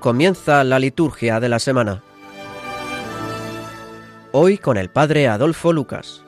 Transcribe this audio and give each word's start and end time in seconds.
comienza 0.00 0.64
la 0.64 0.78
liturgia 0.78 1.38
de 1.38 1.48
la 1.48 1.58
semana. 1.58 2.02
Hoy 4.32 4.58
con 4.58 4.76
el 4.78 4.88
Padre 4.88 5.28
Adolfo 5.28 5.72
Lucas. 5.72 6.24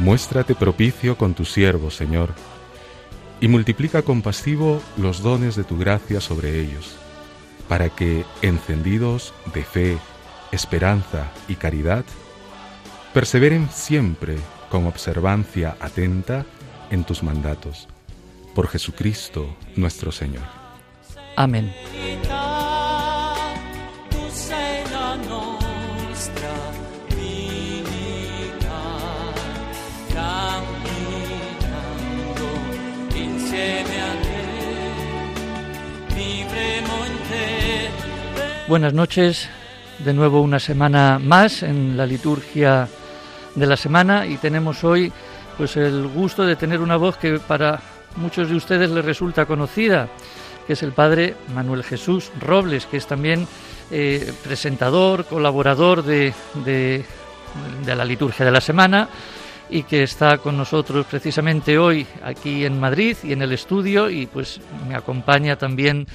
Muéstrate 0.00 0.54
propicio 0.54 1.18
con 1.18 1.34
tu 1.34 1.44
siervo, 1.44 1.90
Señor, 1.90 2.32
y 3.38 3.48
multiplica 3.48 4.00
compasivo 4.00 4.80
los 4.96 5.22
dones 5.22 5.56
de 5.56 5.64
tu 5.64 5.76
gracia 5.76 6.22
sobre 6.22 6.58
ellos, 6.58 6.96
para 7.68 7.90
que, 7.90 8.24
encendidos 8.40 9.34
de 9.52 9.62
fe, 9.62 9.98
esperanza 10.52 11.30
y 11.48 11.56
caridad, 11.56 12.06
perseveren 13.12 13.68
siempre 13.70 14.36
con 14.70 14.86
observancia 14.86 15.76
atenta 15.80 16.46
en 16.90 17.04
tus 17.04 17.22
mandatos. 17.22 17.86
Por 18.54 18.68
Jesucristo 18.68 19.54
nuestro 19.76 20.12
Señor. 20.12 20.44
Amén. 21.36 21.74
Buenas 38.70 38.94
noches, 38.94 39.48
de 39.98 40.14
nuevo 40.14 40.40
una 40.40 40.60
semana 40.60 41.18
más 41.18 41.64
en 41.64 41.96
la 41.96 42.06
liturgia 42.06 42.86
de 43.56 43.66
la 43.66 43.76
semana 43.76 44.26
y 44.26 44.36
tenemos 44.36 44.84
hoy 44.84 45.12
pues 45.58 45.76
el 45.76 46.06
gusto 46.06 46.46
de 46.46 46.54
tener 46.54 46.80
una 46.80 46.96
voz 46.96 47.16
que 47.16 47.40
para 47.40 47.80
muchos 48.14 48.48
de 48.48 48.54
ustedes 48.54 48.88
les 48.88 49.04
resulta 49.04 49.44
conocida, 49.44 50.08
que 50.68 50.74
es 50.74 50.84
el 50.84 50.92
padre 50.92 51.34
Manuel 51.52 51.82
Jesús 51.82 52.30
Robles, 52.38 52.86
que 52.86 52.98
es 52.98 53.08
también 53.08 53.44
eh, 53.90 54.32
presentador, 54.44 55.24
colaborador 55.24 56.04
de, 56.04 56.32
de, 56.64 57.04
de 57.84 57.96
la 57.96 58.04
liturgia 58.04 58.44
de 58.44 58.52
la 58.52 58.60
semana 58.60 59.08
y 59.68 59.82
que 59.82 60.04
está 60.04 60.38
con 60.38 60.56
nosotros 60.56 61.06
precisamente 61.10 61.76
hoy 61.76 62.06
aquí 62.22 62.64
en 62.64 62.78
Madrid 62.78 63.16
y 63.24 63.32
en 63.32 63.42
el 63.42 63.50
estudio 63.50 64.08
y 64.08 64.26
pues 64.26 64.60
me 64.86 64.94
acompaña 64.94 65.56
también 65.56 66.06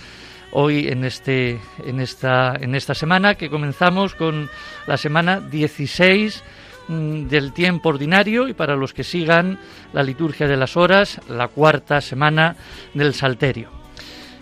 hoy 0.58 0.88
en, 0.88 1.04
este, 1.04 1.60
en, 1.86 2.00
esta, 2.00 2.56
en 2.60 2.76
esta 2.76 2.96
semana 2.96 3.36
que 3.36 3.50
comenzamos 3.50 4.16
con 4.16 4.50
la 4.88 4.96
semana 4.96 5.42
16 5.42 6.44
mm, 6.88 7.28
del 7.28 7.52
tiempo 7.52 7.90
ordinario 7.90 8.48
y 8.48 8.54
para 8.54 8.78
los 8.78 8.94
que 8.94 9.04
sigan 9.04 9.60
la 9.92 10.02
liturgia 10.02 10.48
de 10.48 10.56
las 10.56 10.78
horas, 10.78 11.20
la 11.28 11.50
cuarta 11.50 12.00
semana 12.00 12.56
del 12.94 13.14
Salterio. 13.14 13.70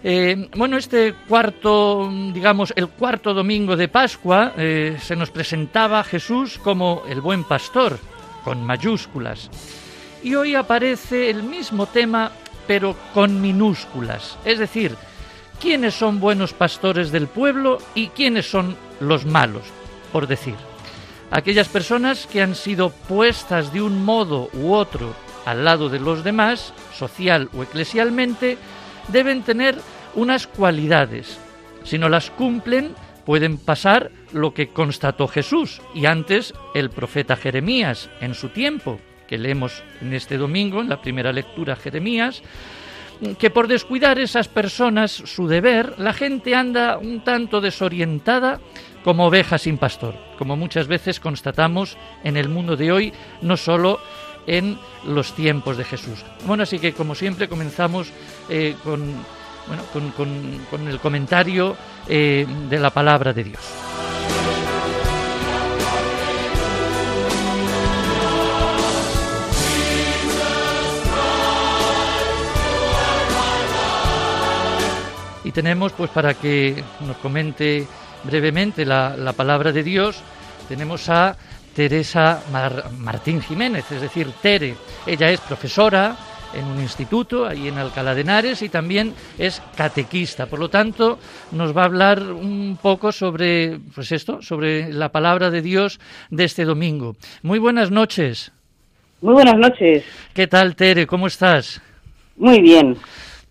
Eh, 0.03 0.49
bueno, 0.55 0.77
este 0.77 1.15
cuarto, 1.27 2.11
digamos, 2.31 2.73
el 2.75 2.89
cuarto 2.89 3.33
domingo 3.33 3.75
de 3.75 3.87
Pascua, 3.87 4.53
eh, 4.55 4.97
se 5.01 5.15
nos 5.15 5.31
presentaba 5.31 6.03
Jesús 6.03 6.59
como 6.59 7.03
el 7.09 7.21
buen 7.21 7.43
pastor, 7.43 7.97
con 8.43 8.63
mayúsculas. 8.63 9.49
Y 10.21 10.35
hoy 10.35 10.53
aparece 10.53 11.31
el 11.31 11.41
mismo 11.41 11.87
tema, 11.87 12.31
pero 12.67 12.95
con 13.15 13.41
minúsculas. 13.41 14.37
Es 14.45 14.59
decir, 14.59 14.95
quiénes 15.63 15.93
son 15.93 16.19
buenos 16.19 16.51
pastores 16.51 17.09
del 17.09 17.27
pueblo 17.27 17.77
y 17.95 18.09
quiénes 18.09 18.51
son 18.51 18.75
los 18.99 19.25
malos, 19.25 19.63
por 20.11 20.27
decir. 20.27 20.55
Aquellas 21.31 21.69
personas 21.69 22.27
que 22.27 22.41
han 22.41 22.53
sido 22.53 22.89
puestas 22.89 23.71
de 23.71 23.81
un 23.81 24.03
modo 24.03 24.49
u 24.51 24.73
otro 24.73 25.15
al 25.45 25.63
lado 25.63 25.87
de 25.87 26.01
los 26.01 26.25
demás, 26.25 26.73
social 26.93 27.49
o 27.55 27.63
eclesialmente, 27.63 28.57
deben 29.07 29.41
tener 29.43 29.77
unas 30.15 30.47
cualidades. 30.47 31.37
Si 31.85 31.97
no 31.97 32.09
las 32.09 32.29
cumplen, 32.29 32.93
pueden 33.25 33.57
pasar 33.57 34.11
lo 34.33 34.53
que 34.53 34.67
constató 34.67 35.29
Jesús 35.29 35.81
y 35.95 36.07
antes 36.07 36.53
el 36.75 36.89
profeta 36.89 37.37
Jeremías 37.37 38.09
en 38.19 38.33
su 38.33 38.49
tiempo, 38.49 38.99
que 39.29 39.37
leemos 39.37 39.81
en 40.01 40.11
este 40.11 40.35
domingo 40.35 40.81
en 40.81 40.89
la 40.89 41.01
primera 41.01 41.31
lectura 41.31 41.77
Jeremías, 41.77 42.43
que 43.37 43.49
por 43.49 43.67
descuidar 43.67 44.19
esas 44.19 44.47
personas 44.47 45.11
su 45.11 45.47
deber, 45.47 45.95
la 45.97 46.13
gente 46.13 46.55
anda 46.55 46.97
un 46.97 47.23
tanto 47.23 47.61
desorientada 47.61 48.59
como 49.03 49.27
oveja 49.27 49.57
sin 49.57 49.77
pastor, 49.77 50.15
como 50.37 50.55
muchas 50.55 50.87
veces 50.87 51.19
constatamos 51.19 51.97
en 52.23 52.37
el 52.37 52.49
mundo 52.49 52.75
de 52.75 52.91
hoy, 52.91 53.13
no 53.41 53.57
solo 53.57 53.99
en 54.47 54.77
los 55.05 55.33
tiempos 55.33 55.77
de 55.77 55.83
Jesús. 55.83 56.23
Bueno, 56.45 56.63
así 56.63 56.79
que 56.79 56.93
como 56.93 57.15
siempre 57.15 57.47
comenzamos 57.47 58.11
eh, 58.49 58.75
con, 58.83 59.01
bueno, 59.67 59.83
con, 60.69 60.87
el 60.87 60.99
comentario 60.99 61.75
eh, 62.07 62.45
de 62.69 62.79
la 62.79 62.89
palabra 62.89 63.33
de 63.33 63.43
Dios. 63.43 63.61
Tenemos, 75.53 75.93
pues 75.93 76.09
para 76.09 76.33
que 76.33 76.83
nos 77.05 77.17
comente 77.17 77.85
brevemente 78.23 78.85
la, 78.85 79.33
palabra 79.35 79.71
de 79.71 79.83
Dios, 79.83 80.21
tenemos 80.67 81.09
a 81.09 81.35
Teresa 81.75 82.41
Martín 82.97 83.41
Jiménez, 83.41 83.91
es 83.91 84.01
decir, 84.01 84.27
Tere. 84.41 84.75
Ella 85.05 85.29
es 85.29 85.39
profesora 85.41 86.15
en 86.53 86.65
un 86.65 86.79
instituto 86.81 87.47
ahí 87.47 87.67
en 87.67 87.77
Alcalá 87.77 88.13
de 88.13 88.21
Henares 88.21 88.61
y 88.61 88.69
también 88.69 89.13
es 89.37 89.61
catequista. 89.75 90.45
Por 90.45 90.59
lo 90.59 90.69
tanto, 90.69 91.19
nos 91.51 91.75
va 91.75 91.83
a 91.83 91.85
hablar 91.85 92.21
un 92.21 92.77
poco 92.81 93.11
sobre, 93.11 93.79
pues 93.93 94.11
esto, 94.11 94.41
sobre 94.41 94.93
la 94.93 95.09
palabra 95.09 95.49
de 95.49 95.61
Dios 95.61 95.99
de 96.29 96.43
este 96.43 96.65
domingo. 96.65 97.15
Muy 97.41 97.59
buenas 97.59 97.91
noches. 97.91 98.51
Muy 99.21 99.33
buenas 99.33 99.57
noches. 99.57 100.03
¿Qué 100.33 100.47
tal, 100.47 100.75
Tere? 100.75 101.07
¿Cómo 101.07 101.27
estás? 101.27 101.81
Muy 102.35 102.61
bien. 102.61 102.97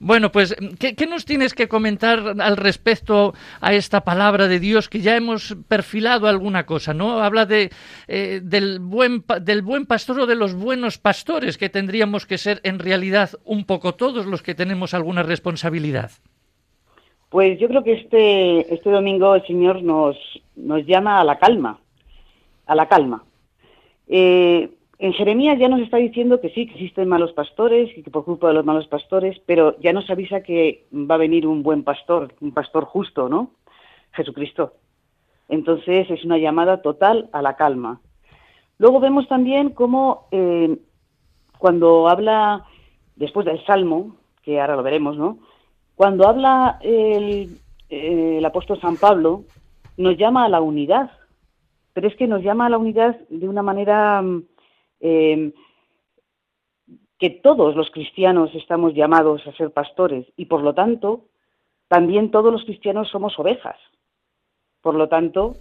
Bueno, 0.05 0.33
pues, 0.33 0.57
¿qué, 0.81 1.07
nos 1.07 1.25
tienes 1.25 1.55
que 1.55 1.69
comentar 1.69 2.35
al 2.41 2.57
respecto 2.57 3.35
a 3.61 3.73
esta 3.73 4.01
palabra 4.01 4.49
de 4.49 4.59
Dios 4.59 4.89
que 4.89 4.99
ya 4.99 5.15
hemos 5.15 5.57
perfilado 5.69 6.27
alguna 6.27 6.67
cosa, 6.67 6.93
¿no? 6.93 7.21
Habla 7.21 7.47
de, 7.47 7.71
eh, 8.09 8.41
del, 8.43 8.81
buen, 8.81 9.23
del 9.41 9.63
buen 9.63 9.87
pastor 9.87 10.19
o 10.19 10.27
de 10.27 10.35
los 10.35 10.57
buenos 10.57 10.99
pastores, 10.99 11.57
que 11.57 11.69
tendríamos 11.69 12.27
que 12.27 12.37
ser 12.37 12.61
en 12.65 12.81
realidad 12.81 13.31
un 13.45 13.65
poco 13.65 13.95
todos 13.95 14.27
los 14.27 14.43
que 14.43 14.57
tenemos 14.57 14.93
alguna 14.93 15.23
responsabilidad. 15.23 16.11
Pues 17.29 17.61
yo 17.61 17.69
creo 17.69 17.85
que 17.85 17.93
este, 17.93 18.75
este 18.75 18.91
domingo 18.91 19.37
el 19.37 19.47
Señor 19.47 19.85
nos, 19.85 20.17
nos 20.57 20.85
llama 20.85 21.21
a 21.21 21.25
la 21.25 21.39
calma, 21.39 21.79
a 22.67 22.75
la 22.75 22.89
calma. 22.89 23.23
Eh, 24.09 24.69
en 25.03 25.13
Jeremías 25.15 25.59
ya 25.59 25.69
nos 25.69 25.81
está 25.81 25.97
diciendo 25.97 26.41
que 26.41 26.51
sí, 26.51 26.65
que 26.65 26.75
existen 26.75 27.09
malos 27.09 27.33
pastores 27.33 27.91
y 27.99 28.05
que 28.05 28.11
por 28.13 28.25
culpa 28.25 28.47
de 28.47 28.55
los 28.55 28.65
malos 28.65 28.87
pastores, 28.87 29.37
pero 29.47 29.77
ya 29.81 29.93
nos 29.93 30.09
avisa 30.09 30.45
que 30.45 30.87
va 30.93 31.17
a 31.17 31.19
venir 31.19 31.45
un 31.45 31.65
buen 31.65 31.83
pastor, 31.83 32.33
un 32.41 32.53
pastor 32.53 32.85
justo, 32.85 33.29
¿no? 33.29 33.51
Jesucristo. 34.13 34.75
Entonces 35.49 36.09
es 36.09 36.25
una 36.25 36.39
llamada 36.39 36.83
total 36.83 37.29
a 37.33 37.43
la 37.43 37.57
calma. 37.57 38.01
Luego 38.79 39.01
vemos 39.01 39.27
también 39.27 39.71
cómo 39.71 40.29
eh, 40.31 40.79
cuando 41.59 42.09
habla, 42.09 42.65
después 43.17 43.45
del 43.45 43.61
Salmo, 43.67 44.15
que 44.45 44.61
ahora 44.61 44.77
lo 44.77 44.85
veremos, 44.85 45.17
¿no? 45.17 45.39
Cuando 45.97 46.29
habla 46.29 46.79
el, 46.81 47.59
el 47.89 48.45
apóstol 48.45 48.81
San 48.81 48.97
Pablo, 48.99 49.43
nos 49.97 50.17
llama 50.17 50.45
a 50.45 50.49
la 50.49 50.61
unidad, 50.61 51.11
pero 51.93 52.07
es 52.07 52.15
que 52.15 52.29
nos 52.29 52.45
llama 52.45 52.67
a 52.67 52.71
la 52.71 52.79
unidad 52.79 53.19
de 53.31 53.49
una 53.49 53.65
manera 53.65 54.23
eh, 55.03 55.53
que 57.19 57.31
todos 57.31 57.77
los 57.77 57.91
cristianos 57.91 58.55
estamos 58.55 58.95
llamados 58.95 59.47
a 59.47 59.53
ser 59.53 59.71
pastores 59.71 60.27
y 60.37 60.47
por 60.47 60.63
lo 60.63 60.75
tanto 60.75 61.27
también 61.89 62.31
todos 62.31 62.51
los 62.51 62.65
cristianos 62.65 63.11
somos 63.11 63.39
ovejas. 63.39 63.77
Por 64.81 64.95
lo 64.95 65.09
tanto, 65.09 65.57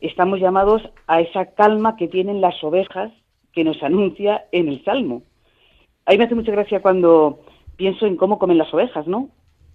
estamos 0.00 0.40
llamados 0.40 0.82
a 1.06 1.20
esa 1.20 1.54
calma 1.54 1.96
que 1.96 2.08
tienen 2.08 2.40
las 2.40 2.62
ovejas 2.64 3.12
que 3.52 3.62
nos 3.62 3.82
anuncia 3.82 4.46
en 4.52 4.68
el 4.68 4.82
Salmo. 4.84 5.22
A 6.06 6.12
mí 6.12 6.18
me 6.18 6.24
hace 6.24 6.34
mucha 6.34 6.52
gracia 6.52 6.82
cuando 6.82 7.40
pienso 7.76 8.06
en 8.06 8.16
cómo 8.16 8.38
comen 8.38 8.58
las 8.58 8.72
ovejas, 8.72 9.06
¿no? 9.06 9.28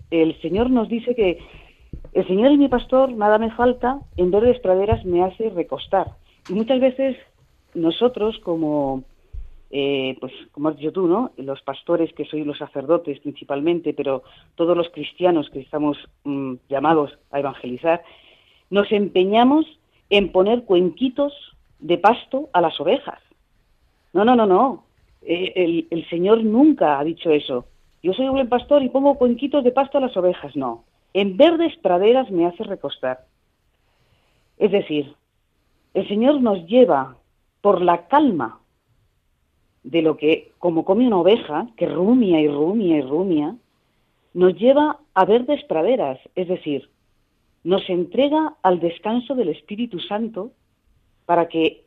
El 0.09 0.39
Señor 0.41 0.69
nos 0.69 0.89
dice 0.89 1.15
que 1.15 1.39
el 2.13 2.27
Señor 2.27 2.51
es 2.51 2.57
mi 2.57 2.67
pastor, 2.67 3.11
nada 3.13 3.37
me 3.37 3.51
falta, 3.51 3.99
en 4.17 4.31
verdes 4.31 4.59
praderas 4.59 5.05
me 5.05 5.23
hace 5.23 5.49
recostar. 5.49 6.07
Y 6.49 6.53
muchas 6.53 6.79
veces 6.79 7.15
nosotros 7.73 8.39
como, 8.39 9.03
eh, 9.69 10.17
pues 10.19 10.33
como 10.51 10.69
has 10.69 10.77
dicho 10.77 10.91
tú, 10.91 11.07
¿no? 11.07 11.31
Los 11.37 11.61
pastores 11.61 12.13
que 12.13 12.25
sois 12.25 12.45
los 12.45 12.57
sacerdotes 12.57 13.19
principalmente, 13.19 13.93
pero 13.93 14.23
todos 14.55 14.75
los 14.75 14.89
cristianos 14.89 15.49
que 15.49 15.59
estamos 15.59 15.97
mm, 16.23 16.55
llamados 16.69 17.17
a 17.31 17.39
evangelizar, 17.39 18.03
nos 18.69 18.91
empeñamos 18.91 19.65
en 20.09 20.31
poner 20.31 20.63
cuenquitos 20.63 21.33
de 21.79 21.97
pasto 21.97 22.49
a 22.53 22.61
las 22.61 22.79
ovejas. 22.79 23.19
No, 24.13 24.25
no, 24.25 24.35
no, 24.35 24.45
no. 24.45 24.83
Eh, 25.21 25.87
el 25.89 26.09
Señor 26.09 26.43
nunca 26.43 26.99
ha 26.99 27.03
dicho 27.03 27.31
eso. 27.31 27.65
Yo 28.03 28.13
soy 28.13 28.25
un 28.25 28.33
buen 28.33 28.49
pastor 28.49 28.81
y 28.81 28.89
pongo 28.89 29.15
cuenquitos 29.15 29.63
de 29.63 29.71
pasto 29.71 29.97
a 29.97 30.01
las 30.01 30.15
ovejas. 30.17 30.55
No. 30.55 30.83
En 31.13 31.37
verdes 31.37 31.75
praderas 31.77 32.31
me 32.31 32.45
hace 32.45 32.63
recostar. 32.63 33.25
Es 34.57 34.71
decir, 34.71 35.13
el 35.93 36.07
Señor 36.07 36.41
nos 36.41 36.65
lleva 36.67 37.17
por 37.61 37.81
la 37.81 38.07
calma 38.07 38.59
de 39.83 40.01
lo 40.01 40.17
que, 40.17 40.51
como 40.59 40.85
come 40.85 41.07
una 41.07 41.17
oveja, 41.17 41.67
que 41.77 41.87
rumia 41.87 42.39
y 42.41 42.47
rumia 42.47 42.97
y 42.97 43.01
rumia, 43.01 43.55
nos 44.33 44.55
lleva 44.55 44.99
a 45.13 45.25
verdes 45.25 45.63
praderas, 45.65 46.19
es 46.35 46.47
decir, 46.47 46.89
nos 47.63 47.87
entrega 47.89 48.55
al 48.63 48.79
descanso 48.79 49.35
del 49.35 49.49
Espíritu 49.49 49.99
Santo 49.99 50.51
para 51.25 51.47
que 51.47 51.85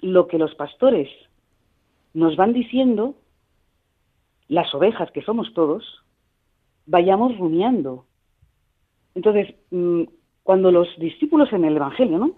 lo 0.00 0.26
que 0.26 0.38
los 0.38 0.54
pastores 0.54 1.08
nos 2.14 2.36
van 2.36 2.52
diciendo, 2.52 3.14
las 4.48 4.74
ovejas 4.74 5.10
que 5.12 5.22
somos 5.22 5.52
todos, 5.54 6.02
vayamos 6.86 7.36
rumiando. 7.38 8.06
Entonces, 9.14 9.54
mm, 9.70 10.02
cuando 10.42 10.72
los 10.72 10.88
discípulos 10.98 11.52
en 11.52 11.64
el 11.64 11.76
Evangelio, 11.76 12.18
¿no? 12.18 12.34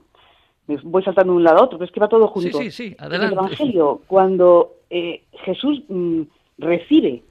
Voy 0.83 1.03
saltando 1.03 1.33
de 1.33 1.37
un 1.39 1.45
lado 1.45 1.59
a 1.59 1.65
otro, 1.65 1.79
pero 1.79 1.87
es 1.87 1.93
que 1.93 2.01
va 2.01 2.09
todo 2.09 2.29
junto. 2.29 2.59
Sí, 2.59 2.71
sí, 2.71 2.89
sí, 2.91 2.97
En 2.99 3.13
el 3.13 3.33
Evangelio, 3.33 4.01
cuando 4.07 4.75
eh, 4.91 5.23
Jesús 5.45 5.83
mm, 5.89 6.23
recibe, 6.59 7.23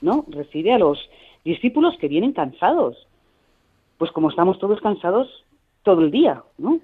¿no? 0.00 0.24
Recibe 0.28 0.72
a 0.72 0.78
los 0.78 0.98
discípulos 1.44 1.96
que 1.98 2.08
vienen 2.08 2.32
cansados, 2.32 3.06
pues 3.98 4.10
como 4.12 4.30
estamos 4.30 4.58
todos 4.58 4.80
cansados 4.80 5.44
todo 5.82 6.02
el 6.02 6.10
día, 6.10 6.42
¿no? 6.58 6.80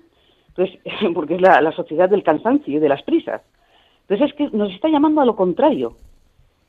Entonces, 0.48 0.80
porque 1.14 1.34
es 1.34 1.40
la, 1.40 1.72
sociedad 1.72 2.08
del 2.08 2.22
cansancio 2.22 2.76
y 2.76 2.80
de 2.80 2.88
las 2.88 3.02
prisas. 3.02 3.42
Entonces 4.02 4.30
es 4.30 4.34
que 4.34 4.56
nos 4.56 4.72
está 4.72 4.88
llamando 4.88 5.20
a 5.20 5.24
lo 5.24 5.36
contrario, 5.36 5.96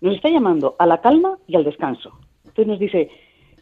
nos 0.01 0.15
está 0.15 0.29
llamando 0.29 0.75
a 0.79 0.85
la 0.85 1.01
calma 1.01 1.37
y 1.47 1.55
al 1.55 1.63
descanso. 1.63 2.11
Entonces 2.39 2.67
nos 2.67 2.79
dice, 2.79 3.09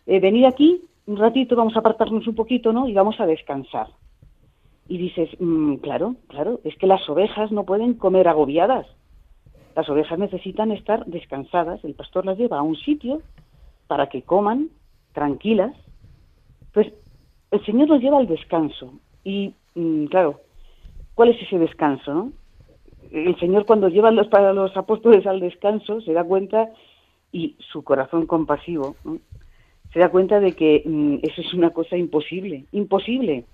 eh, 0.05 0.19
venid 0.19 0.45
aquí 0.45 0.81
un 1.07 1.17
ratito, 1.17 1.55
vamos 1.55 1.75
a 1.75 1.79
apartarnos 1.79 2.27
un 2.27 2.35
poquito, 2.35 2.71
¿no? 2.71 2.87
Y 2.87 2.93
vamos 2.93 3.19
a 3.19 3.25
descansar. 3.25 3.87
Y 4.87 4.97
dices, 4.97 5.29
mm, 5.39 5.75
claro, 5.77 6.15
claro, 6.27 6.59
es 6.63 6.75
que 6.77 6.87
las 6.87 7.07
ovejas 7.09 7.51
no 7.51 7.63
pueden 7.63 7.95
comer 7.95 8.27
agobiadas. 8.27 8.87
Las 9.75 9.89
ovejas 9.89 10.19
necesitan 10.19 10.71
estar 10.71 11.05
descansadas. 11.05 11.83
El 11.83 11.95
pastor 11.95 12.25
las 12.25 12.37
lleva 12.37 12.59
a 12.59 12.63
un 12.63 12.75
sitio 12.75 13.21
para 13.87 14.07
que 14.07 14.21
coman 14.21 14.69
tranquilas 15.13 15.75
pues 16.75 16.91
el 17.51 17.65
Señor 17.65 17.87
nos 17.87 18.01
lleva 18.01 18.19
al 18.19 18.27
descanso. 18.27 18.93
Y 19.23 19.53
mm, 19.73 20.05
claro, 20.07 20.41
¿cuál 21.15 21.29
es 21.29 21.41
ese 21.41 21.57
descanso? 21.57 22.13
No? 22.13 22.31
El 23.11 23.39
Señor 23.39 23.65
cuando 23.65 23.87
lleva 23.87 24.11
los, 24.11 24.27
para 24.27 24.51
los 24.51 24.75
apóstoles 24.75 25.25
al 25.25 25.39
descanso 25.39 26.01
se 26.01 26.11
da 26.11 26.23
cuenta, 26.25 26.69
y 27.31 27.55
su 27.71 27.83
corazón 27.83 28.27
compasivo, 28.27 28.97
se 29.93 29.99
da 29.99 30.09
cuenta 30.09 30.41
de 30.41 30.51
que 30.51 30.83
mm, 30.85 31.19
eso 31.23 31.41
es 31.41 31.53
una 31.53 31.69
cosa 31.69 31.95
imposible, 31.95 32.65
imposible. 32.73 33.45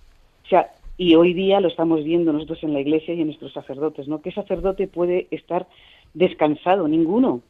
O 0.45 0.47
sea, 0.47 0.71
y 1.01 1.15
hoy 1.15 1.33
día 1.33 1.59
lo 1.59 1.67
estamos 1.67 2.03
viendo 2.03 2.31
nosotros 2.31 2.61
en 2.61 2.73
la 2.73 2.79
iglesia 2.79 3.15
y 3.15 3.21
en 3.21 3.25
nuestros 3.25 3.51
sacerdotes, 3.53 4.07
¿no? 4.07 4.21
¿Qué 4.21 4.31
sacerdote 4.31 4.87
puede 4.87 5.27
estar 5.31 5.65
descansado? 6.13 6.87
Ninguno. 6.87 7.41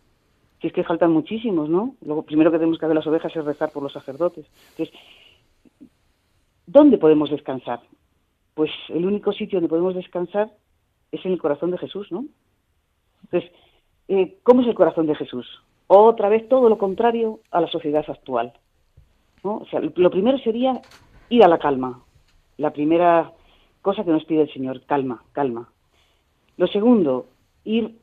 Si 0.62 0.68
es 0.68 0.74
que 0.74 0.86
faltan 0.86 1.12
muchísimos, 1.12 1.68
¿no? 1.68 1.96
Lo 2.06 2.22
primero 2.22 2.50
que 2.50 2.60
tenemos 2.60 2.80
que 2.80 2.86
hacer 2.86 2.96
las 2.96 3.08
ovejas 3.08 3.36
es 3.36 3.44
rezar 3.44 3.70
por 3.74 3.84
los 3.84 3.92
sacerdotes. 3.92 4.46
Entonces, 4.70 4.98
¿Dónde 6.66 6.98
podemos 6.98 7.30
descansar? 7.30 7.82
Pues 8.54 8.72
el 8.88 9.06
único 9.06 9.34
sitio 9.34 9.58
donde 9.58 9.68
podemos 9.68 9.96
descansar 9.96 10.50
es 11.12 11.26
en 11.26 11.34
el 11.34 11.42
corazón 11.42 11.72
de 11.72 11.78
Jesús, 11.78 12.10
¿no? 12.10 12.24
Entonces, 13.24 13.52
eh, 14.08 14.38
¿cómo 14.44 14.62
es 14.62 14.68
el 14.70 14.76
corazón 14.76 15.08
de 15.08 15.16
Jesús? 15.16 15.46
Otra 15.88 16.30
vez 16.30 16.48
todo 16.48 16.70
lo 16.70 16.78
contrario 16.78 17.42
a 17.52 17.60
la 17.60 17.68
sociedad 17.68 18.06
actual. 18.08 18.54
¿no? 19.44 19.58
O 19.58 19.66
sea, 19.66 19.82
lo 19.82 20.10
primero 20.10 20.38
sería 20.38 20.80
ir 21.28 21.44
a 21.44 21.50
la 21.50 21.60
calma. 21.60 22.02
La 22.56 22.72
primera 22.72 23.34
cosa 23.82 24.04
que 24.04 24.12
nos 24.12 24.26
pide 24.26 24.44
el 24.44 24.54
Señor, 24.54 24.82
calma, 24.86 25.24
calma. 25.32 25.70
Lo 26.58 26.68
segundo, 26.68 27.28
ir 27.64 27.98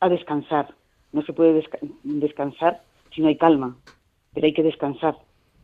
a 0.00 0.08
descansar. 0.08 0.74
No 1.12 1.22
se 1.22 1.32
puede 1.32 1.64
descansar 2.04 2.82
si 3.14 3.20
no 3.20 3.28
hay 3.28 3.36
calma, 3.36 3.76
pero 4.34 4.46
hay 4.46 4.52
que 4.52 4.62
descansar. 4.62 5.16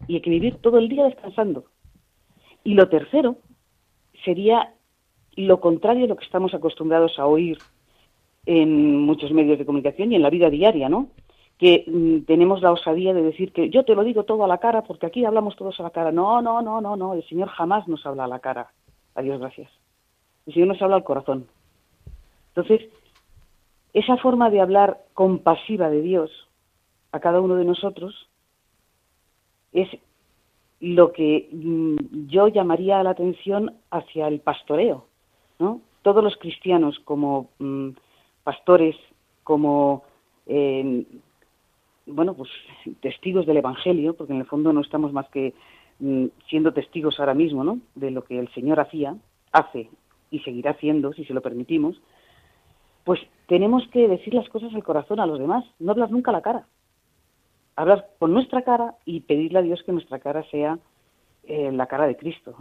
Y 0.08 0.16
hay 0.16 0.20
que 0.20 0.30
vivir 0.30 0.56
todo 0.56 0.78
el 0.78 0.88
día 0.88 1.04
descansando. 1.04 1.64
Y 2.62 2.74
lo 2.74 2.88
tercero 2.88 3.36
sería 4.24 4.74
lo 5.36 5.60
contrario 5.60 6.04
a 6.04 6.08
lo 6.08 6.16
que 6.16 6.24
estamos 6.24 6.54
acostumbrados 6.54 7.18
a 7.18 7.26
oír 7.26 7.58
en 8.46 9.00
muchos 9.00 9.32
medios 9.32 9.58
de 9.58 9.66
comunicación 9.66 10.12
y 10.12 10.16
en 10.16 10.22
la 10.22 10.30
vida 10.30 10.50
diaria, 10.50 10.88
¿no? 10.88 11.08
Que 11.58 11.84
mm, 11.86 12.26
tenemos 12.26 12.62
la 12.62 12.72
osadía 12.72 13.14
de 13.14 13.22
decir 13.22 13.52
que 13.52 13.70
yo 13.70 13.84
te 13.84 13.94
lo 13.94 14.04
digo 14.04 14.24
todo 14.24 14.44
a 14.44 14.48
la 14.48 14.58
cara 14.58 14.82
porque 14.82 15.06
aquí 15.06 15.24
hablamos 15.24 15.56
todos 15.56 15.78
a 15.80 15.84
la 15.84 15.90
cara. 15.90 16.12
No, 16.12 16.42
no, 16.42 16.62
no, 16.62 16.80
no, 16.80 16.96
no. 16.96 17.14
El 17.14 17.24
Señor 17.28 17.48
jamás 17.48 17.86
nos 17.88 18.04
habla 18.06 18.24
a 18.24 18.28
la 18.28 18.40
cara. 18.40 18.70
Adiós, 19.14 19.40
gracias. 19.40 19.70
El 20.46 20.54
Señor 20.54 20.68
nos 20.68 20.82
habla 20.82 20.96
al 20.96 21.04
corazón. 21.04 21.46
Entonces, 22.48 22.88
esa 23.92 24.16
forma 24.16 24.50
de 24.50 24.60
hablar 24.60 25.00
compasiva 25.14 25.88
de 25.88 26.02
Dios 26.02 26.30
a 27.12 27.20
cada 27.20 27.40
uno 27.40 27.54
de 27.54 27.64
nosotros 27.64 28.28
es 29.72 29.88
lo 30.80 31.12
que 31.12 31.48
mm, 31.52 32.28
yo 32.28 32.48
llamaría 32.48 33.02
la 33.02 33.10
atención 33.10 33.74
hacia 33.90 34.28
el 34.28 34.40
pastoreo, 34.40 35.06
¿no? 35.58 35.80
Todos 36.02 36.22
los 36.22 36.36
cristianos 36.36 36.98
como 37.04 37.50
mm, 37.58 37.90
pastores, 38.42 38.96
como 39.42 40.04
eh, 40.46 41.04
bueno, 42.06 42.34
pues 42.34 42.50
testigos 43.00 43.46
del 43.46 43.58
Evangelio, 43.58 44.14
porque 44.14 44.32
en 44.32 44.40
el 44.40 44.46
fondo 44.46 44.72
no 44.72 44.80
estamos 44.80 45.12
más 45.12 45.28
que 45.30 45.54
siendo 46.48 46.72
testigos 46.72 47.18
ahora 47.20 47.34
mismo, 47.34 47.64
¿no? 47.64 47.78
De 47.94 48.10
lo 48.10 48.24
que 48.24 48.38
el 48.38 48.52
Señor 48.52 48.80
hacía, 48.80 49.16
hace 49.52 49.88
y 50.30 50.40
seguirá 50.40 50.72
haciendo, 50.72 51.12
si 51.12 51.24
se 51.24 51.34
lo 51.34 51.40
permitimos, 51.40 52.00
pues 53.04 53.20
tenemos 53.46 53.86
que 53.88 54.08
decir 54.08 54.34
las 54.34 54.48
cosas 54.48 54.74
al 54.74 54.82
corazón 54.82 55.20
a 55.20 55.26
los 55.26 55.38
demás, 55.38 55.64
no 55.78 55.92
hablar 55.92 56.10
nunca 56.10 56.30
a 56.30 56.34
la 56.34 56.42
cara 56.42 56.66
hablar 57.76 58.08
con 58.18 58.32
nuestra 58.32 58.62
cara 58.62 58.94
y 59.04 59.20
pedirle 59.20 59.58
a 59.58 59.62
Dios 59.62 59.82
que 59.84 59.92
nuestra 59.92 60.18
cara 60.18 60.44
sea 60.50 60.78
eh, 61.44 61.70
la 61.72 61.86
cara 61.86 62.06
de 62.06 62.16
Cristo, 62.16 62.54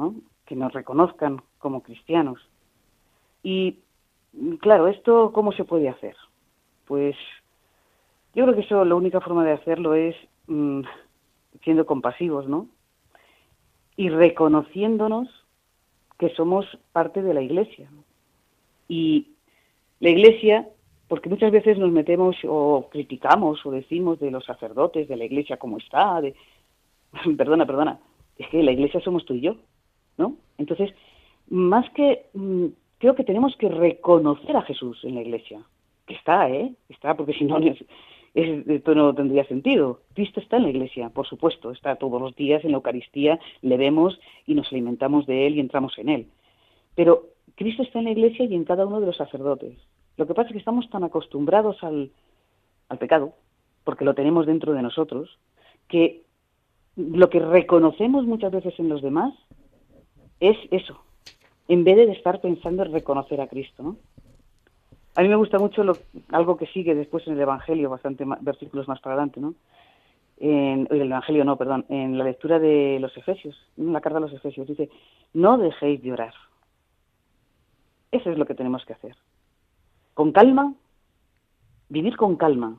que 0.46 0.56
nos 0.56 0.74
reconozcan 0.74 1.42
como 1.60 1.84
cristianos. 1.84 2.40
Y 3.44 3.80
claro, 4.60 4.88
¿esto 4.88 5.32
cómo 5.34 5.52
se 5.52 5.66
puede 5.66 5.90
hacer? 5.90 6.16
Pues 6.86 7.16
yo 8.34 8.44
creo 8.44 8.56
que 8.56 8.62
eso 8.62 8.84
la 8.84 8.96
única 8.96 9.22
forma 9.22 9.44
de 9.46 9.54
hacerlo 9.54 9.94
es 9.94 10.16
mm, 10.48 10.82
siendo 11.64 11.86
compasivos, 11.86 12.48
¿no? 12.48 12.68
Y 13.96 14.10
reconociéndonos 14.10 15.30
que 16.18 16.30
somos 16.30 16.66
parte 16.92 17.22
de 17.22 17.34
la 17.34 17.42
Iglesia. 17.42 17.90
Y 18.88 19.28
la 20.00 20.10
Iglesia 20.10 20.68
porque 21.14 21.30
muchas 21.30 21.52
veces 21.52 21.78
nos 21.78 21.92
metemos 21.92 22.36
o 22.48 22.90
criticamos 22.90 23.64
o 23.68 23.70
decimos 23.70 24.20
de 24.20 24.32
los 24.32 24.46
sacerdotes, 24.46 25.08
de 25.08 25.16
la 25.16 25.26
iglesia 25.26 25.58
como 25.58 25.78
está, 25.78 26.20
de... 26.22 26.34
perdona, 27.38 27.68
perdona, 27.68 28.00
es 28.36 28.48
que 28.48 28.64
la 28.64 28.72
iglesia 28.72 29.00
somos 29.02 29.24
tú 29.24 29.36
y 29.36 29.42
yo, 29.42 29.58
¿no? 30.18 30.38
Entonces, 30.58 30.92
más 31.50 31.88
que 31.92 32.26
mm, 32.34 32.66
creo 32.98 33.14
que 33.14 33.24
tenemos 33.24 33.56
que 33.58 33.70
reconocer 33.70 34.58
a 34.58 34.64
Jesús 34.64 35.04
en 35.04 35.14
la 35.14 35.22
iglesia, 35.22 35.62
que 36.08 36.16
está, 36.16 36.50
¿eh? 36.50 36.74
Está, 36.90 37.16
porque 37.16 37.34
si 37.34 37.44
no, 37.44 37.60
esto 38.34 38.96
no 38.96 39.14
tendría 39.14 39.46
sentido. 39.46 40.02
Cristo 40.14 40.40
está 40.40 40.58
en 40.58 40.64
la 40.64 40.70
iglesia, 40.70 41.10
por 41.10 41.28
supuesto, 41.28 41.72
está 41.72 41.96
todos 41.96 42.20
los 42.20 42.36
días 42.36 42.64
en 42.64 42.72
la 42.72 42.78
Eucaristía, 42.78 43.40
le 43.62 43.78
vemos 43.78 44.20
y 44.48 44.56
nos 44.56 44.72
alimentamos 44.72 45.28
de 45.28 45.48
él 45.48 45.56
y 45.56 45.60
entramos 45.60 45.98
en 45.98 46.10
él. 46.10 46.28
Pero 46.96 47.28
Cristo 47.56 47.84
está 47.84 48.00
en 48.00 48.06
la 48.06 48.12
iglesia 48.12 48.46
y 48.46 48.56
en 48.56 48.66
cada 48.66 48.86
uno 48.86 49.00
de 49.00 49.08
los 49.08 49.18
sacerdotes. 49.18 49.78
Lo 50.18 50.26
que 50.28 50.34
pasa 50.34 50.48
es 50.48 50.54
que 50.54 50.60
estamos 50.60 50.90
tan 50.90 51.04
acostumbrados 51.04 51.84
al, 51.84 52.12
al 52.90 52.98
pecado, 52.98 53.34
porque 53.84 54.06
lo 54.06 54.16
tenemos 54.16 54.46
dentro 54.46 54.74
de 54.74 54.82
nosotros, 54.82 55.38
que 55.88 56.22
lo 56.96 57.30
que 57.30 57.40
reconocemos 57.40 58.26
muchas 58.26 58.52
veces 58.52 58.74
en 58.80 58.90
los 58.90 59.02
demás 59.02 59.34
es 60.40 60.58
eso, 60.72 61.04
en 61.68 61.84
vez 61.84 61.96
de 61.96 62.12
estar 62.12 62.42
pensando 62.42 62.84
en 62.84 62.94
reconocer 62.94 63.42
a 63.42 63.48
Cristo, 63.48 63.84
¿no? 63.84 63.98
A 65.16 65.22
mí 65.22 65.28
me 65.28 65.36
gusta 65.36 65.60
mucho 65.60 65.84
lo, 65.84 65.98
algo 66.30 66.58
que 66.58 66.66
sigue 66.68 66.96
después 66.96 67.28
en 67.28 67.34
el 67.34 67.42
Evangelio, 67.42 67.90
bastante 67.90 68.26
versículos 68.42 68.88
más 68.88 69.00
para 69.00 69.16
adelante, 69.16 69.40
¿no? 69.40 69.54
En, 70.38 70.88
el 70.90 71.04
Evangelio 71.04 71.46
no, 71.46 71.56
perdón, 71.56 71.86
en 71.90 72.18
la 72.18 72.24
lectura 72.24 72.60
de 72.60 72.98
los 73.00 73.16
Efesios, 73.16 73.56
en 73.78 73.94
la 73.94 74.02
carta 74.02 74.20
de 74.20 74.26
los 74.26 74.34
Efesios, 74.34 74.68
dice, 74.68 74.90
no 75.34 75.58
dejéis 75.58 76.02
de 76.02 76.14
orar. 76.14 76.34
Eso 78.12 78.32
es 78.32 78.38
lo 78.38 78.46
que 78.46 78.56
tenemos 78.56 78.84
que 78.86 78.94
hacer. 78.94 79.16
Con 80.14 80.32
calma, 80.32 80.74
vivir 81.90 82.18
con 82.18 82.36
calma, 82.36 82.78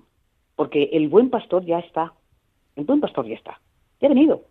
porque 0.57 0.91
el 0.93 1.09
buen 1.09 1.31
pastor 1.31 1.65
ya 1.65 1.79
está. 1.79 2.13
El 2.77 2.85
buen 2.85 3.01
pastor 3.01 3.27
ya 3.27 3.35
está. 3.35 3.61
Ya 4.01 4.07
ha 4.07 4.11
venido. 4.11 4.43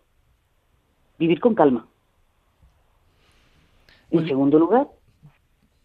Vivir 1.18 1.40
con 1.40 1.54
calma. 1.54 1.86
En 4.10 4.26
segundo 4.26 4.58
lugar, 4.58 4.88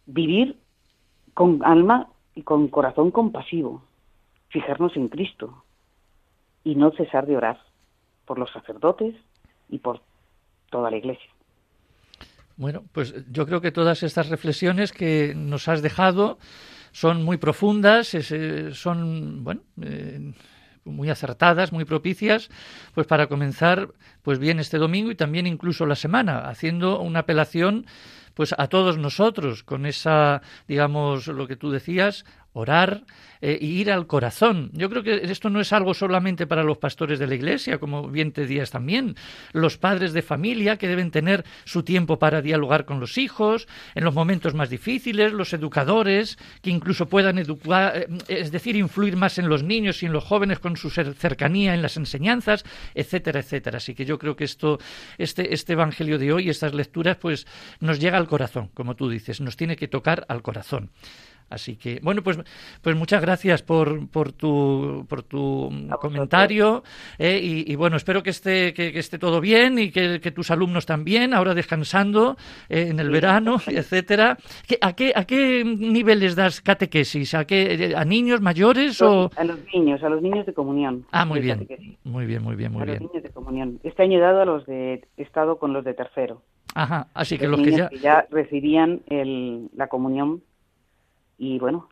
vivir 0.05 0.58
con 1.39 1.61
alma 1.63 2.09
y 2.35 2.41
con 2.41 2.67
corazón 2.67 3.11
compasivo, 3.11 3.81
fijarnos 4.49 4.97
en 4.97 5.07
Cristo 5.07 5.63
y 6.65 6.75
no 6.75 6.91
cesar 6.91 7.27
de 7.27 7.37
orar 7.37 7.61
por 8.25 8.37
los 8.37 8.51
sacerdotes 8.51 9.15
y 9.69 9.77
por 9.77 10.01
toda 10.69 10.91
la 10.91 10.97
Iglesia. 10.97 11.29
Bueno, 12.57 12.83
pues 12.91 13.15
yo 13.31 13.45
creo 13.45 13.61
que 13.61 13.71
todas 13.71 14.03
estas 14.03 14.27
reflexiones 14.27 14.91
que 14.91 15.33
nos 15.33 15.69
has 15.69 15.81
dejado 15.81 16.39
son 16.91 17.23
muy 17.23 17.37
profundas, 17.37 18.13
eh, 18.15 18.73
son, 18.73 19.45
bueno, 19.45 19.61
eh, 19.81 20.33
muy 20.83 21.09
acertadas, 21.09 21.71
muy 21.71 21.85
propicias, 21.85 22.49
pues 22.93 23.07
para 23.07 23.27
comenzar, 23.27 23.87
pues 24.23 24.39
bien 24.39 24.59
este 24.59 24.77
domingo 24.77 25.09
y 25.09 25.15
también 25.15 25.47
incluso 25.47 25.85
la 25.85 25.95
semana, 25.95 26.49
haciendo 26.49 26.99
una 26.99 27.19
apelación 27.19 27.85
pues 28.39 28.55
a 28.57 28.67
todos 28.67 28.97
nosotros 28.97 29.63
con 29.63 29.85
esa, 29.85 30.41
digamos, 30.65 31.27
lo 31.27 31.45
que 31.45 31.57
tú 31.57 31.71
decías, 31.71 32.23
orar 32.53 33.03
e 33.41 33.57
ir 33.61 33.89
al 33.89 34.05
corazón. 34.05 34.69
Yo 34.73 34.89
creo 34.89 35.01
que 35.01 35.21
esto 35.23 35.49
no 35.49 35.61
es 35.61 35.71
algo 35.71 35.93
solamente 35.93 36.45
para 36.45 36.63
los 36.63 36.77
pastores 36.77 37.19
de 37.19 37.27
la 37.27 37.35
iglesia, 37.35 37.77
como 37.77 38.09
bien 38.09 38.33
te 38.33 38.45
días 38.45 38.69
también, 38.69 39.15
los 39.53 39.77
padres 39.77 40.11
de 40.11 40.21
familia 40.21 40.75
que 40.77 40.89
deben 40.89 41.09
tener 41.09 41.45
su 41.63 41.83
tiempo 41.83 42.19
para 42.19 42.41
dialogar 42.41 42.83
con 42.83 42.99
los 42.99 43.17
hijos 43.17 43.67
en 43.95 44.03
los 44.03 44.13
momentos 44.13 44.55
más 44.55 44.69
difíciles, 44.69 45.31
los 45.31 45.53
educadores 45.53 46.37
que 46.61 46.69
incluso 46.69 47.07
puedan 47.07 47.37
educar, 47.37 47.95
eh, 47.95 48.07
es 48.27 48.51
decir, 48.51 48.75
influir 48.75 49.15
más 49.15 49.37
en 49.37 49.47
los 49.47 49.63
niños 49.63 50.03
y 50.03 50.07
en 50.07 50.11
los 50.11 50.25
jóvenes 50.25 50.59
con 50.59 50.75
su 50.75 50.89
cercanía 50.89 51.73
en 51.73 51.81
las 51.81 51.95
enseñanzas, 51.95 52.65
etcétera, 52.93 53.39
etcétera. 53.39 53.77
Así 53.77 53.95
que 53.95 54.03
yo 54.03 54.19
creo 54.19 54.35
que 54.35 54.43
esto, 54.43 54.79
este, 55.17 55.53
este 55.53 55.73
evangelio 55.73 56.19
de 56.19 56.33
hoy, 56.33 56.49
estas 56.49 56.73
lecturas, 56.73 57.15
pues 57.15 57.47
nos 57.79 57.99
llega 57.99 58.17
al 58.17 58.27
corazón, 58.29 58.69
como 58.73 58.95
tú 58.95 59.09
dices, 59.09 59.41
nos 59.41 59.57
tiene 59.57 59.75
que 59.75 59.89
tocar 59.89 60.25
al 60.29 60.41
corazón. 60.41 60.91
Así 61.49 61.75
que, 61.77 61.99
bueno, 62.03 62.21
pues, 62.21 62.39
pues 62.81 62.95
muchas 62.95 63.21
gracias 63.21 63.63
por, 63.63 64.07
por 64.09 64.31
tu, 64.31 65.05
por 65.09 65.23
tu 65.23 65.71
comentario 65.99 66.83
eh, 67.17 67.39
y, 67.41 67.75
bueno, 67.75 67.97
espero 67.97 68.21
que 68.21 68.29
esté, 68.29 68.73
que, 68.73 68.97
esté 68.99 69.17
todo 69.17 69.41
bien 69.41 69.79
y 69.79 69.91
que, 69.91 70.19
tus 70.29 70.51
alumnos 70.51 70.85
también, 70.85 71.33
ahora 71.33 71.55
descansando 71.55 72.37
eh, 72.69 72.89
en 72.89 72.99
el 72.99 73.09
verano, 73.09 73.57
etcétera. 73.67 74.37
¿A 74.81 74.93
qué, 74.93 75.11
¿A 75.15 75.25
qué 75.25 75.63
niveles 75.65 76.35
das 76.35 76.61
catequesis? 76.61 77.33
¿A, 77.33 77.45
qué, 77.45 77.93
a 77.97 78.05
niños 78.05 78.41
mayores 78.41 79.01
o...? 79.01 79.31
A 79.35 79.43
los 79.43 79.57
niños, 79.73 80.03
a 80.03 80.09
los 80.09 80.21
niños 80.21 80.45
de 80.45 80.53
comunión. 80.53 81.05
Ah, 81.11 81.25
muy 81.25 81.39
bien, 81.39 81.67
muy 82.03 82.27
bien, 82.27 82.43
muy 82.43 82.55
bien, 82.55 82.71
muy 82.71 82.83
bien. 82.85 82.97
A 82.97 82.99
los 82.99 83.11
niños 83.11 83.23
de 83.23 83.29
comunión. 83.31 83.79
Este 83.83 84.03
año 84.03 84.19
he 84.19 84.21
dado 84.21 84.41
a 84.41 84.45
los 84.45 84.67
de, 84.67 85.03
he 85.17 85.23
estado 85.23 85.57
con 85.57 85.73
los 85.73 85.83
de 85.83 85.95
tercero. 85.95 86.43
Ajá, 86.75 87.07
así 87.13 87.37
que 87.37 87.47
los, 87.47 87.61
que 87.61 87.71
ya... 87.71 87.89
que 87.89 87.99
ya 87.99 88.27
recibían 88.29 89.01
el, 89.07 89.69
la 89.75 89.87
comunión 89.87 90.41
y 91.37 91.59
bueno, 91.59 91.89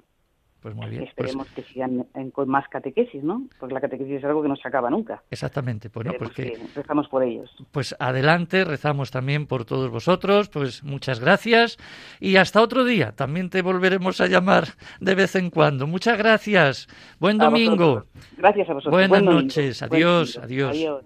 pues 0.68 0.76
muy 0.76 0.90
bien. 0.90 1.04
Esperemos 1.04 1.48
que 1.50 1.64
sigan 1.64 2.08
con 2.34 2.50
más 2.50 2.68
catequesis, 2.68 3.24
¿no? 3.24 3.48
Porque 3.60 3.74
la 3.74 3.80
catequesis 3.80 4.16
es 4.16 4.24
algo 4.26 4.42
que 4.42 4.50
no 4.50 4.56
se 4.56 4.68
acaba 4.68 4.90
nunca. 4.90 5.24
Exactamente. 5.30 5.90
Pues 5.90 6.08
que, 6.32 6.60
rezamos 6.76 7.08
por 7.08 7.24
ellos. 7.24 7.50
Pues 7.72 7.96
adelante, 8.00 8.66
rezamos 8.66 9.12
también 9.12 9.46
por 9.46 9.66
todos 9.66 9.92
vosotros. 9.92 10.50
Pues 10.50 10.84
muchas 10.84 11.20
gracias 11.20 11.78
y 12.20 12.38
hasta 12.38 12.62
otro 12.62 12.84
día. 12.84 13.14
También 13.14 13.50
te 13.50 13.62
volveremos 13.62 14.20
a 14.20 14.28
llamar 14.28 14.66
de 15.00 15.16
vez 15.16 15.36
en 15.36 15.52
cuando. 15.52 15.88
Muchas 15.88 16.18
gracias. 16.18 16.88
Buen 17.20 17.38
domingo. 17.38 18.04
Gracias 18.36 18.70
a 18.70 18.74
vosotros. 18.74 18.92
Buenas 18.92 19.24
noches. 19.24 19.82
Adiós. 19.84 20.38
adiós. 20.38 20.72
Adiós. 20.72 21.06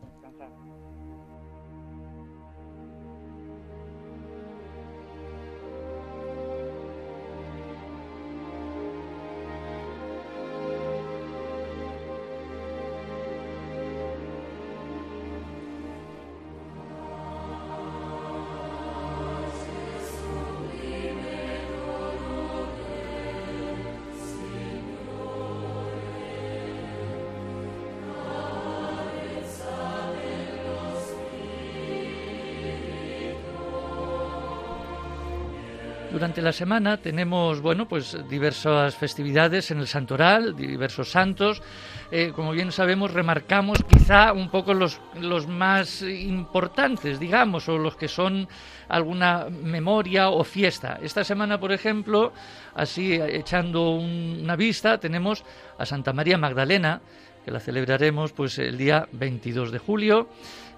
Durante 36.21 36.43
la 36.43 36.53
semana 36.53 36.97
tenemos, 36.97 37.61
bueno, 37.61 37.87
pues 37.87 38.15
diversas 38.29 38.95
festividades 38.95 39.71
en 39.71 39.79
el 39.79 39.87
Santoral, 39.87 40.55
diversos 40.55 41.09
santos. 41.09 41.63
Eh, 42.11 42.31
como 42.35 42.51
bien 42.51 42.71
sabemos, 42.71 43.11
remarcamos 43.11 43.79
quizá 43.89 44.31
un 44.31 44.51
poco 44.51 44.75
los, 44.75 45.01
los 45.19 45.47
más 45.47 46.03
importantes, 46.03 47.19
digamos, 47.19 47.67
o 47.69 47.79
los 47.79 47.95
que 47.95 48.07
son 48.07 48.47
alguna 48.87 49.47
memoria 49.49 50.29
o 50.29 50.43
fiesta. 50.43 50.99
Esta 51.01 51.23
semana, 51.23 51.59
por 51.59 51.71
ejemplo, 51.71 52.33
así 52.75 53.13
echando 53.13 53.89
una 53.89 54.55
vista, 54.55 54.99
tenemos 54.99 55.43
a 55.79 55.87
Santa 55.87 56.13
María 56.13 56.37
Magdalena, 56.37 57.01
que 57.43 57.49
la 57.49 57.59
celebraremos 57.59 58.31
pues 58.31 58.59
el 58.59 58.77
día 58.77 59.07
22 59.11 59.71
de 59.71 59.79
julio. 59.79 60.29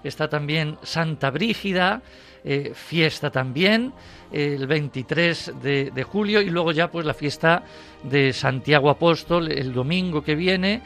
Está 0.04 0.28
también 0.28 0.76
Santa 0.82 1.30
Brígida, 1.30 2.02
eh, 2.44 2.72
fiesta 2.74 3.30
también 3.30 3.92
el 4.30 4.66
23 4.66 5.54
de, 5.62 6.06
julio 6.06 6.42
y 6.42 6.50
luego 6.50 6.72
ya 6.72 6.90
pues 6.90 7.06
la 7.06 7.14
fiesta 7.14 7.62
de 8.02 8.34
Santiago 8.34 8.90
Apóstol 8.90 9.50
el 9.50 9.72
domingo 9.72 10.22
que 10.22 10.34
viene. 10.34 10.82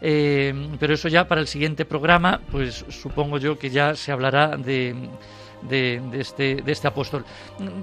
Eh, 0.00 0.52
pero 0.80 0.94
eso 0.94 1.08
ya 1.08 1.28
para 1.28 1.40
el 1.40 1.46
siguiente 1.46 1.84
programa, 1.84 2.40
pues 2.50 2.84
supongo 2.88 3.38
yo 3.38 3.58
que 3.58 3.70
ya 3.70 3.94
se 3.94 4.10
hablará 4.10 4.56
de, 4.56 4.96
de, 5.68 6.00
este, 6.14 6.56
de 6.56 6.72
este 6.72 6.88
apóstol. 6.88 7.24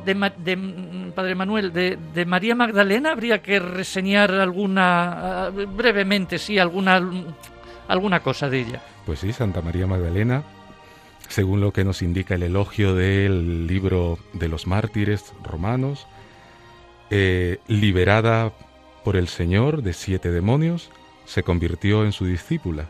De, 0.05 1.11
Padre 1.15 1.35
Manuel, 1.35 1.71
de, 1.71 2.25
María 2.25 2.55
Magdalena 2.55 3.11
habría 3.11 3.41
que 3.41 3.59
reseñar 3.59 4.31
alguna, 4.31 5.49
brevemente, 5.75 6.37
sí, 6.37 6.57
alguna, 6.57 7.01
alguna 7.87 8.21
cosa 8.21 8.49
de 8.49 8.61
ella. 8.61 8.81
Pues 9.05 9.19
sí, 9.19 9.31
Santa 9.31 9.61
María 9.61 9.87
Magdalena 9.87 10.43
según 11.29 11.61
lo 11.61 11.71
que 11.71 11.85
nos 11.85 12.01
indica 12.01 12.35
el 12.35 12.43
elogio 12.43 12.95
del 12.95 13.67
libro 13.67 14.19
de 14.33 14.49
los 14.49 14.67
mártires 14.67 15.33
romanos, 15.43 16.07
eh, 17.11 17.59
liberada 17.67 18.51
por 19.05 19.15
el 19.15 19.27
Señor 19.27 19.83
de 19.83 19.93
siete 19.93 20.31
demonios, 20.31 20.91
se 21.25 21.43
convirtió 21.43 22.03
en 22.03 22.11
su 22.11 22.25
discípula, 22.25 22.89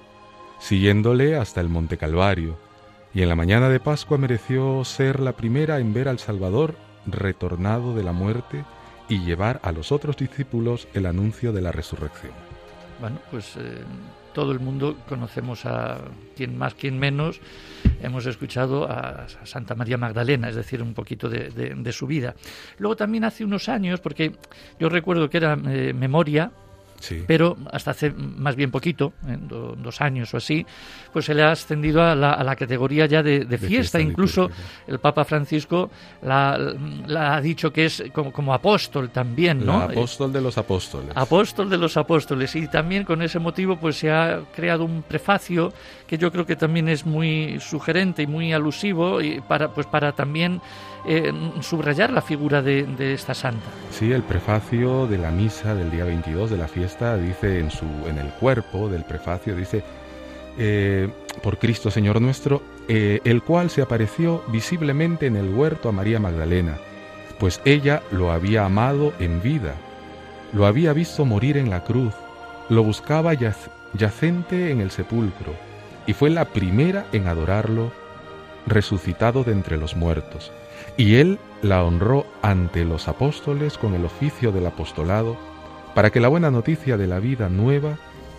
siguiéndole 0.59 1.35
hasta 1.35 1.61
el 1.61 1.69
Monte 1.69 1.97
Calvario, 1.97 2.57
y 3.13 3.21
en 3.21 3.29
la 3.29 3.35
mañana 3.35 3.69
de 3.69 3.79
Pascua 3.79 4.17
mereció 4.17 4.83
ser 4.85 5.19
la 5.19 5.33
primera 5.33 5.79
en 5.79 5.93
ver 5.93 6.07
al 6.07 6.19
Salvador 6.19 6.75
retornado 7.05 7.93
de 7.93 8.03
la 8.03 8.13
muerte 8.13 8.63
y 9.09 9.19
llevar 9.19 9.59
a 9.63 9.71
los 9.71 9.91
otros 9.91 10.15
discípulos 10.15 10.87
el 10.93 11.05
anuncio 11.05 11.51
de 11.51 11.61
la 11.61 11.71
resurrección. 11.71 12.33
Bueno, 13.01 13.19
pues 13.31 13.55
eh, 13.57 13.83
todo 14.39 14.53
el 14.53 14.61
mundo 14.61 14.95
conocemos 15.09 15.65
a 15.65 15.97
quien 16.37 16.57
más, 16.57 16.73
quien 16.73 16.97
menos, 16.97 17.41
hemos 18.01 18.25
escuchado 18.25 18.89
a, 18.89 19.27
Santa 19.43 19.75
María 19.75 19.97
Magdalena, 19.97 20.47
es 20.47 20.55
decir, 20.55 20.81
un 20.81 20.93
poquito 20.93 21.27
de, 21.27 21.91
su 21.91 22.07
vida. 22.07 22.35
Luego 22.77 22.95
también 22.95 23.25
hace 23.25 23.43
unos 23.43 23.67
años, 23.67 23.99
porque 23.99 24.31
yo 24.79 24.87
recuerdo 24.87 25.29
que 25.29 25.35
era 25.35 25.59
eh, 25.67 25.91
memoria, 25.93 26.53
pero 27.27 27.57
hasta 27.71 27.91
hace 27.91 28.11
más 28.11 28.55
bien 28.55 28.71
poquito, 28.71 29.13
en 29.27 29.47
dos 29.47 30.01
años 30.01 30.33
o 30.33 30.37
así, 30.37 30.65
pues 31.11 31.25
se 31.25 31.33
le 31.33 31.43
ha 31.43 31.51
ascendido 31.51 32.03
a 32.03 32.15
la, 32.15 32.55
categoría 32.55 33.05
ya 33.05 33.23
de, 33.23 33.57
fiesta. 33.57 33.99
Incluso 33.99 34.49
el 34.87 34.99
Papa 34.99 35.25
Francisco 35.25 35.89
la, 36.21 36.57
ha 37.17 37.41
dicho 37.41 37.71
que 37.71 37.85
es 37.85 38.03
como, 38.13 38.53
apóstol 38.53 39.09
también, 39.09 39.65
¿no? 39.65 39.81
apóstol 39.81 40.33
de 40.33 40.41
los 40.41 40.57
apóstoles. 40.57 41.11
Apóstol 41.15 41.69
de 41.69 41.77
los 41.77 41.97
apóstoles. 41.97 42.55
Y 42.55 42.67
también 42.67 43.03
con 43.03 43.21
ese 43.21 43.39
motivo 43.39 43.77
pues 43.77 43.97
se 43.97 44.11
ha 44.11 44.41
creado 44.55 44.85
un 44.85 45.03
prefacio 45.03 45.73
que 46.09 46.17
yo 46.17 46.31
creo 46.31 46.43
que 46.43 46.55
también 46.55 46.89
es 46.89 47.05
muy 47.05 47.59
sugerente 47.59 48.23
y 48.23 48.27
muy 48.27 48.51
alusivo 48.51 49.21
y 49.21 49.41
para, 49.41 49.71
pues 49.71 49.85
para 49.85 50.13
también 50.13 50.59
eh, 51.05 51.31
subrayar 51.61 52.11
la 52.11 52.23
figura 52.23 52.63
de, 52.63 53.13
esta 53.13 53.35
santa. 53.35 53.67
Sí, 53.91 54.11
el 54.11 54.23
prefacio 54.23 55.05
de 55.05 55.19
la 55.19 55.29
misa 55.29 55.75
del 55.75 55.91
día 55.91 56.05
22 56.05 56.49
de 56.49 56.57
la 56.57 56.67
fiesta 56.67 57.15
dice 57.15 57.59
en, 57.59 57.69
su, 57.69 57.85
en 58.07 58.17
el 58.17 58.29
cuerpo 58.29 58.89
del 58.89 59.03
prefacio, 59.03 59.55
dice, 59.55 59.83
eh, 60.57 61.09
por 61.43 61.59
Cristo 61.59 61.91
Señor 61.91 62.19
nuestro, 62.19 62.63
eh, 62.87 63.19
el 63.23 63.43
cual 63.43 63.69
se 63.69 63.83
apareció 63.83 64.43
visiblemente 64.47 65.27
en 65.27 65.35
el 65.35 65.53
huerto 65.53 65.89
a 65.89 65.91
María 65.91 66.19
Magdalena, 66.19 66.79
pues 67.39 67.61
ella 67.65 68.01
lo 68.11 68.31
había 68.31 68.65
amado 68.65 69.13
en 69.19 69.43
vida, 69.43 69.75
lo 70.53 70.65
había 70.65 70.91
visto 70.91 71.23
morir 71.23 71.55
en 71.55 71.69
la 71.69 71.83
cruz, 71.83 72.15
lo 72.67 72.81
buscaba 72.81 73.33
yacente 73.93 74.71
en 74.71 74.81
el 74.81 74.89
sepulcro, 74.89 75.68
y 76.07 76.13
fue 76.13 76.29
la 76.29 76.45
primera 76.45 77.05
en 77.11 77.27
adorarlo, 77.27 77.91
resucitado 78.65 79.43
de 79.43 79.51
entre 79.51 79.77
los 79.77 79.95
muertos. 79.95 80.51
Y 80.97 81.15
él 81.15 81.39
la 81.61 81.83
honró 81.83 82.25
ante 82.41 82.85
los 82.85 83.07
apóstoles 83.07 83.77
con 83.77 83.93
el 83.93 84.05
oficio 84.05 84.51
del 84.51 84.65
apostolado, 84.65 85.37
para 85.95 86.11
que 86.11 86.19
la 86.19 86.27
buena 86.27 86.51
noticia 86.51 86.97
de 86.97 87.07
la 87.07 87.19
vida 87.19 87.49
nueva 87.49 87.97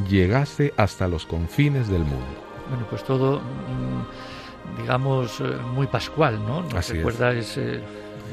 llegase 0.08 0.72
hasta 0.76 1.08
los 1.08 1.26
confines 1.26 1.88
del 1.88 2.00
mundo. 2.00 2.26
Bueno, 2.68 2.86
pues 2.88 3.04
todo, 3.04 3.40
mm, 3.40 4.80
digamos, 4.80 5.40
eh, 5.40 5.44
muy 5.74 5.86
pascual, 5.86 6.38
¿no? 6.46 6.62
Nos 6.62 6.74
Así 6.74 6.94
recuerda 6.94 7.32
es. 7.32 7.58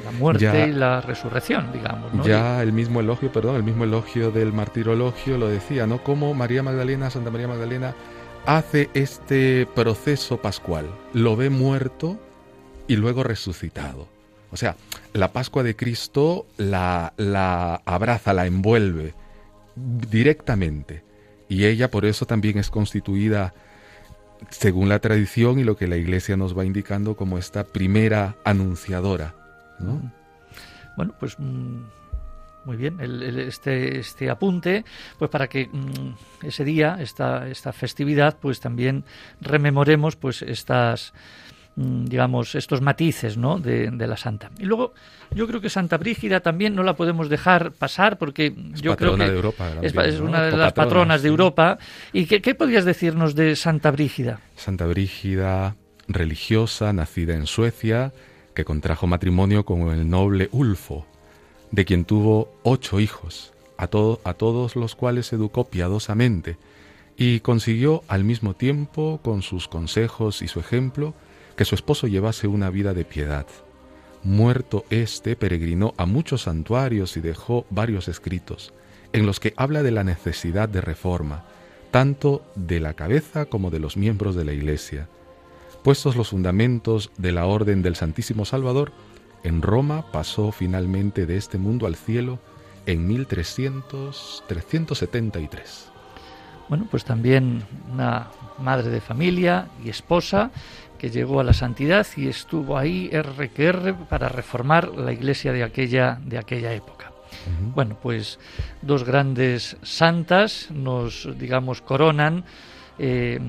la 0.05 0.11
muerte 0.11 0.67
y 0.69 0.71
la 0.71 1.01
resurrección, 1.01 1.71
digamos. 1.73 2.13
¿no? 2.13 2.25
Ya 2.25 2.61
el 2.61 2.71
mismo 2.71 2.99
elogio, 2.99 3.31
perdón, 3.31 3.55
el 3.55 3.63
mismo 3.63 3.83
elogio 3.83 4.31
del 4.31 4.53
martirologio 4.53 5.37
lo 5.37 5.47
decía, 5.47 5.87
¿no? 5.87 6.03
Como 6.03 6.33
María 6.33 6.63
Magdalena, 6.63 7.09
Santa 7.09 7.31
María 7.31 7.47
Magdalena, 7.47 7.95
hace 8.47 8.89
este 8.93 9.67
proceso 9.75 10.41
pascual. 10.41 10.87
Lo 11.13 11.35
ve 11.35 11.49
muerto 11.49 12.17
y 12.87 12.95
luego 12.95 13.23
resucitado. 13.23 14.07
O 14.51 14.57
sea, 14.57 14.77
la 15.13 15.33
Pascua 15.33 15.61
de 15.61 15.75
Cristo 15.75 16.45
la, 16.57 17.13
la 17.17 17.81
abraza, 17.85 18.33
la 18.33 18.47
envuelve 18.47 19.13
directamente. 19.75 21.03
Y 21.49 21.65
ella 21.65 21.91
por 21.91 22.05
eso 22.05 22.25
también 22.25 22.57
es 22.57 22.69
constituida, 22.69 23.53
según 24.49 24.87
la 24.87 24.99
tradición 24.99 25.59
y 25.59 25.65
lo 25.65 25.75
que 25.75 25.87
la 25.87 25.97
Iglesia 25.97 26.37
nos 26.37 26.57
va 26.57 26.65
indicando, 26.65 27.17
como 27.17 27.37
esta 27.37 27.65
primera 27.65 28.37
anunciadora. 28.45 29.35
Bueno, 30.95 31.13
pues 31.19 31.35
mm, 31.37 31.81
muy 32.67 32.77
bien, 32.77 32.99
este, 32.99 33.97
este 33.97 34.29
apunte, 34.29 34.85
pues 35.17 35.31
para 35.31 35.47
que 35.47 35.65
mm, 35.65 36.45
ese 36.45 36.63
día, 36.63 36.97
esta, 36.99 37.47
esta 37.47 37.73
festividad, 37.73 38.37
pues 38.39 38.59
también 38.59 39.03
rememoremos 39.41 40.15
pues 40.15 40.43
estas 40.43 41.13
Mm, 41.77 42.05
digamos, 42.05 42.55
estos 42.55 42.81
matices 42.81 43.37
¿no? 43.37 43.59
de, 43.59 43.91
la 43.91 44.17
santa. 44.17 44.49
Y 44.57 44.65
luego, 44.65 44.93
yo 45.29 45.45
creo 45.45 45.61
que 45.61 45.69
Santa 45.69 45.97
Brígida 45.97 46.39
también 46.39 46.73
no 46.73 46.81
la 46.81 46.95
podemos 46.95 47.29
dejar 47.29 47.71
pasar 47.71 48.17
porque 48.17 48.51
yo 48.73 48.97
creo 48.97 49.15
que 49.15 49.25
de 49.25 49.35
Europa, 49.35 49.71
es, 49.83 50.19
una 50.19 50.41
de 50.41 50.57
las 50.57 50.73
patronas 50.73 51.21
de 51.21 51.29
Europa. 51.29 51.77
¿Y 52.13 52.25
qué, 52.25 52.41
qué 52.41 52.55
podrías 52.55 52.83
decirnos 52.83 53.35
de 53.35 53.55
Santa 53.55 53.91
Brígida? 53.91 54.39
Santa 54.55 54.87
Brígida, 54.87 55.75
religiosa, 56.07 56.91
nacida 56.93 57.35
en 57.35 57.45
Suecia, 57.45 58.11
que 58.55 58.65
contrajo 58.65 59.05
matrimonio 59.05 59.63
con 59.63 59.91
el 59.91 60.09
noble 60.09 60.49
Ulfo, 60.51 61.05
de 61.71 61.85
quien 61.85 62.05
tuvo 62.05 62.49
ocho 62.63 62.99
hijos, 62.99 63.53
a, 63.77 63.83
a 63.83 64.33
todos 64.33 64.75
los 64.75 64.95
cuales 64.95 65.31
educó 65.33 65.65
piadosamente, 65.65 66.57
y 67.17 67.39
consiguió 67.39 68.03
al 68.07 68.23
mismo 68.23 68.53
tiempo, 68.53 69.19
con 69.23 69.41
sus 69.41 69.67
consejos 69.67 70.41
y 70.41 70.47
su 70.47 70.59
ejemplo, 70.59 71.13
que 71.55 71.65
su 71.65 71.75
esposo 71.75 72.07
llevase 72.07 72.47
una 72.47 72.69
vida 72.69 72.93
de 72.93 73.05
piedad. 73.05 73.47
Muerto 74.23 74.85
éste, 74.89 75.35
peregrinó 75.35 75.93
a 75.97 76.05
muchos 76.05 76.43
santuarios 76.43 77.17
y 77.17 77.21
dejó 77.21 77.65
varios 77.69 78.07
escritos, 78.07 78.73
en 79.13 79.25
los 79.25 79.39
que 79.39 79.53
habla 79.57 79.83
de 79.83 79.91
la 79.91 80.03
necesidad 80.03 80.69
de 80.69 80.81
reforma, 80.81 81.45
tanto 81.91 82.43
de 82.55 82.79
la 82.79 82.93
cabeza 82.93 83.45
como 83.45 83.71
de 83.71 83.79
los 83.79 83.97
miembros 83.97 84.35
de 84.35 84.45
la 84.45 84.53
Iglesia. 84.53 85.07
Puestos 85.83 86.15
los 86.15 86.29
fundamentos 86.29 87.11
de 87.17 87.31
la 87.31 87.45
Orden 87.45 87.81
del 87.81 87.95
Santísimo 87.95 88.45
Salvador, 88.45 88.91
en 89.47 89.61
Roma 89.61 90.03
pasó 90.11 90.51
finalmente 90.51 91.25
de 91.25 91.37
este 91.37 91.57
mundo 91.57 91.87
al 91.87 91.95
cielo 91.95 92.39
en 92.85 93.07
1373. 93.07 95.89
Bueno, 96.67 96.85
pues 96.91 97.05
también 97.05 97.63
una 97.91 98.27
madre 98.59 98.89
de 98.89 98.99
familia 98.99 99.69
y 99.83 99.89
esposa 99.89 100.51
que 100.99 101.09
llegó 101.09 101.39
a 101.39 101.45
la 101.45 101.53
santidad 101.53 102.05
y 102.17 102.27
estuvo 102.27 102.77
ahí 102.77 103.09
R 103.11 103.93
para 104.09 104.27
reformar 104.27 104.89
la 104.89 105.13
iglesia 105.13 105.53
de 105.53 105.63
aquella, 105.63 106.19
de 106.25 106.37
aquella 106.37 106.73
época. 106.73 107.13
Bueno, 107.73 107.97
pues 108.01 108.39
dos 108.81 109.05
grandes 109.05 109.77
santas 109.81 110.67
nos, 110.71 111.29
digamos, 111.37 111.81
coronan 111.81 112.43
eh, 112.99 113.39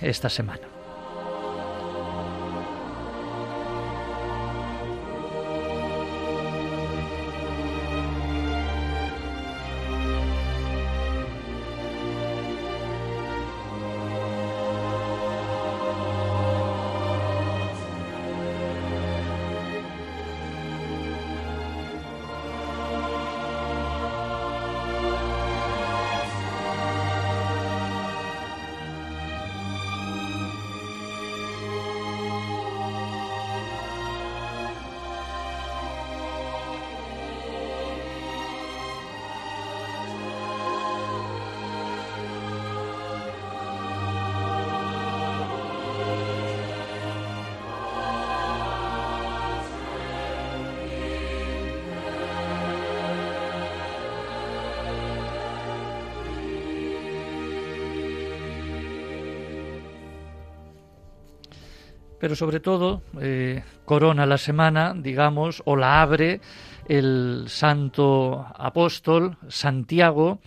esta 0.00 0.28
semana. 0.28 0.77
Pero 62.18 62.36
sobre 62.36 62.60
todo 62.60 63.02
eh, 63.20 63.62
corona 63.84 64.26
la 64.26 64.38
semana, 64.38 64.94
digamos, 64.96 65.62
o 65.64 65.76
la 65.76 66.02
abre 66.02 66.40
el 66.88 67.44
santo 67.48 68.46
apóstol 68.56 69.36
Santiago. 69.48 70.40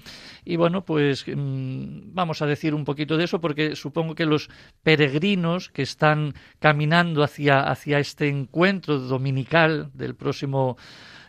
Y 0.44 0.56
bueno, 0.56 0.84
pues 0.84 1.26
mm, 1.28 2.14
vamos 2.14 2.42
a 2.42 2.48
decir 2.48 2.74
un 2.74 2.84
poquito 2.84 3.16
de 3.16 3.26
eso 3.26 3.40
porque 3.40 3.76
supongo 3.76 4.16
que 4.16 4.26
los 4.26 4.50
peregrinos 4.84 5.70
que 5.70 5.84
están 5.84 6.34
caminando 6.60 7.24
hacia, 7.24 7.62
hacia 7.62 8.00
este 8.00 8.28
encuentro 8.28 8.98
dominical 8.98 9.92
del 9.94 10.16
próximo 10.16 10.78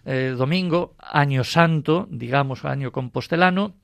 eh, 0.05 0.35
domingo, 0.37 0.97
año 0.99 1.45
santo, 1.45 2.09
digamos, 2.11 2.65
año 2.65 2.91
compostelano, 2.91 3.75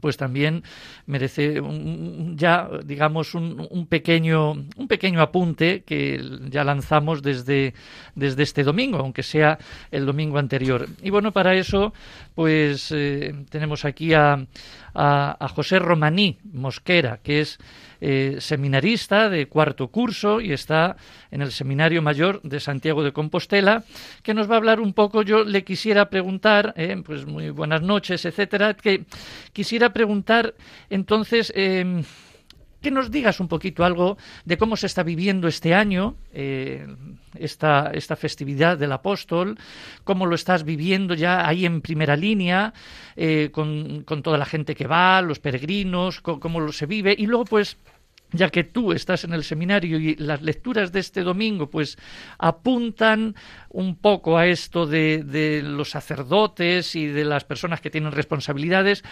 pues 0.00 0.16
también 0.16 0.62
merece 1.06 1.60
ya 2.34 2.68
digamos 2.84 3.34
un, 3.34 3.86
pequeño 3.88 4.52
un 4.52 4.88
pequeño 4.88 5.20
apunte 5.20 5.82
que 5.82 6.20
ya 6.48 6.64
lanzamos 6.64 7.22
desde 7.22 7.74
desde 8.14 8.42
este 8.42 8.62
domingo 8.62 8.98
aunque 8.98 9.22
sea 9.22 9.58
el 9.90 10.06
domingo 10.06 10.38
anterior. 10.38 10.86
Y 11.02 11.10
bueno 11.10 11.32
para 11.32 11.54
eso 11.54 11.92
pues 12.34 12.92
eh, 12.92 13.34
tenemos 13.50 13.84
aquí 13.84 14.14
a, 14.14 14.46
a, 14.94 15.48
José 15.48 15.78
Romaní 15.78 16.38
Mosquera, 16.52 17.18
que 17.22 17.40
es 17.40 17.58
eh, 18.06 18.36
seminarista 18.38 19.30
de 19.30 19.46
cuarto 19.46 19.88
curso 19.88 20.42
y 20.42 20.52
está 20.52 20.98
en 21.30 21.40
el 21.40 21.50
Seminario 21.50 22.02
Mayor 22.02 22.42
de 22.42 22.60
Santiago 22.60 23.02
de 23.02 23.14
Compostela, 23.14 23.82
que 24.22 24.34
nos 24.34 24.46
va 24.50 24.56
a 24.56 24.58
hablar 24.58 24.78
un 24.78 24.92
poco. 24.92 25.22
Yo 25.22 25.42
le 25.42 25.64
quisiera 25.64 26.10
preguntar, 26.10 26.74
eh, 26.76 27.02
pues 27.02 27.24
muy 27.24 27.48
buenas 27.48 27.80
noches, 27.80 28.26
etcétera, 28.26 28.74
que 28.74 29.06
quisiera 29.54 29.94
preguntar 29.94 30.54
entonces. 30.90 31.50
Em, 31.56 32.04
que 32.82 32.90
nos 32.90 33.10
digas 33.10 33.40
un 33.40 33.48
poquito 33.48 33.82
algo 33.82 34.18
de 34.44 34.58
cómo 34.58 34.76
se 34.76 34.84
está 34.84 35.02
viviendo 35.02 35.48
este 35.48 35.72
año, 35.72 36.16
eh, 36.34 36.86
esta, 37.34 37.90
esta, 37.94 38.14
festividad 38.14 38.76
del 38.76 38.92
apóstol, 38.92 39.56
cómo 40.04 40.26
lo 40.26 40.34
estás 40.34 40.64
viviendo 40.64 41.14
ya 41.14 41.48
ahí 41.48 41.64
en 41.64 41.80
primera 41.80 42.14
línea, 42.14 42.74
con, 43.52 44.02
con, 44.02 44.22
toda 44.22 44.36
la 44.36 44.44
gente 44.44 44.74
que 44.74 44.86
va, 44.86 45.22
los 45.22 45.38
peregrinos, 45.38 46.20
cómo 46.20 46.60
lo 46.60 46.72
se 46.72 46.84
vive, 46.84 47.14
y 47.16 47.24
luego 47.24 47.46
pues 47.46 47.78
ya 48.34 48.50
que 48.50 48.64
tú 48.64 48.92
estás 48.92 49.24
en 49.24 49.32
el 49.32 49.44
seminario 49.44 49.98
y 49.98 50.16
las 50.16 50.42
lecturas 50.42 50.92
de 50.92 51.00
este 51.00 51.22
domingo 51.22 51.70
pues 51.70 51.96
apuntan 52.38 53.34
un 53.70 53.96
poco 53.96 54.38
a 54.38 54.46
esto 54.46 54.86
de, 54.86 55.62
los 55.64 55.90
sacerdotes 55.90 56.94
y 56.94 57.06
de 57.06 57.24
las 57.24 57.44
personas 57.44 57.80
que 57.80 57.90
tienen 57.90 58.12
responsabilidades, 58.12 59.02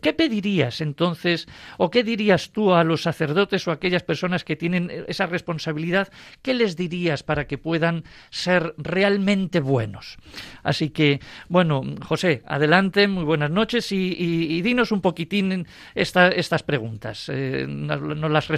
¿qué 0.00 0.12
pedirías 0.12 0.80
entonces 0.80 1.46
o 1.76 1.90
qué 1.90 2.02
dirías 2.02 2.50
tú 2.50 2.72
a 2.72 2.84
los 2.84 3.02
sacerdotes 3.02 3.66
o 3.66 3.70
a 3.70 3.74
aquellas 3.74 4.02
personas 4.02 4.44
que 4.44 4.56
tienen 4.56 4.90
esa 5.08 5.26
responsabilidad? 5.26 6.08
¿Qué 6.42 6.54
les 6.54 6.76
dirías 6.76 7.22
para 7.22 7.46
que 7.46 7.58
puedan 7.58 8.04
ser 8.30 8.74
realmente 8.78 9.60
buenos? 9.60 10.16
Así 10.62 10.90
que, 10.90 11.20
bueno, 11.48 11.82
José, 12.02 12.42
adelante, 12.46 13.08
muy 13.08 13.24
buenas 13.24 13.50
noches 13.50 13.92
y, 13.92 14.62
dinos 14.62 14.92
un 14.92 15.00
poquitín 15.00 15.66
estas 15.94 16.62
preguntas. 16.62 17.28
Eh, 17.28 17.66
las 17.68 18.48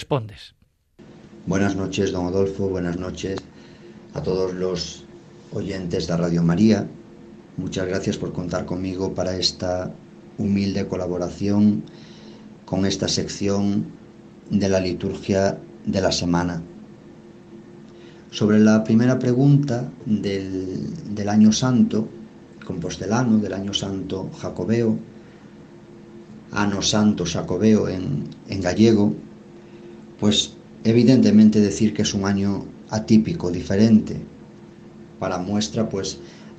Buenas 1.46 1.76
noches, 1.76 2.12
don 2.12 2.24
Adolfo, 2.28 2.66
buenas 2.66 2.96
noches 2.96 3.40
a 4.14 4.22
todos 4.22 4.54
los 4.54 5.04
oyentes 5.52 6.06
de 6.06 6.16
Radio 6.16 6.42
María. 6.42 6.88
Muchas 7.58 7.86
gracias 7.86 8.16
por 8.16 8.32
contar 8.32 8.64
conmigo 8.64 9.12
para 9.12 9.36
esta 9.36 9.92
humilde 10.38 10.88
colaboración 10.88 11.82
con 12.64 12.86
esta 12.86 13.06
sección 13.06 13.84
de 14.48 14.70
la 14.70 14.80
liturgia 14.80 15.58
de 15.84 16.00
la 16.00 16.10
semana. 16.10 16.62
Sobre 18.30 18.60
la 18.60 18.84
primera 18.84 19.18
pregunta 19.18 19.92
del, 20.06 21.28
año 21.28 21.52
santo, 21.52 22.08
compostelano, 22.64 23.36
del 23.36 23.52
año 23.52 23.74
santo 23.74 24.30
jacobeo, 24.38 24.98
ano 26.52 26.80
santo 26.80 27.26
jacobeo 27.26 27.90
en 27.90 28.26
gallego, 28.62 29.14
pues 30.18 30.52
evidentemente 30.84 31.60
decir 31.60 31.94
que 31.94 32.02
es 32.02 32.14
un 32.14 32.24
año 32.24 32.64
atípico, 32.90 33.50
diferente, 33.50 34.16
para 35.18 35.38
muestra, 35.38 35.88
pues, 35.88 36.18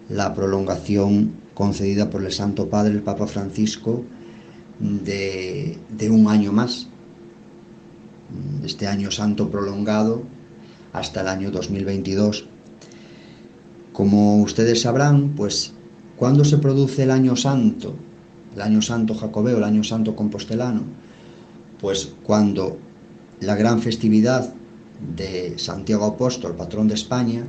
la 0.10 0.34
prolongación 0.34 1.34
concedida 1.54 2.10
por 2.10 2.24
el 2.24 2.32
Santo 2.32 2.70
Padre, 2.70 2.94
el 2.94 3.02
Papa 3.02 3.28
Francisco, 3.28 4.04
de, 4.80 5.78
un 6.10 6.28
año 6.28 6.52
más. 6.52 6.88
Este 8.64 8.88
año 8.88 9.12
santo 9.12 9.50
prolongado 9.50 10.24
hasta 10.94 11.22
el 11.22 11.28
año 11.28 11.52
2022. 11.52 12.46
Como 13.92 14.42
ustedes 14.42 14.82
sabrán, 14.82 15.34
pues, 15.36 15.74
¿cuándo 16.16 16.46
se 16.46 16.58
produce 16.58 17.04
el 17.04 17.12
año 17.12 17.36
santo? 17.36 17.96
El 18.56 18.62
año 18.62 18.82
santo 18.82 19.16
jacobeo, 19.16 19.58
el 19.58 19.64
año 19.64 19.84
santo 19.84 20.16
compostelano. 20.16 20.84
Pues 21.80 22.14
cuando 22.24 22.78
la 23.42 23.56
gran 23.56 23.82
festividad 23.82 24.54
de 25.16 25.58
Santiago 25.58 26.06
Apóstol, 26.06 26.56
patrón 26.56 26.88
de 26.88 26.96
España, 26.96 27.44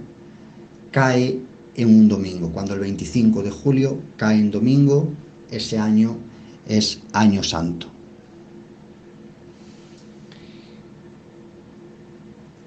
cae 0.91 1.41
en 1.75 1.89
un 1.89 2.09
domingo. 2.09 2.51
Cuando 2.53 2.75
el 2.75 2.81
25 2.81 3.43
de 3.43 3.51
julio 3.51 3.99
cae 4.17 4.39
en 4.39 4.51
domingo, 4.51 5.09
ese 5.51 5.79
año 5.79 6.17
es 6.67 7.01
año 7.13 7.43
santo. 7.43 7.89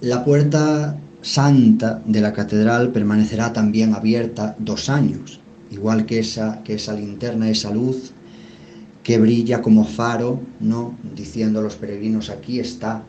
La 0.02 0.26
puerta 0.26 0.98
santa 1.22 2.02
de 2.06 2.20
la 2.20 2.34
catedral 2.34 2.92
permanecerá 2.92 3.54
también 3.54 3.94
abierta 3.94 4.58
dos 4.60 4.90
años, 4.90 5.40
igual 5.72 6.06
que 6.06 6.20
esa, 6.20 6.62
que 6.64 6.74
esa 6.74 6.94
linterna, 6.94 7.50
esa 7.50 7.72
luz 7.72 8.12
que 9.04 9.18
brilla 9.18 9.62
como 9.62 9.86
faro, 9.86 10.42
¿no? 10.60 10.98
diciendo 11.16 11.60
a 11.60 11.64
los 11.64 11.76
peregrinos, 11.76 12.30
aquí 12.30 12.60
está, 12.60 13.04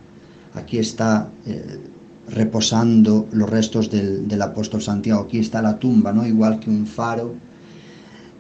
aquí 0.55 0.79
está 0.79 1.29
eh, 1.47 1.81
reposando 2.29 3.29
los 3.33 3.51
restos 3.51 3.91
del, 3.91 4.41
apóstol 4.43 4.81
Santiago. 4.81 5.23
Aquí 5.23 5.39
está 5.39 5.61
la 5.61 5.79
tumba, 5.79 6.13
¿no? 6.13 6.27
Igual 6.27 6.61
que 6.61 6.71
un 6.71 6.87
faro 6.87 7.35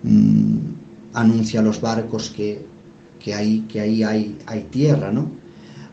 mm, 0.02 0.56
anuncia 1.12 1.60
a 1.60 1.62
los 1.62 1.80
barcos 1.80 2.30
que, 2.30 2.64
ahí, 3.34 3.66
que 3.68 3.80
ahí 3.80 4.02
hay, 4.02 4.38
hay, 4.46 4.62
tierra, 4.64 5.12
¿no? 5.12 5.30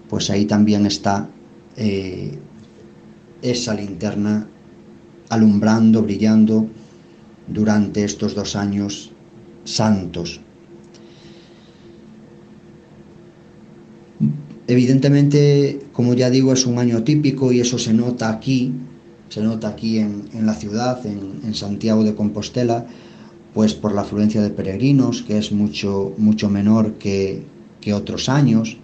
Pues 0.10 0.30
ahí 0.30 0.46
también 0.46 0.86
está 0.86 1.28
eh, 1.76 2.38
esa 3.42 3.74
linterna 3.74 4.48
alumbrando, 5.30 6.04
brillando 6.04 6.68
durante 7.48 8.04
estos 8.04 8.36
dos 8.36 8.56
años 8.56 9.12
santos. 9.64 10.42
Evidentemente, 14.72 15.82
como 15.92 16.14
ya 16.14 16.30
digo, 16.30 16.54
es 16.54 16.66
un 16.66 16.80
año 16.80 17.04
típico 17.04 17.52
y 17.52 17.60
eso 17.60 17.78
se 17.78 17.92
nota 17.92 18.30
aquí, 18.30 18.72
se 19.28 19.42
nota 19.42 19.68
aquí 19.68 19.98
en, 20.00 20.46
la 20.46 20.54
ciudad, 20.54 21.06
en, 21.06 21.54
Santiago 21.54 22.06
de 22.06 22.16
Compostela, 22.16 22.86
pues 23.54 23.74
por 23.74 23.94
la 23.94 24.04
afluencia 24.04 24.42
de 24.42 24.50
peregrinos, 24.50 25.24
que 25.24 25.38
es 25.38 25.52
mucho, 25.52 26.14
mucho 26.18 26.50
menor 26.50 26.94
que, 26.94 27.44
otros 27.94 28.30
años. 28.30 28.78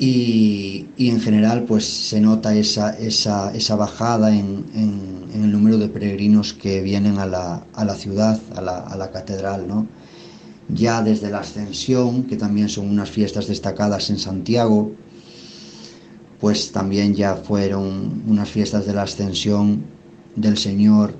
Y, 0.00 0.86
en 0.98 1.20
general, 1.20 1.62
pues 1.62 1.84
se 1.84 2.20
nota 2.20 2.56
esa, 2.56 2.98
esa, 2.98 3.76
bajada 3.76 4.36
en, 4.36 4.64
el 5.32 5.52
número 5.52 5.78
de 5.78 5.86
peregrinos 5.86 6.54
que 6.54 6.80
vienen 6.80 7.20
a 7.20 7.26
la, 7.26 7.64
a 7.72 7.84
la 7.84 7.94
ciudad, 7.94 8.40
a 8.56 8.62
la, 8.62 8.78
a 8.78 8.96
la 8.96 9.12
catedral, 9.12 9.68
¿no? 9.68 9.86
Ya 10.74 11.02
desde 11.02 11.30
la 11.30 11.40
Ascensión, 11.40 12.24
que 12.24 12.36
también 12.36 12.68
son 12.68 12.88
unas 12.88 13.10
fiestas 13.10 13.46
destacadas 13.46 14.10
en 14.10 14.18
Santiago, 14.18 14.92
pues 16.40 16.72
también 16.72 17.14
ya 17.14 17.36
fueron 17.36 18.22
unas 18.26 18.48
fiestas 18.48 18.86
de 18.86 18.94
la 18.94 19.02
Ascensión 19.02 19.84
del 20.34 20.56
Señor, 20.56 21.14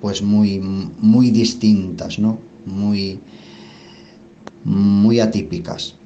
pues 0.00 0.22
muy, 0.22 0.60
muy 0.60 1.30
distintas, 1.30 2.18
¿no? 2.18 2.38
Muy, 2.66 3.20
muy 4.64 5.20
atípicas. 5.20 5.96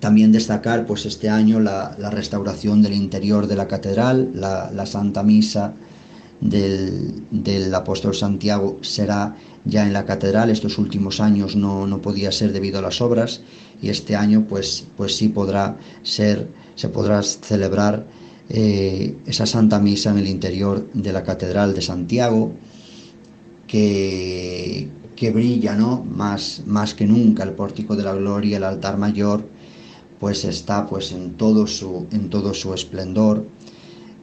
También 0.00 0.32
destacar 0.32 0.86
pues 0.86 1.04
este 1.04 1.28
año 1.28 1.60
la, 1.60 1.94
restauración 2.10 2.82
del 2.82 2.94
interior 2.94 3.46
de 3.46 3.56
la 3.56 3.68
catedral, 3.68 4.30
la, 4.34 4.70
la 4.72 4.86
Santa 4.86 5.22
Misa 5.22 5.74
del, 6.40 7.22
del 7.30 7.74
apóstol 7.74 8.14
Santiago 8.14 8.78
será 8.80 9.36
ya 9.64 9.86
en 9.86 9.92
la 9.92 10.04
catedral. 10.04 10.50
Estos 10.50 10.78
últimos 10.78 11.20
años 11.20 11.56
no, 11.56 11.86
no, 11.86 12.00
podía 12.00 12.32
ser 12.32 12.52
debido 12.52 12.78
a 12.78 12.82
las 12.82 13.00
obras 13.00 13.42
y 13.82 13.88
este 13.88 14.16
año 14.16 14.46
pues, 14.48 14.86
pues 14.96 15.16
sí 15.16 15.28
podrá 15.28 15.76
ser, 16.02 16.48
se 16.74 16.88
podrá 16.88 17.22
celebrar 17.22 18.06
eh, 18.48 19.16
esa 19.26 19.46
Santa 19.46 19.78
Misa 19.78 20.10
en 20.10 20.18
el 20.18 20.26
interior 20.26 20.88
de 20.92 21.12
la 21.12 21.22
Catedral 21.22 21.74
de 21.74 21.82
Santiago 21.82 22.52
que, 23.66 24.88
que 25.14 25.30
brilla 25.30 25.76
¿no? 25.76 26.04
más, 26.04 26.62
más 26.66 26.94
que 26.94 27.06
nunca 27.06 27.44
el 27.44 27.52
pórtico 27.52 27.94
de 27.94 28.02
la 28.02 28.14
gloria, 28.14 28.56
el 28.56 28.64
altar 28.64 28.98
mayor 28.98 29.44
pues 30.20 30.44
está 30.44 30.86
pues 30.86 31.12
en 31.12 31.34
todo 31.36 31.66
su, 31.66 32.06
en 32.12 32.28
todo 32.28 32.52
su 32.52 32.74
esplendor. 32.74 33.46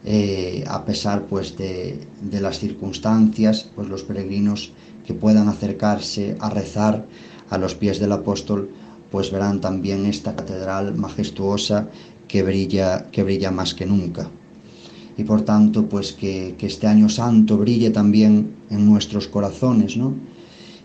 Eh, 0.05 0.63
a 0.67 0.85
pesar 0.85 1.25
pues 1.25 1.57
de, 1.57 1.99
de, 2.21 2.39
las 2.39 2.59
circunstancias, 2.59 3.67
pues 3.75 3.89
los 3.89 4.03
peregrinos 4.03 4.71
que 5.07 5.13
puedan 5.13 5.47
acercarse 5.47 6.35
a 6.41 6.49
rezar 6.49 7.05
a 7.49 7.57
los 7.57 7.75
pies 7.75 7.97
del 7.97 8.11
apóstol, 8.11 8.69
pues 9.09 9.31
verán 9.31 9.61
también 9.61 10.05
esta 10.05 10.35
catedral 10.35 10.95
majestuosa 10.95 11.87
que 12.27 12.43
brilla, 12.43 13.07
que 13.09 13.23
brilla 13.23 13.49
más 13.49 13.73
que 13.73 13.85
nunca. 13.85 14.29
Y 15.17 15.23
por 15.23 15.43
tanto, 15.43 15.87
pues 15.87 16.11
que, 16.11 16.55
este 16.59 16.87
año 16.87 17.07
santo 17.07 17.57
brille 17.57 17.89
también 17.89 18.57
en 18.69 18.85
nuestros 18.85 19.29
corazones, 19.29 19.95
¿no? 19.95 20.13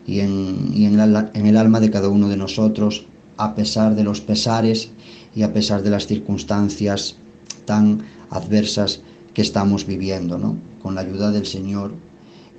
Y, 0.07 0.21
en, 0.21 0.73
en, 0.77 1.01
en 1.35 1.47
el 1.47 1.57
alma 1.57 1.81
de 1.81 1.91
cada 1.91 2.09
uno 2.09 2.29
de 2.29 2.37
nosotros, 2.37 3.07
a 3.37 3.57
pesar 3.57 3.97
de 3.97 4.05
los 4.05 4.21
pesares 4.21 4.91
y 5.35 5.43
a 5.43 5.53
pesar 5.53 5.83
de 5.83 5.91
las 5.91 6.07
circunstancias 6.07 7.17
tan 7.65 8.05
adversas 8.31 9.03
que 9.35 9.43
estamos 9.43 9.85
viviendo, 9.85 10.39
¿no? 10.39 10.57
Con 10.81 10.95
la 10.95 11.01
ayuda 11.01 11.33
del 11.33 11.47
Señor 11.47 11.93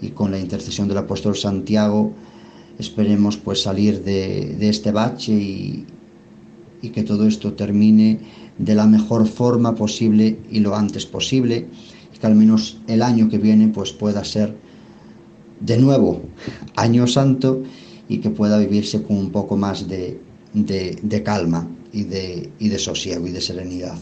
y 0.03 0.09
con 0.09 0.31
la 0.31 0.39
intercesión 0.39 0.87
del 0.87 0.97
apóstol 0.97 1.35
Santiago 1.35 2.13
esperemos 2.77 3.37
pues 3.37 3.61
salir 3.61 4.03
de, 4.03 4.57
este 4.67 4.91
bache 4.91 5.31
y, 5.31 5.85
y 6.81 6.89
que 6.89 7.03
todo 7.03 7.27
esto 7.27 7.53
termine 7.53 8.19
de 8.57 8.75
la 8.75 8.85
mejor 8.85 9.27
forma 9.27 9.75
posible 9.75 10.39
y 10.51 10.59
lo 10.59 10.75
antes 10.75 11.05
posible, 11.05 11.67
que 12.19 12.27
al 12.27 12.35
menos 12.35 12.77
el 12.87 13.01
año 13.01 13.29
que 13.29 13.37
viene 13.37 13.67
pues 13.67 13.91
pueda 13.91 14.23
ser 14.23 14.55
de 15.59 15.77
nuevo 15.77 16.21
año 16.75 17.07
santo 17.07 17.63
y 18.07 18.19
que 18.19 18.29
pueda 18.29 18.57
vivirse 18.59 19.01
con 19.03 19.17
un 19.17 19.31
poco 19.31 19.57
más 19.57 19.87
de, 19.87 20.19
de, 20.53 21.23
calma 21.23 21.67
y 21.91 22.03
de, 22.03 22.49
y 22.59 22.69
de 22.69 22.79
sosiego 22.79 23.27
y 23.27 23.31
de 23.31 23.41
serenidad. 23.41 23.97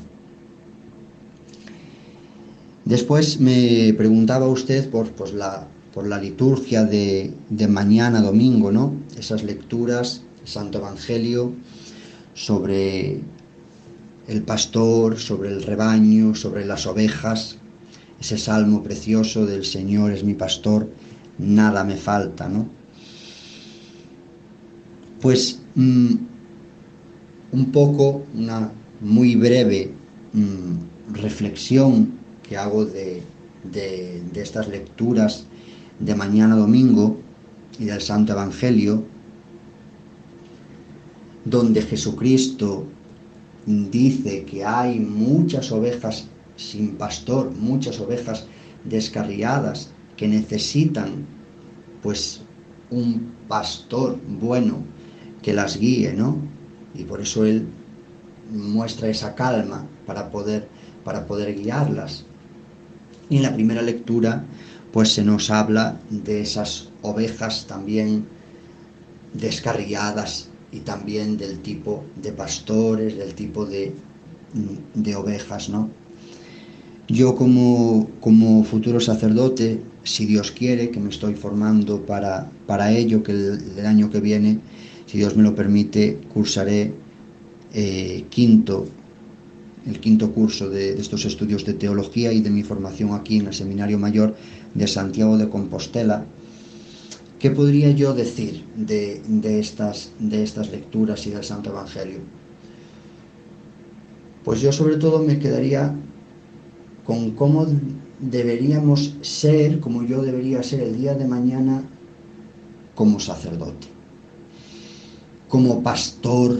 Después 2.85 3.39
me 3.39 3.93
preguntaba 3.93 4.47
usted 4.47 4.89
por 4.89 5.11
pues, 5.11 5.33
la, 5.33 5.67
por 5.93 6.07
la 6.07 6.19
liturgia 6.19 6.85
de, 6.85 7.33
de, 7.49 7.67
mañana 7.67 8.21
domingo, 8.21 8.71
¿no? 8.71 8.93
Esas 9.17 9.43
lecturas, 9.43 10.21
Santo 10.45 10.77
Evangelio, 10.77 11.53
sobre 12.33 13.19
el 14.27 14.41
pastor, 14.43 15.19
sobre 15.19 15.49
el 15.49 15.63
rebaño, 15.63 16.33
sobre 16.35 16.65
las 16.65 16.85
ovejas, 16.85 17.57
ese 18.19 18.37
salmo 18.37 18.83
precioso 18.83 19.45
del 19.45 19.65
Señor 19.65 20.11
es 20.11 20.23
mi 20.23 20.33
pastor, 20.33 20.89
nada 21.37 21.83
me 21.83 21.97
falta, 21.97 22.47
¿no? 22.47 22.69
Pues 25.19 25.59
mm, 25.75 26.13
un 27.51 27.71
poco, 27.71 28.23
una 28.33 28.71
muy 29.01 29.35
breve 29.35 29.91
mm, 30.33 31.13
reflexión 31.13 32.11
que 32.47 32.57
hago 32.57 32.85
de, 32.85 33.21
de 33.63 34.41
estas 34.41 34.67
lecturas 34.69 35.45
de 36.01 36.15
mañana 36.15 36.55
domingo 36.55 37.17
y 37.79 37.85
del 37.85 38.01
Santo 38.01 38.33
Evangelio, 38.33 39.03
donde 41.45 41.81
Jesucristo 41.81 42.85
dice 43.65 44.43
que 44.45 44.65
hay 44.65 44.99
muchas 44.99 45.71
ovejas 45.71 46.27
sin 46.55 46.95
pastor, 46.95 47.51
muchas 47.51 47.99
ovejas 47.99 48.45
descarriadas 48.83 49.91
que 50.17 50.27
necesitan 50.27 51.25
pues 52.01 52.41
un 52.89 53.31
pastor 53.47 54.19
bueno 54.39 54.83
que 55.41 55.53
las 55.53 55.77
guíe, 55.77 56.13
¿no? 56.13 56.37
Y 56.93 57.03
por 57.03 57.21
eso 57.21 57.45
él 57.45 57.67
muestra 58.51 59.07
esa 59.07 59.33
calma 59.33 59.87
para 60.05 60.29
poder 60.29 60.67
para 61.03 61.25
poder 61.25 61.55
guiarlas. 61.55 62.25
Y 63.29 63.37
en 63.37 63.43
la 63.43 63.53
primera 63.53 63.81
lectura 63.81 64.43
pues 64.91 65.13
se 65.13 65.23
nos 65.23 65.49
habla 65.49 65.99
de 66.09 66.41
esas 66.41 66.89
ovejas 67.01 67.65
también 67.67 68.25
descarriadas 69.33 70.49
y 70.71 70.79
también 70.79 71.37
del 71.37 71.59
tipo 71.59 72.03
de 72.21 72.31
pastores, 72.31 73.17
del 73.17 73.33
tipo 73.33 73.65
de, 73.65 73.93
de 74.93 75.15
ovejas, 75.15 75.69
¿no? 75.69 75.89
Yo 77.07 77.35
como, 77.35 78.09
como, 78.21 78.63
futuro 78.63 79.01
sacerdote, 79.01 79.81
si 80.03 80.25
Dios 80.25 80.51
quiere, 80.51 80.91
que 80.91 80.99
me 80.99 81.09
estoy 81.09 81.33
formando 81.35 82.05
para, 82.05 82.49
para 82.65 82.91
ello, 82.93 83.21
que 83.21 83.33
el, 83.33 83.85
año 83.85 84.09
que 84.09 84.21
viene, 84.21 84.59
si 85.07 85.17
Dios 85.17 85.35
me 85.35 85.43
lo 85.43 85.53
permite, 85.53 86.19
cursaré 86.33 86.93
eh, 87.73 88.23
quinto, 88.29 88.87
el 89.85 89.99
quinto 89.99 90.31
curso 90.31 90.69
de, 90.69 90.93
estos 90.99 91.25
estudios 91.25 91.65
de 91.65 91.73
teología 91.73 92.31
y 92.31 92.39
de 92.39 92.49
mi 92.49 92.63
formación 92.63 93.13
aquí 93.13 93.39
en 93.39 93.47
el 93.47 93.53
Seminario 93.53 93.97
Mayor 93.97 94.35
de 94.73 94.87
Santiago 94.87 95.37
de 95.37 95.49
Compostela, 95.49 96.25
¿Qué 97.41 97.49
podría 97.49 97.89
yo 97.89 98.13
decir 98.13 98.67
de, 98.75 99.19
estas, 99.59 100.11
de 100.19 100.43
estas 100.43 100.69
lecturas 100.69 101.25
y 101.25 101.31
del 101.31 101.43
Santo 101.43 101.71
Evangelio? 101.71 102.19
Pues 104.43 104.61
yo 104.61 104.71
sobre 104.71 104.97
todo 104.97 105.23
me 105.23 105.39
quedaría 105.39 105.91
con 107.03 107.31
cómo 107.31 107.65
deberíamos 108.19 109.15
ser, 109.21 109.79
como 109.79 110.03
yo 110.03 110.21
debería 110.21 110.61
ser 110.61 110.81
el 110.81 110.99
día 110.99 111.15
de 111.15 111.27
mañana 111.27 111.83
como 112.93 113.19
sacerdote, 113.19 113.87
como 115.47 115.81
pastor 115.81 116.59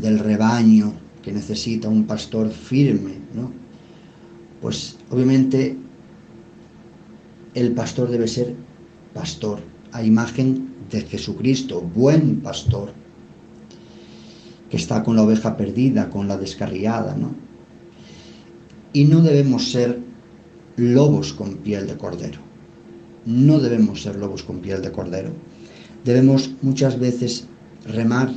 del 0.00 0.18
rebaño 0.18 0.94
que 1.20 1.30
necesita 1.30 1.90
un 1.90 2.06
pastor 2.06 2.50
firme, 2.50 3.18
¿no? 3.34 3.52
Pues 4.62 4.96
obviamente 5.10 5.76
el 7.54 7.72
pastor 7.72 8.10
debe 8.10 8.28
ser 8.28 8.54
pastor, 9.14 9.60
a 9.92 10.02
imagen 10.02 10.74
de 10.90 11.02
Jesucristo, 11.02 11.80
buen 11.80 12.40
pastor, 12.40 12.92
que 14.70 14.76
está 14.76 15.02
con 15.02 15.16
la 15.16 15.22
oveja 15.22 15.56
perdida, 15.56 16.08
con 16.08 16.28
la 16.28 16.38
descarriada, 16.38 17.14
¿no? 17.14 17.34
Y 18.94 19.04
no 19.04 19.20
debemos 19.20 19.70
ser 19.70 19.98
lobos 20.76 21.32
con 21.32 21.56
piel 21.58 21.86
de 21.86 21.96
cordero. 21.96 22.38
No 23.26 23.58
debemos 23.58 24.02
ser 24.02 24.16
lobos 24.16 24.42
con 24.42 24.60
piel 24.60 24.82
de 24.82 24.92
cordero. 24.92 25.30
Debemos 26.04 26.50
muchas 26.62 26.98
veces 26.98 27.46
remar 27.86 28.32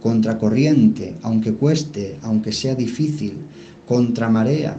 contra 0.00 0.38
corriente, 0.38 1.14
aunque 1.22 1.54
cueste, 1.54 2.18
aunque 2.22 2.52
sea 2.52 2.74
difícil, 2.74 3.38
contra 3.86 4.28
marea, 4.28 4.78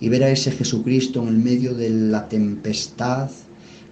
y 0.00 0.08
ver 0.08 0.22
a 0.22 0.30
ese 0.30 0.50
Jesucristo 0.52 1.22
en 1.22 1.28
el 1.28 1.38
medio 1.38 1.74
de 1.74 1.90
la 1.90 2.28
tempestad 2.28 3.30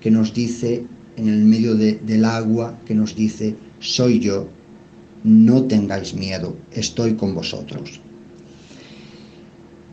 que 0.01 0.11
nos 0.11 0.33
dice, 0.33 0.85
en 1.16 1.29
el 1.29 1.45
medio 1.45 1.75
del 1.75 2.25
agua 2.25 2.79
que 2.87 2.95
nos 2.95 3.16
dice, 3.16 3.57
soy 3.81 4.21
yo, 4.21 4.49
no 5.25 5.64
tengáis 5.64 6.14
miedo, 6.14 6.57
estoy 6.73 7.14
con 7.14 7.35
vosotros. 7.35 8.01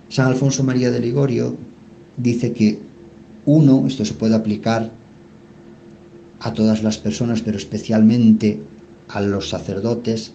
San 0.09 0.27
Alfonso 0.27 0.63
María 0.63 0.91
de 0.91 0.99
Ligorio 0.99 1.57
dice 2.17 2.53
que 2.53 2.79
uno, 3.45 3.87
esto 3.87 4.05
se 4.05 4.13
puede 4.13 4.35
aplicar 4.35 4.91
a 6.39 6.53
todas 6.53 6.83
las 6.83 6.97
personas, 6.97 7.41
pero 7.41 7.57
especialmente 7.57 8.59
a 9.07 9.21
los 9.21 9.49
sacerdotes, 9.49 10.33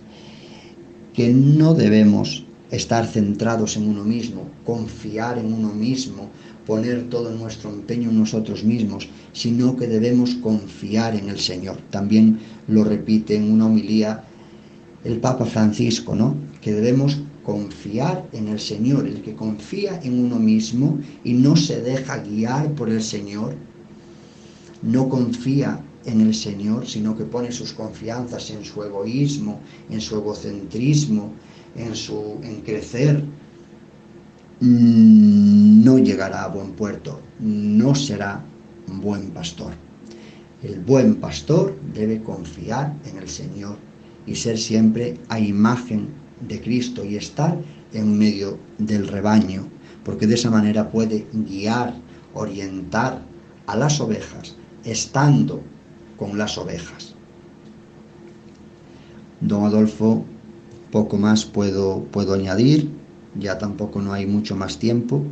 que 1.15 1.29
no 1.33 1.75
debemos 1.75 2.45
estar 2.71 3.07
centrados 3.07 3.77
en 3.77 3.89
uno 3.89 4.05
mismo, 4.05 4.49
confiar 4.65 5.39
en 5.39 5.53
uno 5.53 5.73
mismo, 5.73 6.29
poner 6.67 7.09
todo 7.09 7.31
nuestro 7.31 7.71
empeño 7.71 8.11
en 8.11 8.21
nosotros 8.21 8.63
mismos, 8.63 9.09
sino 9.33 9.77
que 9.77 9.87
debemos 9.87 10.35
confiar 10.37 11.17
en 11.17 11.31
el 11.31 11.39
Señor. 11.39 11.79
También 11.91 12.39
lo 12.67 12.85
repite 12.85 13.37
en 13.37 13.51
una 13.51 13.67
homilía 13.67 14.25
el 15.05 15.19
Papa 15.19 15.47
Francisco, 15.47 16.15
¿no? 16.15 16.35
Que 16.61 16.73
debemos 16.73 17.19
confiar 17.43 18.29
en 18.33 18.49
el 18.49 18.61
Señor. 18.61 19.07
El 19.07 19.23
que 19.23 19.35
confía 19.35 19.99
en 20.03 20.23
uno 20.23 20.39
mismo 20.39 20.99
y 21.25 21.33
no 21.33 21.57
se 21.57 21.81
deja 21.81 22.19
guiar 22.19 22.75
por 22.75 22.91
el 22.91 23.03
Señor, 23.03 23.55
no 24.83 25.09
confía 25.09 25.81
en 26.05 26.21
el 26.21 26.35
Señor, 26.35 26.87
sino 26.87 27.17
que 27.17 27.25
pone 27.25 27.51
sus 27.51 27.73
confianzas 27.73 28.51
en 28.51 28.65
su 28.65 28.83
egoísmo, 28.83 29.61
en 29.89 30.01
su 30.01 30.17
egocentrismo, 30.17 31.33
en 31.77 31.95
su 31.95 32.41
en 32.43 32.61
crecer, 32.63 33.25
Mm, 34.61 35.85
no 35.85 35.99
llegará 35.99 36.43
a 36.43 36.49
buen 36.49 36.73
puerto, 36.73 37.21
no 37.39 37.95
será 37.95 38.43
buen 38.89 39.31
pastor. 39.31 39.73
El 40.65 40.81
buen 40.81 41.15
pastor 41.15 41.79
debe 41.95 42.21
confiar 42.25 42.93
en 43.07 43.19
el 43.19 43.29
Señor 43.29 43.77
y 44.27 44.35
ser 44.35 44.59
siempre 44.59 45.17
a 45.29 45.39
imagen 45.39 46.09
de 46.41 46.61
Cristo 46.61 47.05
y 47.05 47.15
estar 47.15 47.57
en 47.93 48.19
medio 48.19 48.59
del 48.79 49.07
rebaño, 49.07 49.69
porque 50.05 50.27
de 50.27 50.35
esa 50.35 50.51
manera 50.51 50.91
puede 50.91 51.29
guiar, 51.33 51.95
orientar 52.35 53.23
a 53.69 53.77
las 53.77 54.01
ovejas, 54.01 54.57
estando 54.83 55.63
con 56.17 56.37
las 56.37 56.59
ovejas. 56.59 57.15
Don 59.41 59.65
Adolfo, 59.65 60.25
poco 60.91 61.17
más 61.17 61.45
puedo, 61.45 62.05
puedo 62.05 62.35
añadir. 62.35 62.91
Ya 63.39 63.59
tampoco 63.59 64.01
no 64.01 64.13
hay 64.13 64.27
mucho 64.27 64.57
más 64.57 64.79
tiempo. 64.79 65.23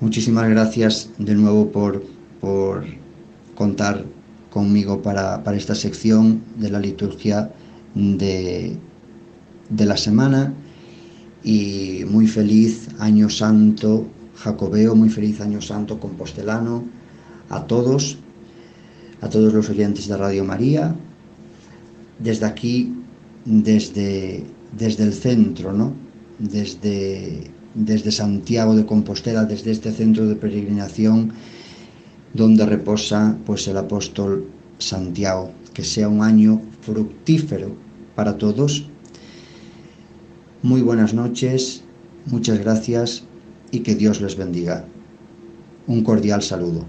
Muchísimas 0.00 0.48
gracias 0.48 1.10
de 1.18 1.34
nuevo 1.34 1.70
por, 1.70 2.04
por 2.40 2.84
contar 3.54 4.04
conmigo 4.50 5.02
para, 5.02 5.42
esta 5.54 5.74
sección 5.74 6.42
de 6.56 6.70
la 6.70 6.78
liturgia 6.78 7.50
de, 7.94 8.76
de 9.70 9.86
la 9.86 9.96
semana. 9.96 10.52
Y 11.42 12.04
muy 12.08 12.26
feliz 12.26 12.88
año 12.98 13.28
santo 13.28 14.06
jacobeo, 14.36 14.94
muy 14.94 15.10
feliz 15.10 15.40
año 15.40 15.60
santo 15.60 16.00
compostelano 16.00 16.84
a 17.50 17.64
todos, 17.66 18.18
a 19.20 19.28
todos 19.28 19.52
los 19.52 19.68
oyentes 19.70 20.08
de 20.08 20.16
Radio 20.16 20.44
María, 20.44 20.94
desde 22.18 22.46
aquí, 22.46 22.92
desde, 23.44 24.44
desde 24.76 25.04
el 25.04 25.12
centro, 25.12 25.72
¿no? 25.72 25.92
desde, 26.38 27.50
desde 27.74 28.10
Santiago 28.10 28.74
de 28.74 28.86
Compostela, 28.86 29.44
desde 29.44 29.70
este 29.70 29.92
centro 29.92 30.26
de 30.26 30.36
peregrinación 30.36 31.32
donde 32.32 32.66
reposa 32.66 33.36
pues 33.46 33.68
el 33.68 33.76
apóstol 33.76 34.48
Santiago. 34.78 35.52
que 35.72 35.82
sea 35.82 36.08
un 36.08 36.22
año 36.22 36.62
fructífero 36.82 37.74
para 38.14 38.38
todos. 38.38 38.88
Muy 40.62 40.82
buenas 40.82 41.12
noches, 41.14 41.82
muchas 42.26 42.60
gracias 42.60 43.24
y 43.72 43.80
que 43.80 43.96
Dios 43.96 44.20
les 44.20 44.36
bendiga. 44.36 44.84
Un 45.88 46.04
cordial 46.04 46.42
saludo. 46.42 46.86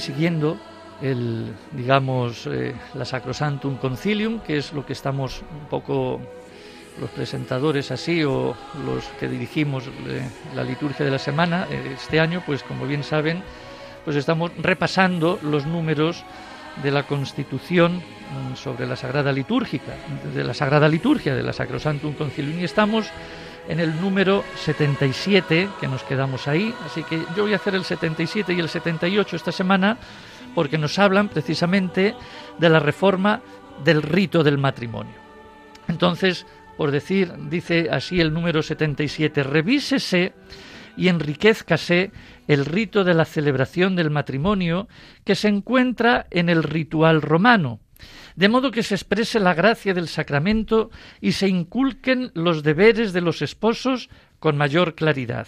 Siguiendo 0.00 0.58
el, 1.02 1.54
digamos, 1.72 2.46
eh, 2.46 2.74
la 2.94 3.04
Sacrosantum 3.04 3.76
Concilium, 3.76 4.40
que 4.40 4.58
es 4.58 4.72
lo 4.72 4.84
que 4.84 4.92
estamos 4.92 5.42
un 5.42 5.68
poco 5.68 6.20
los 7.00 7.10
presentadores 7.10 7.90
así 7.90 8.24
o 8.24 8.54
los 8.84 9.04
que 9.18 9.28
dirigimos 9.28 9.84
eh, 10.06 10.28
la 10.54 10.64
liturgia 10.64 11.04
de 11.04 11.10
la 11.10 11.18
semana 11.18 11.66
eh, 11.70 11.94
este 11.94 12.20
año, 12.20 12.42
pues 12.44 12.62
como 12.62 12.86
bien 12.86 13.04
saben, 13.04 13.42
pues 14.04 14.16
estamos 14.16 14.50
repasando 14.58 15.38
los 15.42 15.66
números 15.66 16.24
de 16.82 16.90
la 16.90 17.04
Constitución 17.04 17.96
mm, 17.96 18.56
sobre 18.56 18.86
la 18.86 18.96
Sagrada 18.96 19.32
Litúrgica, 19.32 19.94
de 20.34 20.44
la 20.44 20.54
Sagrada 20.54 20.88
Liturgia, 20.88 21.34
de 21.34 21.42
la 21.42 21.52
Sacrosantum 21.52 22.14
Concilium, 22.14 22.60
y 22.60 22.64
estamos 22.64 23.06
en 23.70 23.78
el 23.78 24.00
número 24.00 24.42
77, 24.56 25.68
que 25.80 25.86
nos 25.86 26.02
quedamos 26.02 26.48
ahí. 26.48 26.74
Así 26.84 27.04
que 27.04 27.22
yo 27.36 27.44
voy 27.44 27.52
a 27.52 27.56
hacer 27.56 27.76
el 27.76 27.84
77 27.84 28.52
y 28.52 28.58
el 28.58 28.68
78 28.68 29.36
esta 29.36 29.52
semana 29.52 29.96
porque 30.56 30.76
nos 30.76 30.98
hablan 30.98 31.28
precisamente 31.28 32.16
de 32.58 32.68
la 32.68 32.80
reforma 32.80 33.40
del 33.84 34.02
rito 34.02 34.42
del 34.42 34.58
matrimonio. 34.58 35.14
Entonces, 35.86 36.46
por 36.76 36.90
decir, 36.90 37.32
dice 37.48 37.88
así 37.92 38.20
el 38.20 38.34
número 38.34 38.60
77, 38.60 39.44
revísese 39.44 40.32
y 40.96 41.06
enriquezcase 41.06 42.10
el 42.48 42.66
rito 42.66 43.04
de 43.04 43.14
la 43.14 43.24
celebración 43.24 43.94
del 43.94 44.10
matrimonio 44.10 44.88
que 45.24 45.36
se 45.36 45.46
encuentra 45.46 46.26
en 46.30 46.48
el 46.48 46.64
ritual 46.64 47.22
romano 47.22 47.78
de 48.36 48.48
modo 48.48 48.70
que 48.70 48.82
se 48.82 48.94
exprese 48.94 49.40
la 49.40 49.54
gracia 49.54 49.94
del 49.94 50.08
sacramento 50.08 50.90
y 51.20 51.32
se 51.32 51.48
inculquen 51.48 52.30
los 52.34 52.62
deberes 52.62 53.12
de 53.12 53.20
los 53.20 53.42
esposos 53.42 54.10
con 54.38 54.56
mayor 54.56 54.94
claridad. 54.94 55.46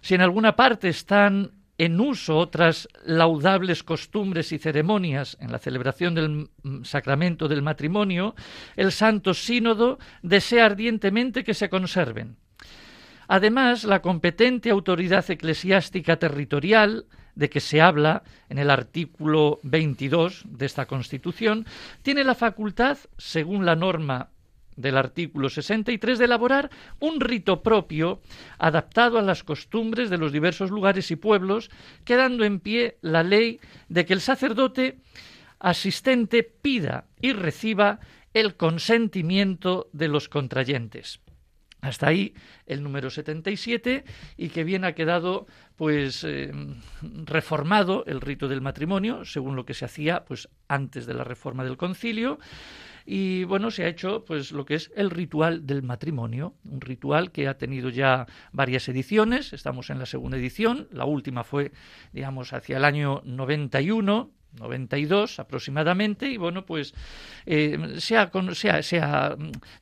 Si 0.00 0.14
en 0.14 0.20
alguna 0.20 0.56
parte 0.56 0.88
están 0.88 1.52
en 1.78 2.00
uso 2.00 2.36
otras 2.36 2.88
laudables 3.04 3.84
costumbres 3.84 4.52
y 4.52 4.58
ceremonias 4.58 5.36
en 5.40 5.52
la 5.52 5.58
celebración 5.58 6.14
del 6.14 6.50
sacramento 6.82 7.46
del 7.46 7.62
matrimonio, 7.62 8.34
el 8.76 8.90
Santo 8.90 9.32
Sínodo 9.32 9.98
desea 10.22 10.66
ardientemente 10.66 11.44
que 11.44 11.54
se 11.54 11.68
conserven. 11.68 12.36
Además, 13.28 13.84
la 13.84 14.02
competente 14.02 14.70
autoridad 14.70 15.30
eclesiástica 15.30 16.16
territorial 16.16 17.06
de 17.38 17.48
que 17.48 17.60
se 17.60 17.80
habla 17.80 18.24
en 18.48 18.58
el 18.58 18.68
artículo 18.68 19.60
22 19.62 20.42
de 20.44 20.66
esta 20.66 20.86
Constitución, 20.86 21.66
tiene 22.02 22.24
la 22.24 22.34
facultad, 22.34 22.98
según 23.16 23.64
la 23.64 23.76
norma 23.76 24.30
del 24.74 24.96
artículo 24.96 25.48
63 25.48 26.18
de 26.18 26.24
elaborar 26.24 26.68
un 26.98 27.20
rito 27.20 27.62
propio 27.62 28.20
adaptado 28.58 29.18
a 29.18 29.22
las 29.22 29.44
costumbres 29.44 30.10
de 30.10 30.18
los 30.18 30.32
diversos 30.32 30.70
lugares 30.70 31.12
y 31.12 31.16
pueblos, 31.16 31.70
quedando 32.04 32.44
en 32.44 32.58
pie 32.58 32.98
la 33.02 33.22
ley 33.22 33.60
de 33.88 34.04
que 34.04 34.14
el 34.14 34.20
sacerdote 34.20 34.98
asistente 35.60 36.42
pida 36.42 37.06
y 37.20 37.32
reciba 37.34 38.00
el 38.34 38.56
consentimiento 38.56 39.88
de 39.92 40.08
los 40.08 40.28
contrayentes. 40.28 41.20
Hasta 41.80 42.08
ahí 42.08 42.34
el 42.66 42.82
número 42.82 43.08
77 43.08 44.04
y 44.36 44.48
que 44.48 44.64
bien 44.64 44.84
ha 44.84 44.94
quedado 44.94 45.46
pues 45.76 46.24
eh, 46.24 46.50
reformado 47.24 48.04
el 48.06 48.20
rito 48.20 48.48
del 48.48 48.60
matrimonio 48.60 49.24
según 49.24 49.54
lo 49.54 49.64
que 49.64 49.74
se 49.74 49.84
hacía 49.84 50.24
pues 50.24 50.48
antes 50.66 51.06
de 51.06 51.14
la 51.14 51.22
reforma 51.22 51.62
del 51.62 51.76
concilio. 51.76 52.40
Y 53.06 53.44
bueno 53.44 53.70
se 53.70 53.84
ha 53.84 53.88
hecho 53.88 54.24
pues 54.24 54.50
lo 54.50 54.66
que 54.66 54.74
es 54.74 54.90
el 54.96 55.10
ritual 55.10 55.66
del 55.66 55.82
matrimonio 55.84 56.54
un 56.64 56.80
ritual 56.80 57.30
que 57.30 57.46
ha 57.46 57.56
tenido 57.58 57.90
ya 57.90 58.26
varias 58.50 58.88
ediciones. 58.88 59.52
Estamos 59.52 59.90
en 59.90 60.00
la 60.00 60.06
segunda 60.06 60.36
edición. 60.36 60.88
La 60.90 61.04
última 61.04 61.44
fue 61.44 61.70
digamos 62.12 62.52
hacia 62.52 62.76
el 62.76 62.84
año 62.84 63.22
91 63.24 64.32
92 64.52 65.38
aproximadamente 65.38 66.28
y 66.28 66.36
bueno 66.36 66.64
pues 66.64 66.94
eh, 67.46 67.96
se, 67.98 68.16
ha, 68.16 68.30
se, 68.82 69.00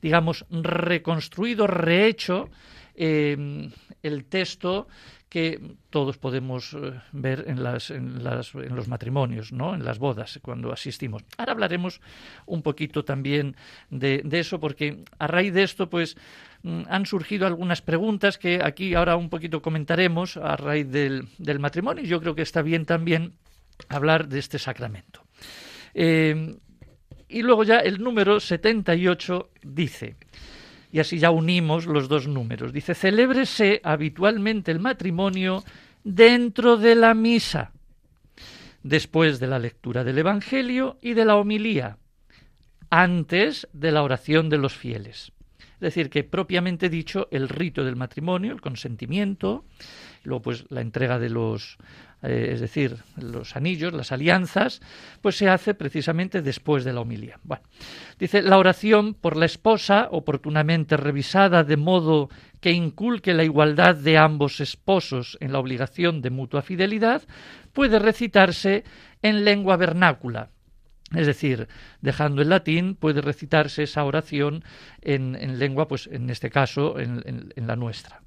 digamos 0.01 0.45
reconstruido 0.51 1.67
rehecho 1.67 2.49
eh, 2.95 3.71
el 4.03 4.25
texto 4.25 4.89
que 5.29 5.61
todos 5.91 6.19
podemos 6.19 6.73
eh, 6.75 6.93
ver 7.13 7.45
en, 7.47 7.63
las, 7.63 7.91
en, 7.91 8.23
las, 8.23 8.55
en, 8.55 8.75
los 8.75 8.89
matrimonios, 8.89 9.53
¿no? 9.53 9.75
en 9.75 9.85
las 9.85 9.99
bodas, 9.99 10.39
cuando 10.41 10.73
asistimos. 10.73 11.25
Ahora 11.37 11.53
hablaremos 11.53 12.01
un 12.47 12.63
poquito 12.63 13.05
también 13.05 13.57
de, 13.91 14.23
de 14.25 14.41
eso, 14.41 14.61
porque 14.61 15.05
a 15.19 15.27
raíz 15.27 15.53
de 15.53 15.65
esto, 15.65 15.91
pues 15.91 16.17
mm, 16.63 16.83
han 16.89 17.07
surgido 17.07 17.47
algunas 17.47 17.83
preguntas 17.83 18.39
que 18.39 18.61
aquí 18.63 18.95
ahora 18.95 19.17
un 19.17 19.29
poquito 19.29 19.61
comentaremos 19.61 20.37
a 20.37 20.57
raíz 20.57 20.89
del, 20.91 21.29
del 21.39 21.59
matrimonio. 21.59 22.05
Yo 22.05 22.21
creo 22.21 22.35
que 22.35 22.43
está 22.43 22.63
bien 22.63 22.87
también 22.87 23.35
hablar 23.89 24.29
de 24.29 24.39
este 24.39 24.59
sacramento. 24.59 25.23
Eh, 25.95 26.57
y 27.29 27.43
luego 27.43 27.65
ya 27.65 27.79
el 27.81 28.03
número 28.03 28.39
78 28.39 29.51
dice, 29.63 30.17
y 30.93 31.01
así 31.01 31.19
ya 31.19 31.31
unimos 31.31 31.87
los 31.87 32.09
dos 32.09 32.29
números, 32.29 32.73
dice, 32.73 32.95
celébrese 32.95 33.81
habitualmente 33.83 34.71
el 34.71 34.79
matrimonio 34.79 35.65
dentro 36.05 36.77
de 36.77 36.95
la 36.95 37.15
misa, 37.15 37.73
después 38.83 39.41
de 39.41 39.49
la 39.49 39.59
lectura 39.59 40.05
del 40.05 40.19
Evangelio 40.19 40.99
y 41.03 41.15
de 41.15 41.25
la 41.25 41.37
homilía, 41.37 41.99
antes 42.91 43.67
de 43.73 43.91
la 43.91 44.03
oración 44.03 44.49
de 44.49 44.59
los 44.59 44.75
fieles. 44.75 45.33
Es 45.59 45.81
decir, 45.81 46.09
que 46.09 46.25
propiamente 46.25 46.89
dicho, 46.89 47.29
el 47.31 47.49
rito 47.49 47.85
del 47.85 47.97
matrimonio, 47.97 48.53
el 48.53 48.61
consentimiento, 48.61 49.65
luego 50.23 50.43
pues 50.43 50.65
la 50.71 50.81
entrega 50.81 51.19
de 51.19 51.29
los 51.29 51.77
eh, 52.23 52.51
es 52.53 52.61
decir, 52.61 52.97
los 53.17 53.57
anillos, 53.57 53.93
las 53.93 54.11
alianzas, 54.11 54.81
pues 55.21 55.37
se 55.37 55.49
hace 55.49 55.75
precisamente 55.75 56.43
después 56.43 56.85
de 56.85 56.93
la 56.93 57.01
homilía. 57.01 57.39
Bueno, 57.45 57.63
dice 58.19 58.43
la 58.43 58.59
oración 58.59 59.15
por 59.15 59.37
la 59.37 59.47
esposa, 59.47 60.09
oportunamente 60.11 60.97
revisada 60.97 61.63
de 61.63 61.77
modo 61.77 62.31
que 62.61 62.73
inculque 62.73 63.35
la 63.35 63.45
igualdad 63.45 63.95
de 63.95 64.17
ambos 64.19 64.61
esposos 64.61 65.37
en 65.41 65.53
la 65.53 65.59
obligación 65.59 66.23
de 66.23 66.31
mutua 66.31 66.63
fidelidad, 66.63 67.23
puede 67.73 67.99
recitarse 67.99 68.85
en 69.23 69.45
lengua 69.45 69.77
vernácula, 69.77 70.51
es 71.15 71.27
decir, 71.27 71.69
dejando 72.01 72.43
el 72.43 72.49
latín, 72.49 72.97
puede 72.97 73.21
recitarse 73.21 73.85
esa 73.85 74.03
oración 74.05 74.65
en, 75.03 75.59
lengua, 75.59 75.87
pues 75.87 76.09
en 76.11 76.31
este 76.31 76.51
caso, 76.51 76.99
en 76.99 77.53
la 77.55 77.77
nuestra. 77.77 78.23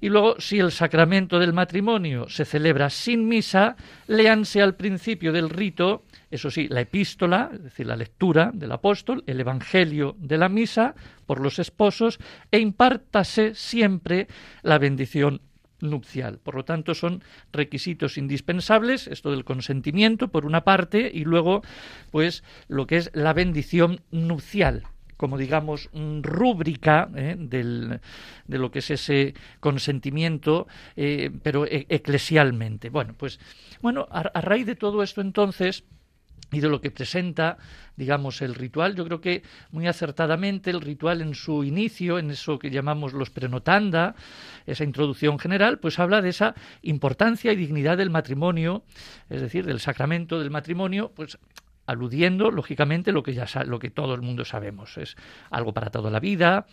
Y 0.00 0.08
luego, 0.08 0.36
si 0.38 0.58
el 0.58 0.70
sacramento 0.70 1.38
del 1.38 1.52
matrimonio 1.52 2.28
se 2.28 2.44
celebra 2.44 2.88
sin 2.88 3.26
misa, 3.26 3.76
léanse 4.06 4.62
al 4.62 4.76
principio 4.76 5.32
del 5.32 5.50
rito, 5.50 6.04
eso 6.30 6.50
sí, 6.50 6.68
la 6.68 6.82
epístola, 6.82 7.50
es 7.52 7.64
decir, 7.64 7.86
la 7.86 7.96
lectura 7.96 8.50
del 8.54 8.72
apóstol, 8.72 9.24
el 9.26 9.40
evangelio 9.40 10.14
de 10.18 10.38
la 10.38 10.48
misa 10.48 10.94
por 11.26 11.40
los 11.40 11.58
esposos, 11.58 12.18
e 12.50 12.60
impártase 12.60 13.54
siempre 13.54 14.28
la 14.62 14.78
bendición 14.78 15.40
nupcial. 15.80 16.38
Por 16.38 16.54
lo 16.54 16.64
tanto, 16.64 16.94
son 16.94 17.22
requisitos 17.52 18.18
indispensables, 18.18 19.06
esto 19.08 19.30
del 19.30 19.44
consentimiento, 19.44 20.28
por 20.28 20.46
una 20.46 20.62
parte, 20.62 21.10
y 21.12 21.24
luego, 21.24 21.62
pues, 22.10 22.44
lo 22.68 22.86
que 22.86 22.98
es 22.98 23.10
la 23.14 23.32
bendición 23.32 24.00
nupcial 24.10 24.84
como 25.18 25.36
digamos 25.36 25.90
rúbrica 26.22 27.10
¿eh? 27.14 27.36
de 27.38 28.58
lo 28.58 28.70
que 28.70 28.78
es 28.78 28.90
ese 28.90 29.34
consentimiento, 29.60 30.66
eh, 30.96 31.30
pero 31.42 31.66
e, 31.66 31.86
eclesialmente. 31.90 32.88
Bueno, 32.88 33.14
pues 33.18 33.38
bueno, 33.82 34.06
a, 34.10 34.22
raíz 34.40 34.64
de 34.64 34.76
todo 34.76 35.02
esto 35.02 35.20
entonces 35.20 35.84
y 36.50 36.60
de 36.60 36.68
lo 36.68 36.80
que 36.80 36.90
presenta, 36.90 37.58
digamos, 37.96 38.40
el 38.40 38.54
ritual. 38.54 38.94
Yo 38.94 39.04
creo 39.04 39.20
que 39.20 39.42
muy 39.70 39.86
acertadamente 39.86 40.70
el 40.70 40.80
ritual 40.80 41.20
en 41.20 41.34
su 41.34 41.64
inicio, 41.64 42.18
en 42.18 42.30
eso 42.30 42.58
que 42.58 42.70
llamamos 42.70 43.12
los 43.12 43.28
prenotanda, 43.28 44.14
esa 44.66 44.84
introducción 44.84 45.38
general, 45.38 45.78
pues 45.78 45.98
habla 45.98 46.22
de 46.22 46.30
esa 46.30 46.54
importancia 46.80 47.52
y 47.52 47.56
dignidad 47.56 47.98
del 47.98 48.08
matrimonio, 48.08 48.84
es 49.28 49.42
decir, 49.42 49.66
del 49.66 49.80
sacramento 49.80 50.38
del 50.38 50.50
matrimonio, 50.50 51.12
pues 51.14 51.38
aludiendo 51.88 52.50
lógicamente 52.50 53.10
lo 53.12 53.22
que 53.22 53.32
ya 53.32 53.46
lo 53.64 53.78
que 53.78 53.90
todo 53.90 54.14
el 54.14 54.20
mundo 54.20 54.44
sabemos. 54.44 54.98
Es 54.98 55.16
algo 55.50 55.72
para 55.72 55.90
toda 55.90 56.10
la 56.10 56.20
vida 56.20 56.66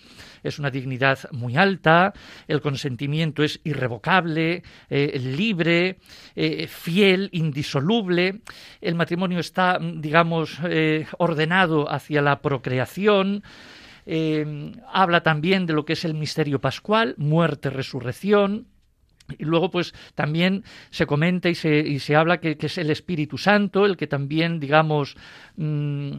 es 0.44 0.60
una 0.60 0.70
dignidad 0.70 1.20
muy 1.32 1.56
alta 1.56 2.14
el 2.48 2.62
consentimiento 2.62 3.44
es 3.44 3.60
irrevocable 3.64 4.64
eh, 4.90 5.20
libre 5.20 5.98
eh, 6.36 6.68
fiel 6.68 7.30
indisoluble 7.32 8.42
el 8.82 8.96
matrimonio 8.96 9.40
está 9.40 9.80
digamos 9.80 10.60
eh, 10.64 11.08
ordenado 11.18 11.92
hacia 11.92 12.22
la 12.22 12.42
procreación 12.42 13.44
habla 14.94 15.24
también 15.24 15.66
de 15.66 15.74
lo 15.74 15.84
que 15.84 15.94
es 15.94 16.06
el 16.06 16.14
misterio 16.14 16.62
pascual 16.62 17.16
muerte 17.18 17.72
resurrección 17.72 18.68
y 19.38 19.44
luego, 19.44 19.72
pues 19.72 19.94
también 20.14 20.64
se 20.90 21.06
comenta 21.06 21.50
y 21.50 21.56
se, 21.56 21.80
y 21.80 22.00
se 22.00 22.16
habla 22.16 22.40
que, 22.40 22.58
es 22.60 22.78
el 22.78 22.90
Espíritu 22.90 23.38
Santo 23.38 23.86
el 23.86 23.98
que 23.98 24.08
también, 24.08 24.60
digamos, 24.60 25.16
mm, 25.58 26.12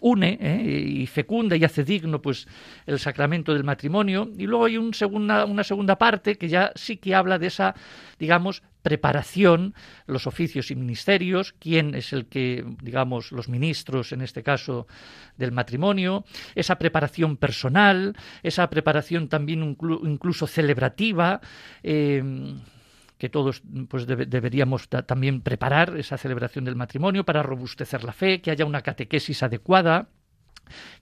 une 0.00 0.38
¿eh? 0.40 0.62
y 0.86 1.06
fecunda 1.06 1.56
y 1.56 1.64
hace 1.64 1.84
digno 1.84 2.20
pues 2.20 2.46
el 2.86 2.98
sacramento 2.98 3.52
del 3.52 3.64
matrimonio 3.64 4.30
y 4.36 4.46
luego 4.46 4.66
hay 4.66 4.76
un 4.76 4.94
segunda, 4.94 5.44
una 5.44 5.64
segunda 5.64 5.96
parte 5.96 6.36
que 6.36 6.48
ya 6.48 6.72
sí 6.74 6.96
que 6.96 7.14
habla 7.14 7.38
de 7.38 7.46
esa 7.46 7.74
digamos 8.18 8.62
preparación 8.82 9.74
los 10.06 10.26
oficios 10.26 10.70
y 10.70 10.76
ministerios 10.76 11.54
quién 11.58 11.94
es 11.94 12.12
el 12.12 12.26
que 12.26 12.64
digamos 12.82 13.32
los 13.32 13.48
ministros 13.48 14.12
en 14.12 14.20
este 14.20 14.42
caso 14.42 14.86
del 15.36 15.52
matrimonio 15.52 16.24
esa 16.54 16.76
preparación 16.76 17.36
personal 17.36 18.16
esa 18.42 18.68
preparación 18.68 19.28
también 19.28 19.76
incluso 20.04 20.46
celebrativa 20.46 21.40
eh, 21.82 22.22
que 23.18 23.28
todos 23.28 23.62
pues 23.88 24.06
deberíamos 24.06 24.88
también 24.88 25.40
preparar 25.40 25.96
esa 25.96 26.18
celebración 26.18 26.64
del 26.64 26.76
matrimonio 26.76 27.24
para 27.24 27.42
robustecer 27.42 28.04
la 28.04 28.12
fe, 28.12 28.40
que 28.40 28.50
haya 28.50 28.64
una 28.64 28.82
catequesis 28.82 29.42
adecuada 29.42 30.08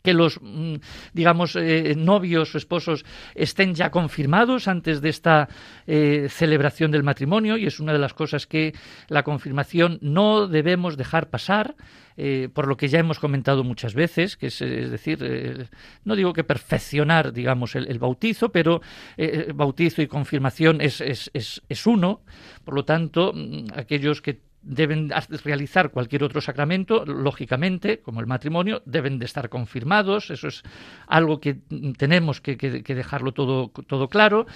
que 0.03 0.13
los, 0.13 0.41
mm, 0.43 0.77
digamos, 1.13 1.57
eh, 1.57 1.95
novios 1.97 2.55
o 2.55 2.59
esposos 2.59 3.05
estén 3.35 3.75
ya 3.75 3.91
confirmados 3.91 4.69
antes 4.69 5.01
de 5.01 5.09
esta 5.09 5.49
eh, 5.87 6.27
celebración 6.29 6.91
del 6.91 7.03
matrimonio 7.03 7.57
y 7.57 7.67
es 7.67 7.81
una 7.81 7.93
de 7.93 7.99
las 7.99 8.15
cosas 8.15 8.47
que 8.47 8.75
la 9.09 9.23
confirmación 9.23 9.99
no 10.03 10.49
debemos 10.49 10.97
dejar 10.97 11.31
pasar. 11.31 11.77
Eh, 12.17 12.49
por 12.53 12.67
lo 12.67 12.77
que 12.77 12.89
ya 12.89 12.99
hemos 12.99 13.19
comentado 13.19 13.65
muchas 13.65 13.95
veces, 13.95 14.37
que 14.37 14.47
es, 14.49 14.59
decir, 14.59 15.69
no 16.05 16.17
digo 16.17 16.33
que 16.33 16.45
perfeccionar, 16.45 17.33
digamos, 17.33 17.75
el, 17.75 17.99
bautizo, 17.99 18.51
pero 18.51 18.81
bautizo 19.55 20.03
y 20.03 20.07
confirmación 20.07 20.81
es, 20.81 21.01
es, 21.01 21.31
es, 21.33 21.87
uno. 21.87 22.21
Por 22.65 22.75
lo 22.75 22.85
tanto, 22.85 23.33
mm, 23.35 23.69
aquellos 23.75 24.23
que 24.23 24.41
deben 24.63 25.11
realizar 25.45 25.91
cualquier 25.91 26.25
otro 26.25 26.41
sacramento, 26.41 27.05
lógicamente, 27.05 28.01
como 28.01 28.21
el 28.21 28.27
matrimonio, 28.27 28.83
deben 28.87 29.19
de 29.19 29.27
estar 29.27 29.49
confirmados, 29.49 30.31
eso 30.31 30.49
es 30.49 30.63
algo 31.07 31.41
que 31.41 31.59
tenemos 31.99 32.41
que, 32.41 32.57
dejarlo 32.57 33.33
todo, 33.33 33.69
todo, 33.69 34.09
claro. 34.09 34.47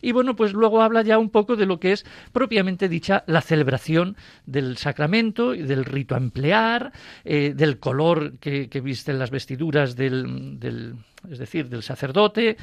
Y 0.00 0.12
bueno, 0.12 0.36
pues 0.36 0.52
luego 0.52 0.82
habla 0.82 1.02
ya 1.02 1.18
un 1.18 1.30
poco 1.30 1.56
de 1.56 1.66
lo 1.66 1.80
que 1.80 1.92
es 1.92 2.06
propiamente 2.32 2.88
dicha 2.88 3.24
la 3.26 3.40
celebración 3.40 4.16
del 4.46 4.76
sacramento, 4.76 5.50
del 5.50 5.84
rito 5.84 6.14
a 6.14 6.18
emplear, 6.18 6.92
eh, 7.24 7.52
del 7.54 7.78
color 7.78 8.38
que, 8.38 8.68
visten 8.78 9.18
las 9.18 9.30
vestiduras 9.30 9.96
del, 9.96 10.94
es 11.28 11.38
decir, 11.38 11.68
del 11.68 11.82
sacerdote. 11.82 12.56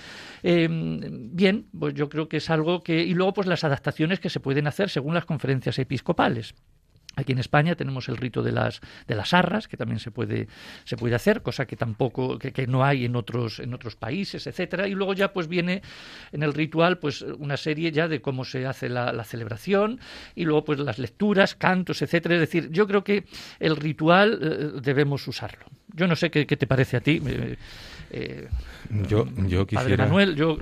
Eh, 0.43 0.67
bien, 0.69 1.67
pues 1.77 1.93
yo 1.93 2.07
creo 2.07 2.29
que 2.29 2.37
es 2.37 2.49
algo 2.49 2.81
que. 2.81 3.03
Y 3.03 3.13
luego, 3.13 3.33
pues 3.33 3.47
las 3.47 3.65
adaptaciones 3.65 4.21
que 4.21 4.29
se 4.29 4.39
pueden 4.39 4.67
hacer 4.67 4.89
según 4.89 5.13
las 5.13 5.25
conferencias 5.25 5.77
episcopales. 5.77 6.55
Aquí 7.15 7.31
en 7.31 7.39
España 7.39 7.75
tenemos 7.75 8.09
el 8.09 8.17
rito 8.17 8.43
de 8.43 8.51
las 8.51 8.81
de 9.07 9.15
las 9.15 9.33
arras, 9.33 9.67
que 9.67 9.77
también 9.77 9.99
se 9.99 10.11
puede 10.11 10.47
se 10.83 10.97
puede 10.97 11.15
hacer, 11.15 11.41
cosa 11.41 11.65
que 11.65 11.75
tampoco 11.75 12.37
que, 12.39 12.67
no 12.67 12.83
hay 12.83 13.05
en 13.05 13.15
otros 13.15 13.59
en 13.59 13.73
otros 13.73 13.95
países, 13.95 14.47
etcétera. 14.47 14.87
Y 14.87 14.91
luego 14.91 15.13
ya 15.13 15.33
pues 15.33 15.47
viene 15.47 15.81
en 16.31 16.43
el 16.43 16.53
ritual 16.53 16.97
pues 16.97 17.21
una 17.21 17.57
serie 17.57 17.91
ya 17.91 18.07
de 18.07 18.21
cómo 18.21 18.45
se 18.45 18.65
hace 18.65 18.89
la, 18.89 19.23
celebración 19.25 19.99
y 20.35 20.45
luego 20.45 20.65
pues 20.65 20.79
las 20.79 20.99
lecturas, 20.99 21.55
cantos, 21.55 22.01
etcétera. 22.01 22.35
Es 22.35 22.41
decir, 22.41 22.69
yo 22.71 22.87
creo 22.87 23.03
que 23.03 23.25
el 23.59 23.75
ritual 23.75 24.39
eh, 24.41 24.81
debemos 24.81 25.27
usarlo. 25.27 25.65
Yo 25.93 26.07
no 26.07 26.15
sé 26.15 26.29
qué, 26.29 26.45
te 26.45 26.67
parece 26.67 26.97
a 26.97 27.01
ti. 27.01 27.21
Eh, 27.25 27.57
eh, 28.17 28.47
yo, 29.09 29.27
yo 29.47 29.67
quisiera... 29.67 29.97
Padre 29.97 29.97
Manuel, 29.97 30.35
yo, 30.35 30.57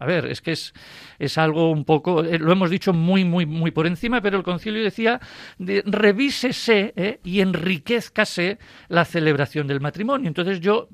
a 0.00 0.06
ver, 0.06 0.24
es 0.26 0.40
que 0.40 0.52
es, 0.52 0.72
es 1.18 1.36
algo 1.36 1.70
un 1.70 1.84
poco, 1.84 2.24
eh, 2.24 2.38
lo 2.38 2.50
hemos 2.50 2.70
dicho 2.70 2.94
muy, 2.94 3.22
muy, 3.22 3.44
muy 3.44 3.70
por 3.70 3.86
encima, 3.86 4.22
pero 4.22 4.38
el 4.38 4.44
concilio 4.44 4.82
decía, 4.82 5.20
de, 5.58 5.82
revísese 5.84 6.94
eh, 6.96 7.20
y 7.22 7.40
enriquezcase 7.40 8.58
la 8.88 9.04
celebración 9.04 9.66
del 9.66 9.80
matrimonio. 9.80 10.26
Entonces 10.26 10.60
yo 10.60 10.88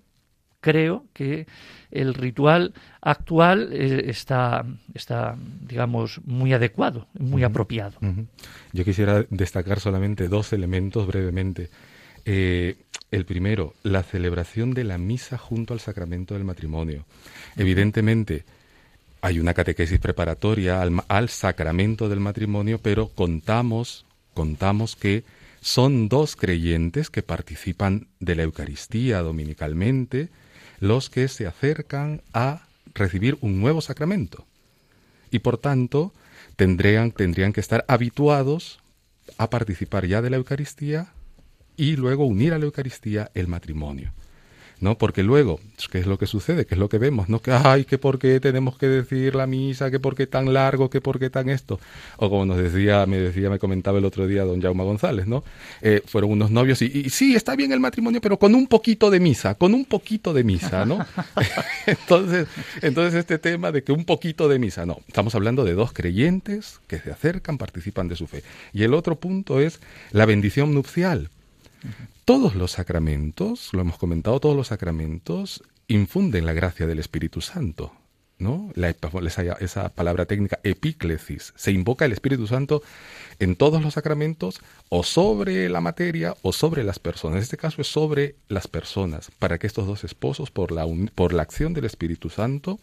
creo 0.61 1.07
que 1.13 1.47
el 1.93 2.15
ritual 2.15 2.75
actual 3.01 3.73
está, 3.73 4.67
está, 4.93 5.37
digamos, 5.61 6.21
muy 6.25 6.53
adecuado, 6.53 7.07
muy 7.17 7.45
apropiado. 7.45 7.99
Yo 8.73 8.85
quisiera 8.85 9.25
destacar 9.31 9.79
solamente 9.79 10.27
dos 10.27 10.53
elementos 10.53 11.07
brevemente. 11.07 11.71
Eh, 12.25 12.77
el 13.11 13.27
primero, 13.27 13.75
la 13.83 14.03
celebración 14.03 14.75
de 14.75 14.85
la 14.85 14.99
misa 14.99 15.39
junto 15.39 15.73
al 15.73 15.81
sacramento 15.81 16.35
del 16.35 16.45
matrimonio. 16.45 17.05
Evidentemente, 17.57 18.45
hay 19.21 19.39
una 19.39 19.55
catequesis 19.55 20.01
preparatoria 20.01 20.83
al, 20.83 21.29
sacramento 21.29 22.09
del 22.09 22.21
matrimonio, 22.21 22.79
pero 22.83 23.09
contamos, 23.09 24.05
contamos 24.35 24.97
que 24.97 25.25
son 25.61 26.09
dos 26.09 26.37
creyentes 26.37 27.09
que 27.09 27.23
participan 27.23 28.09
de 28.21 28.35
la 28.35 28.43
Eucaristía 28.43 29.21
dominicalmente 29.21 30.29
los 30.81 31.09
que 31.09 31.29
se 31.29 31.47
acercan 31.47 32.21
a 32.35 32.67
recibir 32.95 33.39
un 33.41 33.61
nuevo 33.61 33.81
sacramento. 33.81 34.45
Y 35.31 35.39
por 35.39 35.57
tanto, 35.57 36.13
tendrían, 36.57 37.13
tendrían 37.13 37.53
que 37.53 37.61
estar 37.61 37.85
habituados 37.89 38.81
a 39.39 39.49
participar 39.49 40.07
ya 40.07 40.21
de 40.21 40.31
la 40.31 40.37
Eucaristía 40.37 41.13
y 41.77 41.97
luego 41.97 42.27
unir 42.27 42.53
a 42.55 42.59
la 42.59 42.65
Eucaristía 42.65 43.31
el 43.35 43.49
matrimonio. 43.49 44.13
¿no? 44.85 44.99
Porque 44.99 45.23
luego, 45.23 45.61
¿qué 45.91 45.99
es 45.99 46.07
lo 46.07 46.19
que 46.19 46.27
sucede? 46.27 46.67
¿Qué 46.67 46.75
es 46.75 46.79
lo 46.79 46.89
que 46.89 46.99
vemos? 46.99 47.29
¿No? 47.29 47.41
Que, 47.41 47.53
ay, 47.53 47.85
que 47.85 47.99
por 47.99 48.19
qué 48.19 48.39
tenemos 48.41 48.77
que 48.77 48.87
decir 48.87 49.35
la 49.35 49.47
misa, 49.47 49.91
que 49.91 50.01
por 50.01 50.15
qué 50.15 50.27
tan 50.27 50.53
largo, 50.53 50.91
que 50.91 51.01
por 51.01 51.19
qué 51.19 51.31
tan 51.31 51.49
esto. 51.49 51.81
O 52.19 52.29
como 52.29 52.45
nos 52.45 52.59
decía, 52.59 53.07
me 53.07 53.19
decía, 53.19 53.51
me 53.51 53.59
comentaba 53.59 53.99
el 53.99 54.05
otro 54.05 54.27
día 54.27 54.45
don 54.45 54.61
Jaume 54.61 54.85
González, 54.85 55.27
¿no? 55.27 55.43
Eh, 55.81 56.03
fueron 56.05 56.33
unos 56.33 56.51
novios 56.51 56.83
y, 56.83 56.87
y, 56.87 57.11
sí, 57.11 57.35
está 57.35 57.57
bien 57.57 57.73
el 57.73 57.81
matrimonio, 57.81 58.21
pero 58.21 58.39
con 58.39 58.55
un 58.55 58.67
poquito 58.67 59.11
de 59.11 59.21
misa, 59.21 59.55
con 59.55 59.75
un 59.75 59.87
poquito 59.87 60.35
de 60.35 60.45
misa, 60.45 60.85
¿no? 60.85 60.99
entonces, 61.87 62.47
entonces 62.83 63.15
este 63.15 63.39
tema 63.39 63.73
de 63.73 63.83
que 63.83 63.93
un 63.93 64.05
poquito 64.05 64.49
de 64.49 64.59
misa, 64.59 64.85
no, 64.87 65.01
estamos 65.09 65.35
hablando 65.35 65.65
de 65.65 65.73
dos 65.73 65.93
creyentes 65.93 66.81
que 66.87 66.99
se 66.99 67.11
acercan, 67.11 67.59
participan 67.59 68.09
de 68.09 68.17
su 68.17 68.27
fe. 68.27 68.43
Y 68.73 68.83
el 68.83 68.93
otro 68.93 69.17
punto 69.17 69.61
es 69.61 69.81
la 70.13 70.27
bendición 70.27 70.75
nupcial. 70.75 71.31
Todos 72.25 72.55
los 72.55 72.73
sacramentos, 72.73 73.71
lo 73.73 73.81
hemos 73.81 73.99
comentado, 73.99 74.41
todos 74.41 74.57
los 74.57 74.69
sacramentos 74.69 75.63
infunden 75.89 76.47
la 76.47 76.53
gracia 76.53 76.87
del 76.87 76.99
Espíritu 76.99 77.41
Santo. 77.41 77.93
¿no? 78.39 78.71
La, 78.75 78.91
esa, 78.91 79.43
esa 79.61 79.89
palabra 79.91 80.27
técnica 80.27 80.59
epíclesis. 80.65 81.53
Se 81.57 81.73
invoca 81.73 82.05
el 82.05 82.13
Espíritu 82.13 82.47
Santo 82.47 82.83
en 83.39 83.57
todos 83.57 83.83
los 83.83 83.95
sacramentos 83.95 84.61
o 84.89 85.03
sobre 85.03 85.69
la 85.69 85.81
materia 85.81 86.35
o 86.43 86.53
sobre 86.53 86.85
las 86.85 86.99
personas. 86.99 87.37
En 87.37 87.43
este 87.43 87.57
caso 87.57 87.81
es 87.81 87.89
sobre 87.89 88.37
las 88.49 88.69
personas, 88.69 89.31
para 89.39 89.59
que 89.59 89.67
estos 89.67 89.87
dos 89.87 90.05
esposos, 90.05 90.51
por 90.51 90.73
la, 90.73 90.87
por 91.15 91.33
la 91.33 91.43
acción 91.43 91.75
del 91.75 91.85
Espíritu 91.85 92.31
Santo, 92.31 92.79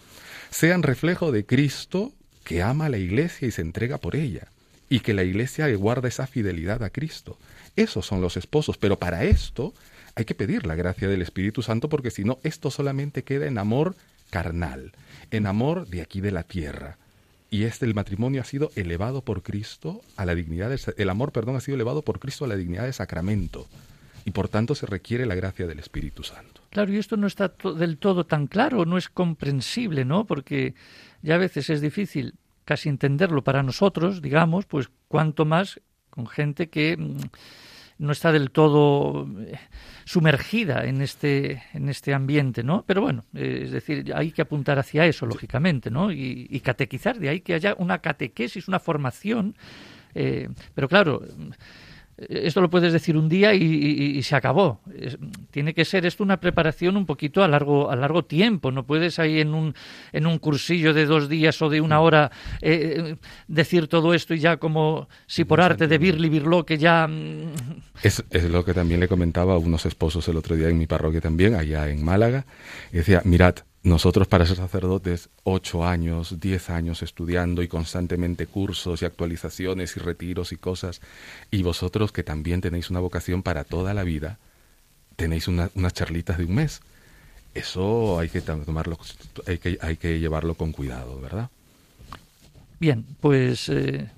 sean 0.50 0.84
reflejo 0.84 1.32
de 1.32 1.46
Cristo 1.46 2.12
que 2.44 2.62
ama 2.62 2.86
a 2.86 2.90
la 2.90 2.98
iglesia 2.98 3.48
y 3.48 3.52
se 3.52 3.62
entrega 3.62 3.98
por 3.98 4.16
ella, 4.16 4.48
y 4.90 5.02
que 5.02 5.14
la 5.14 5.24
iglesia 5.24 5.74
guarda 5.76 6.08
esa 6.08 6.28
fidelidad 6.28 6.84
a 6.84 6.90
Cristo. 6.90 7.38
Esos 7.76 8.06
son 8.06 8.22
los 8.22 8.38
esposos, 8.38 8.78
pero 8.78 9.00
para 9.00 9.24
esto 9.24 9.74
hay 10.16 10.26
que 10.26 10.36
pedir 10.36 10.66
la 10.66 10.76
gracia 10.76 11.08
del 11.08 11.22
Espíritu 11.22 11.62
Santo 11.62 11.90
porque 11.90 12.12
si 12.12 12.24
no, 12.24 12.40
esto 12.44 12.72
solamente 12.72 13.24
queda 13.24 13.48
en 13.48 13.58
amor 13.58 13.96
carnal, 14.30 14.92
en 15.32 15.48
amor 15.48 15.88
de 15.88 16.02
aquí 16.02 16.22
de 16.22 16.32
la 16.32 16.44
tierra. 16.44 16.98
Y 17.50 17.64
este 17.64 17.86
el 17.86 17.94
matrimonio 17.94 18.42
ha 18.42 18.46
sido 18.46 18.72
elevado 18.76 19.22
por 19.22 19.44
Cristo 19.44 20.02
a 20.16 20.26
la 20.26 20.36
dignidad 20.36 20.70
de, 20.70 20.80
el 20.98 21.10
amor, 21.10 21.32
perdón, 21.32 21.58
ha 21.58 21.62
sido 21.62 21.76
elevado 21.76 22.02
por 22.02 22.20
Cristo 22.20 22.46
a 22.46 22.48
la 22.48 22.56
dignidad 22.56 22.86
de 22.86 22.94
sacramento. 22.94 23.68
y 24.24 24.32
por 24.32 24.50
tanto 24.50 24.76
se 24.76 24.86
requiere 24.86 25.26
la 25.26 25.34
gracia 25.34 25.66
del 25.66 25.80
Espíritu 25.80 26.22
Santo. 26.22 26.62
Claro, 26.70 26.94
y 26.94 26.98
esto 26.98 27.18
no 27.18 27.26
está 27.26 27.52
del 27.76 27.98
todo 27.98 28.24
tan 28.24 28.46
claro, 28.46 28.86
no 28.86 29.00
es 29.00 29.10
comprensible, 29.10 30.06
¿no? 30.06 30.26
Porque 30.26 30.76
ya 31.24 31.36
a 31.36 31.40
veces 31.40 31.72
es 31.72 31.82
difícil 31.82 32.36
casi 32.64 32.88
entenderlo 32.88 33.44
para 33.44 33.64
nosotros, 33.64 34.22
digamos, 34.22 34.66
pues 34.68 34.90
cuanto 35.08 35.44
más 35.44 35.82
con 36.12 36.28
gente 36.28 36.70
que 36.70 36.96
mm, 36.96 37.18
no 37.98 38.12
está 38.12 38.32
del 38.32 38.52
todo 38.52 39.28
eh, 39.40 39.58
sumergida 40.06 40.86
en 40.86 41.02
este, 41.02 41.64
en 41.74 41.90
este 41.90 42.14
ambiente, 42.14 42.64
¿no? 42.64 42.84
Pero 42.86 43.02
bueno, 43.02 43.24
eh, 43.34 43.62
es 43.66 43.72
decir, 43.72 44.12
hay 44.14 44.32
que 44.32 44.42
apuntar 44.42 44.78
hacia 44.78 45.06
eso, 45.06 45.26
lógicamente, 45.26 45.90
¿no? 45.90 46.12
Y, 46.12 46.48
y 46.50 46.60
catequizar, 46.60 47.20
de 47.20 47.30
ahí 47.30 47.42
que 47.42 47.54
haya 47.54 47.76
una 47.78 48.00
catequesis, 48.00 48.68
una 48.68 48.80
formación. 48.80 49.56
Eh, 50.14 50.50
pero 50.76 50.88
claro, 50.88 51.22
esto 52.18 52.62
lo 52.62 52.70
puedes 52.70 52.94
decir 52.94 53.18
un 53.18 53.30
día 53.30 53.54
y, 53.54 54.22
se 54.24 54.36
acabó. 54.36 54.82
tiene 55.50 55.74
que 55.74 55.86
ser 55.86 56.06
esto 56.06 56.24
una 56.24 56.40
preparación 56.40 56.98
un 56.98 57.06
poquito 57.06 57.44
a 57.44 57.48
largo, 57.48 57.90
a 57.90 57.96
largo 57.96 58.24
tiempo. 58.26 58.72
No 58.72 58.86
puedes 58.86 59.20
ahí 59.20 59.40
en 59.40 59.54
un, 59.54 59.74
en 60.12 60.28
un 60.28 60.38
cursillo 60.38 60.94
de 60.94 61.06
dos 61.06 61.30
días 61.30 61.62
o 61.62 61.70
de 61.70 61.82
una 61.82 62.00
hora 62.00 62.32
eh, 62.62 63.16
decir 63.48 63.88
todo 63.88 64.14
esto 64.14 64.34
y 64.34 64.40
ya 64.40 64.58
como 64.58 65.08
si 65.26 65.46
por 65.46 65.62
arte 65.62 65.88
de 65.88 65.98
Birli 65.98 66.30
Birlo 66.30 66.66
que 66.66 66.78
ya... 66.78 67.08
Mm, 67.08 67.54
es, 68.04 68.24
es, 68.30 68.44
lo 68.50 68.64
que 68.64 68.74
también 68.74 69.00
le 69.00 69.08
comentaba 69.08 69.56
a 69.56 69.58
unos 69.58 69.86
esposos 69.86 70.28
el 70.28 70.38
otro 70.38 70.56
día 70.56 70.70
en 70.70 70.78
mi 70.78 70.88
parroquia 70.88 71.22
también, 71.22 71.56
allá 71.56 71.90
en 71.90 72.04
Málaga. 72.04 72.46
Y 72.92 72.98
decía, 72.98 73.22
mirad, 73.26 73.56
nosotros 73.84 74.28
para 74.28 74.46
ser 74.46 74.58
sacerdotes, 74.58 75.30
ocho 75.44 75.86
años, 75.86 76.40
diez 76.40 76.70
años 76.70 77.02
estudiando 77.02 77.64
y 77.64 77.68
constantemente 77.68 78.46
cursos 78.46 79.02
y 79.02 79.06
actualizaciones 79.06 79.98
y 79.98 80.00
retiros 80.00 80.52
y 80.52 80.58
cosas, 80.58 81.02
y 81.50 81.64
vosotros 81.64 82.12
que 82.12 82.24
también 82.24 82.62
tenéis 82.62 82.90
una 82.90 83.00
vocación 83.00 83.42
para 83.42 83.64
toda 83.64 83.94
la 83.94 84.04
vida, 84.04 84.38
tenéis 85.16 85.48
unas 85.48 85.94
charlitas 85.94 86.38
de 86.38 86.46
un 86.46 86.56
mes. 86.56 86.82
Eso 87.54 88.20
hay 88.20 88.30
que 88.30 88.42
tomarlo, 88.42 88.98
hay 89.48 89.58
que, 89.58 89.78
hay 89.82 89.98
que 89.98 90.20
llevarlo 90.20 90.56
con 90.56 90.72
cuidado, 90.72 91.20
¿verdad? 91.20 91.50
Bien, 92.80 93.06
pues 93.20 93.68
eh, 93.70 94.10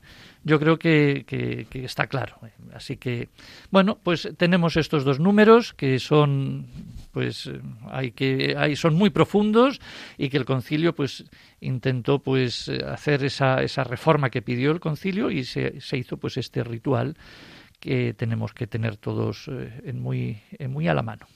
yo 0.44 0.60
creo 0.60 0.78
que, 0.78 1.24
que, 1.26 1.86
está 1.86 2.08
claro. 2.08 2.38
Así 2.74 2.98
que, 2.98 3.30
bueno, 3.72 3.98
pues 4.02 4.30
tenemos 4.38 4.78
estos 4.78 5.04
dos 5.04 5.20
números 5.20 5.74
que 5.74 6.00
son 6.00 6.68
pues 7.12 7.46
eh, 7.46 7.62
hay 7.90 8.12
que 8.12 8.56
hay, 8.58 8.76
son 8.76 8.96
muy 8.96 9.12
profundos 9.12 9.80
y 10.18 10.30
que 10.30 10.38
el 10.38 10.46
concilio 10.46 10.96
pues 10.96 11.26
intentó 11.62 12.20
pues 12.20 12.68
eh, 12.68 12.84
hacer 12.86 13.24
esa, 13.24 13.62
esa 13.62 13.84
reforma 13.84 14.32
que 14.32 14.42
pidió 14.42 14.72
el 14.72 14.80
concilio 14.80 15.30
y 15.30 15.44
se, 15.44 15.80
se 15.80 15.98
hizo 15.98 16.18
pues 16.18 16.38
este 16.38 16.64
ritual 16.64 17.16
que 17.80 18.14
tenemos 18.14 18.54
que 18.54 18.66
tener 18.66 18.98
todos 18.98 19.48
eh, 19.50 19.82
en 19.86 20.02
muy, 20.02 20.42
en 20.58 20.72
muy 20.72 20.88
a 20.88 20.94
la 20.94 21.04
mano. 21.04 21.28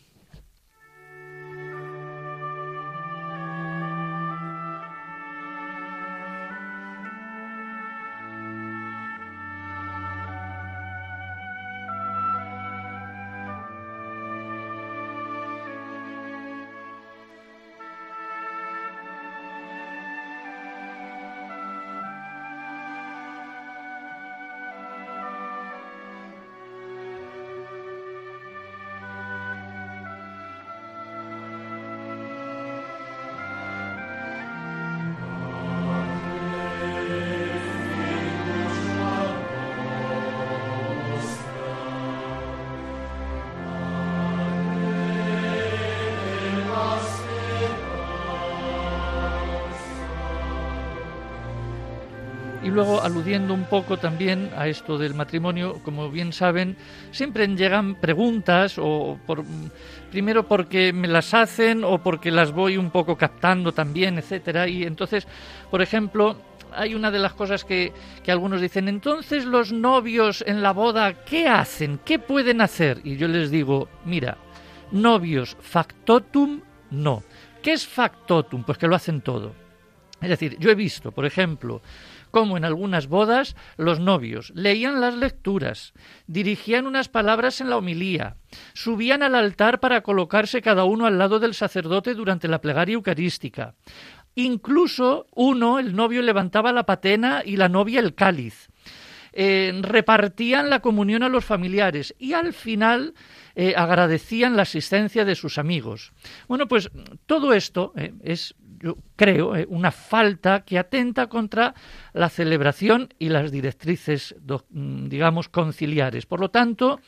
Luego, 52.78 53.02
aludiendo 53.02 53.56
un 53.56 53.64
poco 53.64 53.98
también 53.98 54.52
a 54.56 54.68
esto 54.68 55.00
del 55.00 55.16
matrimonio, 55.16 55.82
como 55.84 56.12
bien 56.12 56.32
saben, 56.32 56.78
siempre 57.10 57.48
llegan 57.48 57.96
preguntas, 57.96 58.76
o 58.78 59.18
por, 59.26 59.44
primero 60.12 60.48
porque 60.48 60.94
me 60.94 61.08
las 61.08 61.34
hacen 61.34 61.84
o 61.84 61.98
porque 61.98 62.30
las 62.30 62.52
voy 62.52 62.78
un 62.78 62.92
poco 62.92 63.18
captando 63.18 63.72
también, 63.72 64.20
etcétera. 64.20 64.68
Y 64.68 64.84
entonces, 64.84 65.28
por 65.72 65.82
ejemplo, 65.82 66.38
hay 66.72 66.94
una 66.94 67.10
de 67.10 67.18
las 67.18 67.34
cosas 67.34 67.66
que, 67.66 67.92
que, 68.24 68.32
algunos 68.32 68.62
dicen, 68.62 68.88
entonces 68.88 69.46
los 69.46 69.74
novios 69.74 70.44
en 70.46 70.62
la 70.62 70.72
boda, 70.72 71.26
¿qué 71.26 71.48
hacen? 71.48 72.00
¿Qué 72.06 72.20
pueden 72.20 72.62
hacer? 72.62 73.02
Y 73.04 73.18
yo 73.18 73.28
les 73.28 73.50
digo, 73.50 73.90
mira, 74.06 74.38
novios 74.92 75.58
factotum, 75.60 76.62
no. 76.92 77.24
¿Qué 77.64 77.74
es 77.74 77.88
factotum? 77.88 78.64
Pues 78.64 78.78
que 78.78 78.86
lo 78.88 78.96
hacen 78.96 79.22
todo. 79.22 79.66
Es 80.22 80.30
decir, 80.30 80.58
yo 80.60 80.72
he 80.72 80.76
visto, 80.76 81.12
por 81.12 81.26
ejemplo, 81.26 81.82
como 82.32 82.58
en 82.58 82.66
algunas 82.66 83.08
bodas 83.08 83.56
los 83.78 84.00
novios 84.00 84.52
leían 84.56 85.02
las 85.02 85.16
lecturas, 85.16 85.94
dirigían 86.28 86.88
unas 86.88 87.10
palabras 87.10 87.62
en 87.62 87.70
la 87.70 87.78
homilía, 87.78 88.38
subían 88.74 89.24
al 89.24 89.36
altar 89.36 89.80
para 89.80 90.02
colocarse 90.02 90.62
cada 90.62 90.84
uno 90.84 91.06
al 91.06 91.18
lado 91.18 91.40
del 91.40 91.54
sacerdote 91.54 92.14
durante 92.14 92.48
la 92.48 92.62
plegaria 92.62 92.96
eucarística. 92.96 93.76
Incluso 94.36 95.26
uno, 95.34 95.80
el 95.80 95.96
novio, 95.96 96.22
levantaba 96.22 96.72
la 96.72 96.86
patena 96.86 97.42
y 97.44 97.56
la 97.56 97.70
novia 97.70 98.00
el 98.00 98.14
cáliz. 98.14 98.70
Eh, 99.34 99.72
repartían 99.82 100.70
la 100.70 100.80
comunión 100.80 101.22
a 101.22 101.30
los 101.30 101.46
familiares 101.46 102.16
y 102.18 102.34
al 102.34 102.54
final 102.54 103.14
eh, 103.56 103.74
agradecían 103.76 104.56
la 104.56 104.64
asistencia 104.64 105.26
de 105.26 105.36
sus 105.36 105.58
amigos. 105.58 106.12
Bueno, 106.48 106.68
pues 106.68 106.90
todo 107.26 107.54
esto 107.54 107.94
eh, 107.96 108.14
es 108.24 108.56
yo 108.80 108.98
creo, 109.16 109.56
eh, 109.56 109.66
una 109.70 109.92
falta 109.92 110.64
que 110.64 110.78
atenta 110.78 111.28
contra 111.28 111.74
la 112.14 112.30
celebración 112.30 113.10
y 113.20 113.30
las 113.30 113.52
directrices, 113.52 114.36
mm, 114.70 115.08
digamos, 115.08 115.50
conciliares. 115.50 116.26
Por 116.26 116.40
lo 116.40 116.50
tanto, 116.50 117.00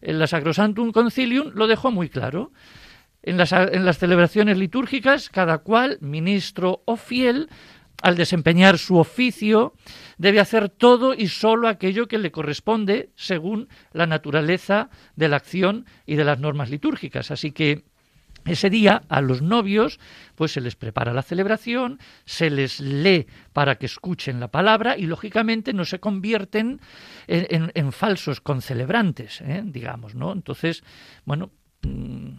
en 0.00 0.18
la 0.18 0.26
Sacrosantum 0.26 0.92
Concilium 0.92 1.50
lo 1.54 1.66
dejó 1.66 1.90
muy 1.90 2.08
claro. 2.08 2.52
En 3.22 3.36
las, 3.36 3.52
en 3.52 3.84
las 3.84 3.98
celebraciones 3.98 4.56
litúrgicas, 4.56 5.28
cada 5.28 5.58
cual, 5.58 5.98
ministro 6.00 6.82
o 6.86 6.96
fiel, 6.96 7.48
al 8.02 8.16
desempeñar 8.16 8.78
su 8.78 8.96
oficio, 8.96 9.74
debe 10.16 10.40
hacer 10.40 10.70
todo 10.70 11.14
y 11.14 11.28
solo 11.28 11.68
aquello 11.68 12.08
que 12.08 12.18
le 12.18 12.30
corresponde 12.30 13.10
según 13.14 13.68
la 13.92 14.06
naturaleza 14.06 14.88
de 15.16 15.28
la 15.28 15.36
acción 15.36 15.84
y 16.06 16.16
de 16.16 16.24
las 16.24 16.38
normas 16.38 16.70
litúrgicas. 16.70 17.30
Así 17.30 17.52
que 17.52 17.84
ese 18.44 18.70
día 18.70 19.02
a 19.08 19.20
los 19.20 19.42
novios 19.42 19.98
pues 20.34 20.52
se 20.52 20.60
les 20.60 20.76
prepara 20.76 21.12
la 21.12 21.22
celebración, 21.22 21.98
se 22.24 22.50
les 22.50 22.80
lee 22.80 23.26
para 23.52 23.76
que 23.76 23.86
escuchen 23.86 24.40
la 24.40 24.48
palabra 24.48 24.96
y 24.96 25.06
lógicamente 25.06 25.72
no 25.72 25.84
se 25.84 26.00
convierten 26.00 26.80
en, 27.26 27.92
falsos 27.92 28.40
concelebrantes, 28.40 29.40
¿eh? 29.42 29.62
digamos, 29.64 30.14
¿no? 30.14 30.32
Entonces, 30.32 30.82
bueno, 31.24 31.50
mm, 31.82 32.30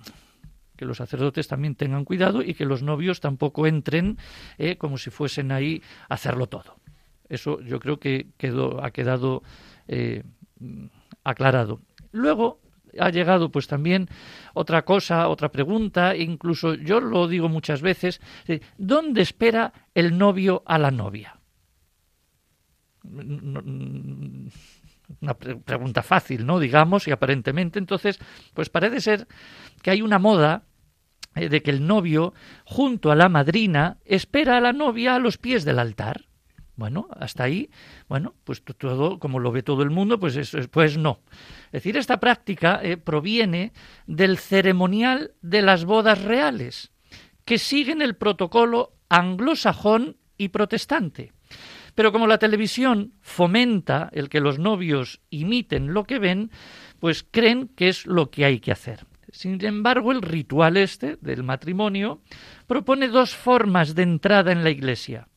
que 0.75 0.85
los 0.85 0.97
sacerdotes 0.97 1.47
también 1.47 1.75
tengan 1.75 2.05
cuidado 2.05 2.41
y 2.41 2.55
que 2.55 2.65
los 2.65 2.81
novios 2.81 3.19
tampoco 3.19 3.67
entren 3.67 4.17
¿eh? 4.57 4.77
como 4.77 4.97
si 4.97 5.11
fuesen 5.11 5.51
ahí 5.51 5.83
a 6.09 6.15
hacerlo 6.15 6.47
todo. 6.47 6.77
Eso 7.29 7.61
yo 7.61 7.79
creo 7.79 7.99
que 7.99 8.29
quedó, 8.37 8.83
ha 8.83 8.89
quedado 8.89 9.43
eh, 9.87 10.23
aclarado. 11.23 11.81
Luego, 12.11 12.59
ha 12.99 13.09
llegado 13.09 13.51
pues 13.51 13.67
también 13.67 14.07
otra 14.53 14.83
cosa, 14.83 15.27
otra 15.27 15.49
pregunta, 15.49 16.15
incluso 16.15 16.75
yo 16.75 16.99
lo 16.99 17.27
digo 17.27 17.49
muchas 17.49 17.81
veces, 17.81 18.21
¿dónde 18.77 19.21
espera 19.21 19.73
el 19.93 20.17
novio 20.17 20.63
a 20.65 20.77
la 20.77 20.91
novia? 20.91 21.39
Una 23.03 24.51
pregunta 25.33 26.03
fácil, 26.03 26.45
¿no? 26.45 26.59
Digamos, 26.59 27.07
y 27.07 27.11
aparentemente 27.11 27.79
entonces, 27.79 28.19
pues 28.53 28.69
parece 28.69 29.01
ser 29.01 29.27
que 29.81 29.91
hay 29.91 30.01
una 30.01 30.19
moda 30.19 30.63
eh, 31.35 31.49
de 31.49 31.61
que 31.61 31.71
el 31.71 31.87
novio, 31.87 32.33
junto 32.65 33.11
a 33.11 33.15
la 33.15 33.29
madrina, 33.29 33.97
espera 34.05 34.57
a 34.57 34.61
la 34.61 34.73
novia 34.73 35.15
a 35.15 35.19
los 35.19 35.37
pies 35.37 35.65
del 35.65 35.79
altar. 35.79 36.25
Bueno, 36.81 37.07
hasta 37.11 37.43
ahí, 37.43 37.69
bueno, 38.09 38.33
pues 38.43 38.63
todo, 38.63 39.19
como 39.19 39.37
lo 39.37 39.51
ve 39.51 39.61
todo 39.61 39.83
el 39.83 39.91
mundo, 39.91 40.19
pues, 40.19 40.35
eso, 40.35 40.57
pues 40.71 40.97
no. 40.97 41.19
Es 41.65 41.83
decir, 41.83 41.95
esta 41.95 42.19
práctica 42.19 42.79
eh, 42.81 42.97
proviene 42.97 43.71
del 44.07 44.39
ceremonial 44.39 45.35
de 45.43 45.61
las 45.61 45.85
bodas 45.85 46.23
reales, 46.23 46.91
que 47.45 47.59
siguen 47.59 48.01
el 48.01 48.15
protocolo 48.15 48.95
anglosajón 49.09 50.17
y 50.39 50.47
protestante. 50.47 51.33
Pero 51.93 52.11
como 52.11 52.25
la 52.25 52.39
televisión 52.39 53.13
fomenta 53.21 54.09
el 54.11 54.27
que 54.27 54.39
los 54.39 54.57
novios 54.57 55.21
imiten 55.29 55.93
lo 55.93 56.05
que 56.05 56.17
ven, 56.17 56.49
pues 56.99 57.23
creen 57.29 57.67
que 57.67 57.89
es 57.89 58.07
lo 58.07 58.31
que 58.31 58.43
hay 58.43 58.59
que 58.59 58.71
hacer. 58.71 59.05
Sin 59.31 59.63
embargo, 59.63 60.11
el 60.11 60.23
ritual 60.23 60.77
este 60.77 61.19
del 61.21 61.43
matrimonio 61.43 62.23
propone 62.65 63.07
dos 63.07 63.35
formas 63.35 63.93
de 63.93 64.01
entrada 64.01 64.51
en 64.51 64.63
la 64.63 64.71
iglesia. 64.71 65.27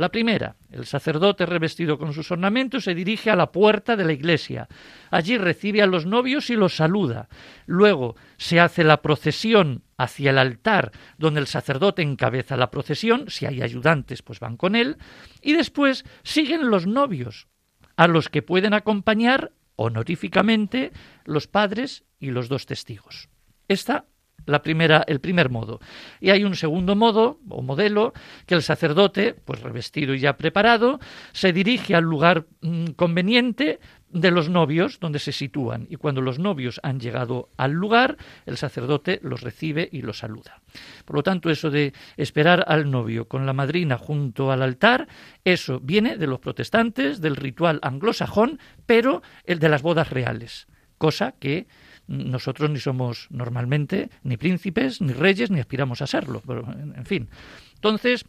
La 0.00 0.08
primera, 0.08 0.56
el 0.70 0.86
sacerdote 0.86 1.44
revestido 1.44 1.98
con 1.98 2.14
sus 2.14 2.30
ornamentos 2.30 2.84
se 2.84 2.94
dirige 2.94 3.28
a 3.28 3.36
la 3.36 3.52
puerta 3.52 3.96
de 3.96 4.06
la 4.06 4.14
iglesia. 4.14 4.66
Allí 5.10 5.36
recibe 5.36 5.82
a 5.82 5.86
los 5.86 6.06
novios 6.06 6.48
y 6.48 6.56
los 6.56 6.74
saluda. 6.74 7.28
Luego 7.66 8.16
se 8.38 8.60
hace 8.60 8.82
la 8.82 9.02
procesión 9.02 9.82
hacia 9.98 10.30
el 10.30 10.38
altar, 10.38 10.92
donde 11.18 11.40
el 11.40 11.46
sacerdote 11.46 12.00
encabeza 12.00 12.56
la 12.56 12.70
procesión, 12.70 13.28
si 13.28 13.44
hay 13.44 13.60
ayudantes, 13.60 14.22
pues 14.22 14.40
van 14.40 14.56
con 14.56 14.74
él, 14.74 14.96
y 15.42 15.52
después 15.52 16.06
siguen 16.22 16.70
los 16.70 16.86
novios, 16.86 17.48
a 17.96 18.08
los 18.08 18.30
que 18.30 18.40
pueden 18.40 18.72
acompañar 18.72 19.52
honoríficamente 19.76 20.92
los 21.26 21.46
padres 21.46 22.04
y 22.18 22.30
los 22.30 22.48
dos 22.48 22.64
testigos. 22.64 23.28
Esta 23.68 24.06
la 24.46 24.62
primera, 24.62 25.04
el 25.06 25.20
primer 25.20 25.50
modo. 25.50 25.80
Y 26.20 26.30
hay 26.30 26.44
un 26.44 26.56
segundo 26.56 26.96
modo 26.96 27.38
o 27.48 27.62
modelo 27.62 28.12
que 28.46 28.54
el 28.54 28.62
sacerdote, 28.62 29.34
pues 29.44 29.60
revestido 29.60 30.14
y 30.14 30.20
ya 30.20 30.36
preparado, 30.36 31.00
se 31.32 31.52
dirige 31.52 31.94
al 31.94 32.04
lugar 32.04 32.46
mm, 32.60 32.92
conveniente 32.96 33.80
de 34.12 34.30
los 34.30 34.48
novios 34.48 34.98
donde 35.00 35.18
se 35.18 35.32
sitúan 35.32 35.86
y 35.88 35.96
cuando 35.96 36.20
los 36.20 36.38
novios 36.38 36.80
han 36.82 37.00
llegado 37.00 37.48
al 37.56 37.72
lugar, 37.72 38.16
el 38.46 38.56
sacerdote 38.56 39.20
los 39.22 39.40
recibe 39.40 39.88
y 39.90 40.02
los 40.02 40.18
saluda. 40.18 40.62
Por 41.04 41.16
lo 41.16 41.22
tanto, 41.22 41.50
eso 41.50 41.70
de 41.70 41.92
esperar 42.16 42.64
al 42.66 42.90
novio 42.90 43.28
con 43.28 43.46
la 43.46 43.52
madrina 43.52 43.98
junto 43.98 44.50
al 44.50 44.62
altar, 44.62 45.08
eso 45.44 45.80
viene 45.80 46.16
de 46.16 46.26
los 46.26 46.40
protestantes, 46.40 47.20
del 47.20 47.36
ritual 47.36 47.78
anglosajón, 47.82 48.58
pero 48.86 49.22
el 49.44 49.58
de 49.58 49.68
las 49.68 49.82
bodas 49.82 50.10
reales, 50.10 50.66
cosa 50.98 51.32
que 51.32 51.66
nosotros 52.10 52.68
ni 52.70 52.80
somos 52.80 53.28
normalmente 53.30 54.10
ni 54.24 54.36
príncipes, 54.36 55.00
ni 55.00 55.12
reyes, 55.12 55.50
ni 55.50 55.60
aspiramos 55.60 56.02
a 56.02 56.08
serlo. 56.08 56.42
Pero, 56.44 56.66
en 56.72 57.06
fin. 57.06 57.28
Entonces, 57.76 58.24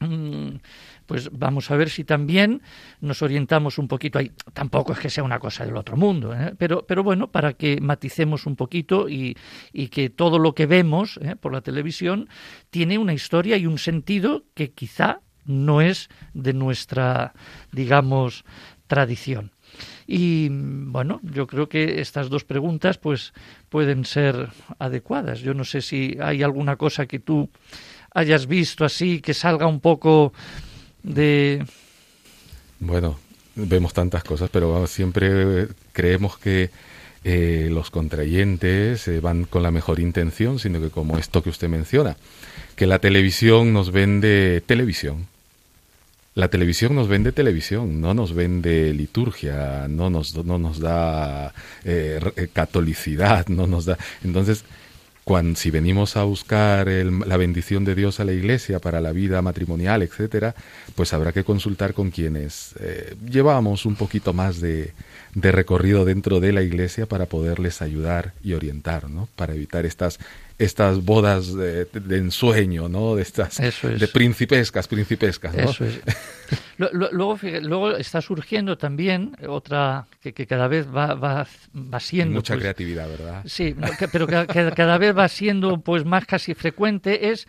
mm, 0.00 0.56
pues 1.04 1.28
vamos 1.30 1.70
a 1.70 1.76
ver 1.76 1.90
si 1.90 2.04
también 2.04 2.62
nos 3.00 3.20
orientamos 3.20 3.76
un 3.76 3.86
poquito 3.86 4.18
ahí. 4.18 4.32
Tampoco 4.54 4.94
es 4.94 4.98
que 4.98 5.10
sea 5.10 5.24
una 5.24 5.38
cosa 5.38 5.66
del 5.66 5.76
otro 5.76 5.98
mundo, 5.98 6.34
¿eh? 6.34 6.54
pero, 6.56 6.86
pero 6.86 7.04
bueno, 7.04 7.30
para 7.30 7.52
que 7.52 7.82
maticemos 7.82 8.46
un 8.46 8.56
poquito 8.56 9.10
y, 9.10 9.36
que 9.90 10.08
todo 10.08 10.38
lo 10.38 10.54
que 10.54 10.64
vemos 10.64 11.20
¿eh? 11.22 11.36
por 11.36 11.52
la 11.52 11.60
televisión 11.60 12.30
tiene 12.70 12.96
una 12.96 13.12
historia 13.12 13.58
y 13.58 13.66
un 13.66 13.78
sentido 13.78 14.44
que 14.54 14.70
quizá 14.72 15.20
no 15.44 15.82
es 15.82 16.08
de 16.32 16.54
nuestra, 16.54 17.34
digamos, 17.72 18.44
tradición. 18.86 19.52
Y 20.10 20.48
bueno, 20.50 21.20
yo 21.22 21.46
creo 21.46 21.68
que 21.68 22.00
estas 22.00 22.30
dos 22.30 22.42
preguntas 22.42 22.96
pues 22.96 23.34
pueden 23.68 24.06
ser 24.06 24.48
adecuadas. 24.78 25.40
Yo 25.40 25.52
no 25.52 25.64
sé 25.64 25.82
si 25.82 26.16
hay 26.18 26.42
alguna 26.42 26.76
cosa 26.76 27.04
que 27.04 27.18
tú 27.18 27.50
hayas 28.14 28.46
visto 28.46 28.86
así 28.86 29.20
que 29.20 29.34
salga 29.34 29.66
un 29.66 29.80
poco 29.80 30.32
de 31.02 31.62
bueno, 32.80 33.18
vemos 33.54 33.92
tantas 33.92 34.24
cosas, 34.24 34.48
pero 34.50 34.86
siempre 34.86 35.68
creemos 35.92 36.38
que 36.38 36.70
eh, 37.22 37.68
los 37.70 37.90
contrayentes 37.90 39.08
eh, 39.08 39.20
van 39.20 39.44
con 39.44 39.62
la 39.62 39.70
mejor 39.70 40.00
intención, 40.00 40.58
sino 40.58 40.80
que 40.80 40.88
como 40.88 41.18
esto 41.18 41.42
que 41.42 41.50
usted 41.50 41.68
menciona, 41.68 42.16
que 42.76 42.86
la 42.86 42.98
televisión 42.98 43.74
nos 43.74 43.90
vende 43.90 44.62
televisión 44.64 45.26
la 46.38 46.46
televisión 46.46 46.94
nos 46.94 47.08
vende 47.08 47.32
televisión, 47.32 48.00
no 48.00 48.14
nos 48.14 48.32
vende 48.32 48.94
liturgia, 48.94 49.88
no 49.88 50.08
nos, 50.08 50.36
no 50.36 50.56
nos 50.56 50.78
da 50.78 51.52
eh, 51.84 52.20
eh, 52.36 52.48
catolicidad, 52.52 53.48
no 53.48 53.66
nos 53.66 53.86
da. 53.86 53.98
Entonces, 54.22 54.62
cuando, 55.24 55.58
si 55.58 55.72
venimos 55.72 56.16
a 56.16 56.22
buscar 56.22 56.86
la 56.86 57.36
bendición 57.36 57.84
de 57.84 57.96
Dios 57.96 58.20
a 58.20 58.24
la 58.24 58.32
iglesia 58.32 58.78
para 58.78 59.00
la 59.00 59.10
vida 59.10 59.42
matrimonial, 59.42 60.02
etcétera, 60.02 60.54
pues 60.94 61.12
habrá 61.12 61.32
que 61.32 61.42
consultar 61.42 61.92
con 61.92 62.12
quienes 62.12 62.76
eh, 62.78 63.16
llevamos 63.28 63.84
un 63.84 63.96
poquito 63.96 64.32
más 64.32 64.60
de, 64.60 64.92
de 65.34 65.50
recorrido 65.50 66.04
dentro 66.04 66.38
de 66.38 66.52
la 66.52 66.62
iglesia 66.62 67.06
para 67.06 67.26
poderles 67.26 67.82
ayudar 67.82 68.32
y 68.44 68.52
orientar, 68.52 69.10
¿no? 69.10 69.28
Para 69.34 69.54
evitar 69.54 69.84
estas 69.86 70.20
estas 70.58 71.04
bodas 71.04 71.54
de, 71.54 71.86
ensueño, 72.10 72.88
¿no? 72.88 73.14
De 73.14 73.22
estas 73.22 73.58
de 73.58 74.08
principescas, 74.08 74.88
principescas, 74.88 75.54
¿no? 75.54 75.70
Eso 75.70 75.84
es. 75.84 76.00
luego, 76.78 77.38
luego 77.62 77.96
está 77.96 78.20
surgiendo 78.20 78.76
también 78.76 79.36
otra 79.46 80.06
que, 80.20 80.32
cada 80.46 80.66
vez 80.66 80.88
va, 80.88 81.14
va, 81.14 81.46
va 81.74 82.00
siendo 82.00 82.34
mucha 82.34 82.54
pues, 82.54 82.62
creatividad, 82.62 83.08
¿verdad? 83.08 83.42
Sí, 83.46 83.76
pero 84.10 84.26
que, 84.26 84.72
cada 84.74 84.98
vez 84.98 85.16
va 85.16 85.28
siendo 85.28 85.80
pues 85.80 86.04
más 86.04 86.26
casi 86.26 86.54
frecuente 86.54 87.30
es 87.30 87.46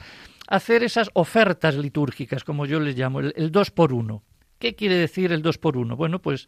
hacer 0.48 0.84
esas 0.84 1.10
ofertas 1.14 1.76
litúrgicas, 1.76 2.44
como 2.44 2.68
yo 2.68 2.80
les 2.80 2.96
llamo, 2.96 3.22
el, 3.22 3.34
el 3.36 3.52
dos 3.52 3.72
por 3.72 3.92
uno. 3.92 4.24
¿Qué 4.60 4.76
quiere 4.76 4.96
decir 4.96 5.32
el 5.32 5.42
dos 5.42 5.58
por 5.58 5.78
uno? 5.78 5.96
Bueno, 5.96 6.20
pues 6.20 6.48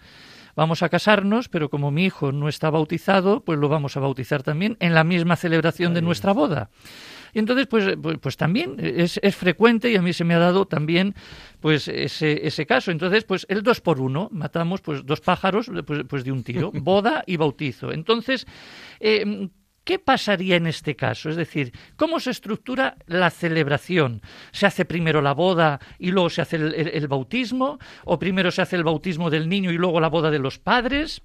vamos 0.55 0.83
a 0.83 0.89
casarnos, 0.89 1.49
pero 1.49 1.69
como 1.69 1.91
mi 1.91 2.05
hijo 2.05 2.31
no 2.31 2.47
está 2.47 2.69
bautizado, 2.69 3.43
pues 3.43 3.59
lo 3.59 3.69
vamos 3.69 3.97
a 3.97 3.99
bautizar 3.99 4.43
también 4.43 4.77
en 4.79 4.93
la 4.93 5.03
misma 5.03 5.35
celebración 5.35 5.93
de 5.93 6.01
nuestra 6.01 6.33
boda. 6.33 6.69
Y 7.33 7.39
entonces, 7.39 7.67
pues, 7.67 7.95
pues, 8.01 8.17
pues 8.19 8.37
también 8.37 8.75
es, 8.79 9.19
es, 9.23 9.35
frecuente 9.35 9.89
y 9.89 9.95
a 9.95 10.01
mí 10.01 10.11
se 10.13 10.23
me 10.23 10.33
ha 10.33 10.39
dado 10.39 10.65
también 10.65 11.15
pues 11.59 11.87
ese, 11.87 12.45
ese 12.45 12.65
caso. 12.65 12.91
Entonces, 12.91 13.23
pues 13.23 13.45
el 13.49 13.63
dos 13.63 13.79
por 13.79 14.01
uno, 14.01 14.27
matamos 14.31 14.81
pues 14.81 15.05
dos 15.05 15.21
pájaros 15.21 15.71
pues, 15.85 16.03
pues 16.07 16.23
de 16.23 16.31
un 16.31 16.43
tiro, 16.43 16.71
boda 16.73 17.23
y 17.25 17.37
bautizo. 17.37 17.91
Entonces, 17.91 18.45
eh, 18.99 19.49
¿Qué 19.83 19.97
pasaría 19.97 20.57
en 20.57 20.67
este 20.67 20.95
caso? 20.95 21.29
Es 21.29 21.35
decir, 21.35 21.73
¿cómo 21.95 22.19
se 22.19 22.29
estructura 22.29 22.97
la 23.07 23.31
celebración? 23.31 24.21
¿Se 24.51 24.67
hace 24.67 24.85
primero 24.85 25.21
la 25.21 25.33
boda 25.33 25.79
y 25.97 26.11
luego 26.11 26.29
se 26.29 26.41
hace 26.41 26.57
el, 26.57 27.07
bautismo? 27.07 27.79
¿O 28.05 28.19
primero 28.19 28.51
se 28.51 28.61
hace 28.61 28.75
el 28.75 28.83
bautismo 28.83 29.31
del 29.31 29.49
niño 29.49 29.71
y 29.71 29.77
luego 29.77 29.99
la 29.99 30.09
boda 30.09 30.29
de 30.29 30.37
los 30.37 30.59
padres? 30.59 31.23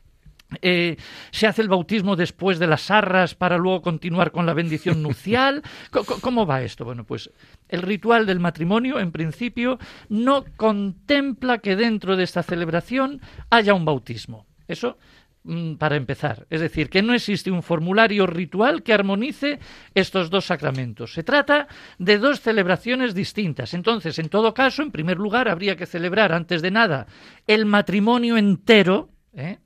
Eh, 0.63 0.97
¿Se 1.33 1.47
hace 1.47 1.61
el 1.61 1.69
bautismo 1.69 2.17
después 2.17 2.59
de 2.59 2.67
las 2.67 2.91
arras 2.91 3.35
para 3.35 3.59
luego 3.59 3.83
continuar 3.83 4.31
con 4.31 4.47
la 4.47 4.55
bendición 4.55 5.03
nupcial? 5.03 5.63
¿Cómo 6.23 6.47
va 6.47 6.63
esto? 6.63 6.87
Bueno, 6.87 7.05
pues 7.05 7.31
el 7.69 7.83
ritual 7.83 8.25
del 8.25 8.41
matrimonio, 8.41 8.99
en 9.01 9.13
principio, 9.13 9.79
no 10.09 10.45
contempla 10.57 11.59
que 11.59 11.77
dentro 11.77 12.17
de 12.17 12.25
esta 12.25 12.43
celebración 12.43 13.21
haya 13.51 13.75
un 13.75 13.85
bautismo. 13.85 14.47
Eso 14.67 14.97
para 15.79 15.97
empezar. 15.97 16.47
Es 16.51 16.61
decir, 16.61 16.91
que 16.91 17.03
no 17.03 17.15
existe 17.15 17.51
un 17.51 17.63
formulario 17.63 18.27
ritual 18.27 18.83
que 18.83 18.93
armonice 18.93 19.61
estos 19.95 20.31
dos 20.31 20.47
sacramentos. 20.47 21.13
Se 21.13 21.23
trata 21.23 21.69
de 21.99 22.19
dos 22.19 22.41
celebraciones 22.41 23.15
distintas. 23.15 23.73
Entonces, 23.75 24.19
en 24.19 24.29
todo 24.29 24.55
caso, 24.55 24.83
en 24.83 24.91
primer 24.91 25.19
lugar, 25.19 25.49
habría 25.49 25.77
que 25.77 25.87
celebrar 25.87 26.33
antes 26.33 26.63
de 26.63 26.71
nada 26.71 27.07
el 27.47 27.65
matrimonio 27.65 28.37
entero 28.37 29.11
¿eh? 29.35 29.59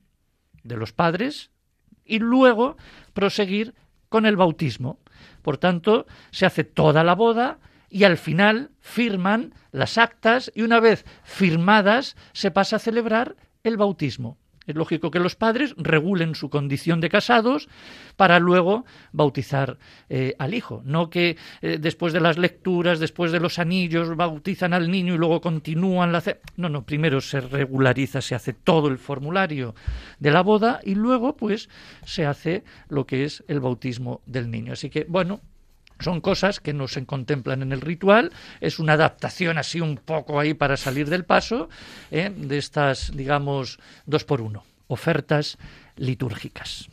de 0.62 0.76
los 0.76 0.92
padres 0.92 1.50
y 2.04 2.18
luego 2.18 2.76
proseguir 3.12 3.74
con 4.08 4.26
el 4.26 4.36
bautismo. 4.36 4.98
Por 5.42 5.56
tanto, 5.56 6.06
se 6.30 6.44
hace 6.44 6.64
toda 6.64 7.04
la 7.04 7.14
boda 7.14 7.58
y 7.88 8.04
al 8.04 8.18
final 8.18 8.70
firman 8.80 9.54
las 9.72 9.96
actas 9.96 10.52
y 10.54 10.62
una 10.62 10.80
vez 10.80 11.06
firmadas 11.24 12.16
se 12.32 12.50
pasa 12.50 12.76
a 12.76 12.80
celebrar 12.80 13.36
el 13.62 13.76
bautismo. 13.76 14.38
Es 14.66 14.76
lógico 14.76 15.10
que 15.10 15.18
los 15.18 15.36
padres 15.36 15.74
regulen 15.78 16.34
su 16.34 16.50
condición 16.50 17.00
de 17.00 17.08
casados 17.08 17.68
para 18.16 18.38
luego 18.38 18.84
bautizar 19.12 19.78
eh, 20.08 20.34
al 20.38 20.54
hijo, 20.54 20.82
no 20.84 21.08
que 21.08 21.36
eh, 21.62 21.78
después 21.80 22.12
de 22.12 22.20
las 22.20 22.36
lecturas, 22.36 23.00
después 23.00 23.32
de 23.32 23.40
los 23.40 23.58
anillos, 23.58 24.14
bautizan 24.16 24.74
al 24.74 24.90
niño 24.90 25.14
y 25.14 25.18
luego 25.18 25.40
continúan 25.40 26.12
la... 26.12 26.22
No, 26.56 26.68
no, 26.68 26.84
primero 26.84 27.20
se 27.20 27.40
regulariza, 27.40 28.20
se 28.20 28.34
hace 28.34 28.52
todo 28.52 28.88
el 28.88 28.98
formulario 28.98 29.74
de 30.18 30.30
la 30.30 30.42
boda 30.42 30.80
y 30.84 30.94
luego 30.94 31.36
pues 31.36 31.68
se 32.04 32.26
hace 32.26 32.62
lo 32.88 33.06
que 33.06 33.24
es 33.24 33.42
el 33.48 33.60
bautismo 33.60 34.20
del 34.26 34.50
niño. 34.50 34.74
Así 34.74 34.90
que, 34.90 35.04
bueno, 35.08 35.40
son 36.00 36.20
cosas 36.20 36.60
que 36.60 36.72
no 36.72 36.88
se 36.88 37.04
contemplan 37.04 37.62
en 37.62 37.72
el 37.72 37.80
ritual, 37.80 38.32
es 38.60 38.78
una 38.78 38.94
adaptación 38.94 39.58
así 39.58 39.80
un 39.80 39.96
poco 39.96 40.40
ahí 40.40 40.54
para 40.54 40.76
salir 40.76 41.08
del 41.08 41.24
paso 41.24 41.68
¿eh? 42.10 42.32
de 42.34 42.58
estas, 42.58 43.14
digamos, 43.14 43.78
dos 44.06 44.24
por 44.24 44.40
uno, 44.40 44.64
ofertas 44.88 45.58
litúrgicas. 45.96 46.88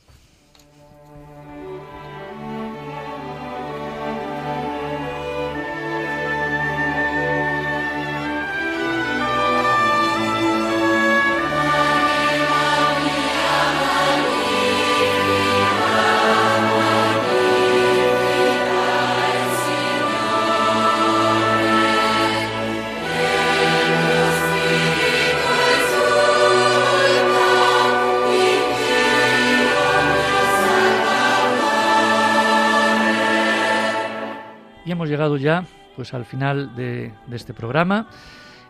Hemos 34.91 35.09
llegado 35.09 35.37
ya 35.37 35.65
pues 35.95 36.13
al 36.13 36.25
final 36.25 36.75
de, 36.75 37.11
este 37.31 37.53
programa. 37.53 38.07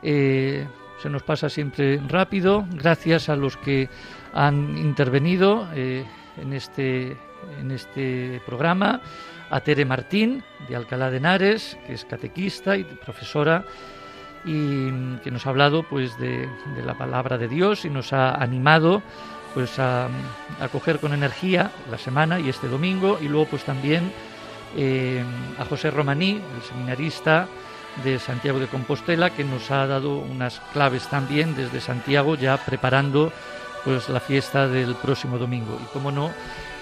Eh, 0.01 0.65
se 1.01 1.09
nos 1.09 1.23
pasa 1.23 1.49
siempre 1.49 1.99
rápido, 2.07 2.65
gracias 2.71 3.29
a 3.29 3.35
los 3.35 3.57
que 3.57 3.89
han 4.33 4.77
intervenido 4.77 5.67
eh, 5.75 6.05
en, 6.41 6.53
este, 6.53 7.17
en 7.59 7.71
este 7.71 8.41
programa, 8.45 9.01
a 9.49 9.59
Tere 9.59 9.85
Martín, 9.85 10.43
de 10.67 10.75
Alcalá 10.75 11.11
de 11.11 11.17
Henares, 11.17 11.77
que 11.85 11.93
es 11.93 12.05
catequista 12.05 12.77
y 12.77 12.83
profesora, 12.83 13.65
y 14.45 15.17
que 15.17 15.29
nos 15.29 15.45
ha 15.45 15.49
hablado 15.49 15.83
pues 15.83 16.17
de, 16.17 16.47
de 16.75 16.81
la 16.83 16.97
palabra 16.97 17.37
de 17.37 17.47
Dios 17.47 17.83
y 17.85 17.89
nos 17.89 18.13
ha 18.13 18.35
animado 18.35 19.03
pues 19.53 19.77
a, 19.79 20.07
a, 20.59 20.67
coger 20.71 20.99
con 20.99 21.13
energía 21.13 21.71
la 21.91 21.97
semana 21.97 22.39
y 22.39 22.47
este 22.47 22.67
domingo 22.67 23.17
y 23.21 23.27
luego 23.27 23.47
pues 23.47 23.63
también 23.63 24.11
eh, 24.75 25.23
a 25.57 25.65
José 25.65 25.91
Romaní, 25.91 26.41
el 26.55 26.61
seminarista 26.67 27.47
de 28.03 28.19
Santiago 28.19 28.59
de 28.59 28.67
Compostela, 28.67 29.29
que 29.29 29.43
nos 29.43 29.71
ha 29.71 29.87
dado 29.87 30.17
unas 30.17 30.59
claves 30.73 31.07
también 31.07 31.55
desde 31.55 31.81
Santiago, 31.81 32.35
ya 32.35 32.57
preparando 32.57 33.31
pues 33.83 34.09
la 34.09 34.19
fiesta 34.19 34.67
del 34.67 34.95
próximo 34.95 35.37
domingo. 35.37 35.79
Y 35.81 35.85
como 35.93 36.11
no, 36.11 36.31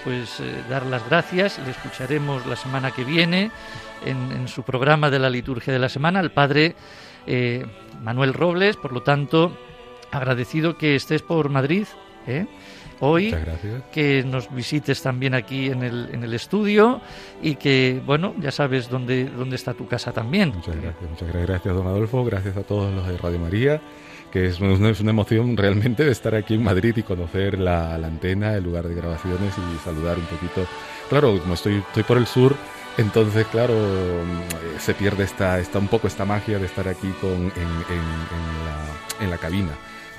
pues 0.04 0.40
eh, 0.40 0.62
dar 0.68 0.84
las 0.86 1.08
gracias, 1.08 1.58
le 1.64 1.70
escucharemos 1.70 2.46
la 2.46 2.56
semana 2.56 2.90
que 2.90 3.04
viene 3.04 3.50
en, 4.04 4.48
su 4.48 4.62
programa 4.62 5.10
de 5.10 5.18
la 5.18 5.30
liturgia 5.30 5.72
de 5.72 5.78
la 5.78 5.88
semana, 5.88 6.20
al 6.20 6.32
padre 6.32 6.74
eh, 7.26 7.66
Manuel 8.02 8.34
Robles, 8.34 8.76
por 8.76 8.92
lo 8.92 9.02
tanto, 9.02 9.56
agradecido 10.10 10.76
que 10.76 10.96
estés 10.96 11.22
por 11.22 11.48
Madrid. 11.48 11.86
Hoy, 13.00 13.34
que 13.92 14.24
nos 14.24 14.52
visites 14.54 15.02
también 15.02 15.34
aquí 15.34 15.66
en 15.66 15.82
el, 15.82 16.08
en 16.12 16.22
el 16.22 16.34
estudio 16.34 17.00
y 17.42 17.56
que, 17.56 18.00
bueno, 18.04 18.34
ya 18.38 18.50
sabes 18.50 18.88
dónde, 18.88 19.26
dónde 19.26 19.56
está 19.56 19.74
tu 19.74 19.86
casa 19.86 20.12
también. 20.12 20.52
Muchas 20.54 20.76
gracias, 20.76 21.10
muchas 21.10 21.32
gracias, 21.32 21.74
don 21.74 21.86
Adolfo, 21.86 22.24
gracias 22.24 22.56
a 22.56 22.62
todos 22.62 22.94
los 22.94 23.06
de 23.06 23.16
Radio 23.18 23.38
María, 23.38 23.80
que 24.32 24.46
es 24.46 24.60
una, 24.60 24.90
es 24.90 25.00
una 25.00 25.10
emoción 25.10 25.56
realmente 25.56 26.04
de 26.04 26.12
estar 26.12 26.34
aquí 26.34 26.54
en 26.54 26.62
Madrid 26.62 26.94
y 26.96 27.02
conocer 27.02 27.58
la, 27.58 27.98
la, 27.98 28.06
antena, 28.06 28.54
el 28.54 28.64
lugar 28.64 28.88
de 28.88 28.94
grabaciones 28.94 29.54
y 29.56 29.84
saludar 29.84 30.18
un 30.18 30.26
poquito. 30.26 30.66
Claro, 31.08 31.38
como 31.40 31.54
estoy, 31.54 31.76
estoy 31.76 32.02
por 32.02 32.18
el 32.18 32.26
sur, 32.26 32.56
entonces, 32.98 33.46
claro, 33.48 33.74
se 34.78 34.94
pierde 34.94 35.24
esta, 35.24 35.58
esta, 35.58 35.78
un 35.78 35.88
poco 35.88 36.06
esta 36.06 36.24
magia 36.24 36.58
de 36.58 36.66
estar 36.66 36.88
aquí 36.88 37.08
con, 37.20 37.30
en, 37.30 37.42
en, 37.42 37.52
en, 37.52 38.64
la, 38.64 39.24
en 39.24 39.30
la 39.30 39.38
cabina. 39.38 39.72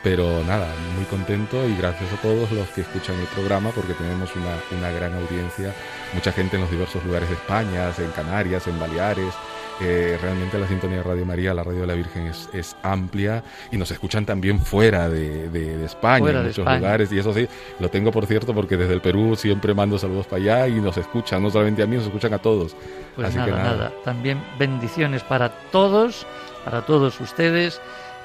Pero 0.04 0.44
nada, 0.46 0.68
muy 0.96 1.06
contento 1.06 1.68
y 1.68 1.76
gracias 1.76 2.14
a 2.14 2.22
todos 2.22 2.52
los 2.52 2.68
que 2.70 2.82
escuchan 2.82 3.16
el 3.20 3.28
programa 3.28 3.72
porque 3.72 3.94
tenemos 3.94 4.34
una, 4.36 4.56
una 4.78 4.92
gran 4.92 5.14
audiencia, 5.16 5.74
mucha 6.14 6.32
gente 6.32 6.56
en 6.56 6.62
los 6.62 6.72
diversos 6.72 7.04
lugares 7.04 7.28
de 7.30 7.36
España, 7.36 7.92
en 7.98 8.12
Canarias, 8.12 8.68
en 8.68 8.80
Baleares. 8.80 9.34
Eh, 9.80 10.18
realmente 10.20 10.58
la 10.58 10.68
sintonía 10.68 10.98
de 10.98 11.04
Radio 11.04 11.24
María, 11.26 11.54
la 11.54 11.64
radio 11.64 11.82
de 11.82 11.88
la 11.88 11.94
Virgen 11.94 12.26
es, 12.28 12.50
es 12.52 12.76
amplia 12.82 13.44
y 13.72 13.78
nos 13.78 13.92
escuchan 13.92 14.26
también 14.26 14.60
fuera 14.60 15.08
de, 15.08 15.50
de, 15.50 15.78
de 15.78 15.86
España, 15.86 16.32
en 16.32 16.44
muchos 16.46 16.66
lugares. 16.66 17.12
Y 17.12 17.20
eso 17.20 17.34
sí, 17.34 17.48
lo 17.80 17.90
tengo 17.90 18.12
por 18.12 18.26
cierto 18.26 18.56
porque 18.56 18.76
desde 18.76 18.94
el 18.94 19.02
Perú 19.02 19.36
siempre 19.36 19.74
mando 19.76 20.00
saludos 20.00 20.26
para 20.26 20.42
allá 20.42 20.68
y 20.68 20.80
nos 20.80 20.98
escuchan, 20.98 21.44
no 21.44 21.52
solamente 21.52 21.84
a 21.84 21.86
mí, 21.86 21.96
nos 21.96 22.06
escuchan 22.06 22.34
a 22.34 22.40
todos. 22.40 22.76
Pues 23.16 23.28
Así 23.28 23.38
nada, 23.38 23.46
que 23.46 23.52
nada. 23.52 23.72
nada, 23.72 23.94
también 24.04 24.44
bendiciones 24.58 25.24
para 25.24 25.50
todos, 25.72 26.26
para 26.66 26.84
todos 26.84 27.20
ustedes. 27.22 27.80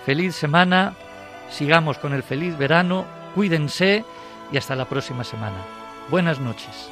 Feliz 0.06 0.34
semana, 0.34 0.94
sigamos 1.52 1.98
con 1.98 2.12
el 2.12 2.22
feliz 2.22 2.56
verano, 2.56 3.04
cuídense 3.34 4.04
y 4.50 4.56
hasta 4.56 4.74
la 4.74 4.86
próxima 4.86 5.24
semana. 5.24 5.58
Buenas 6.10 6.40
noches. 6.40 6.90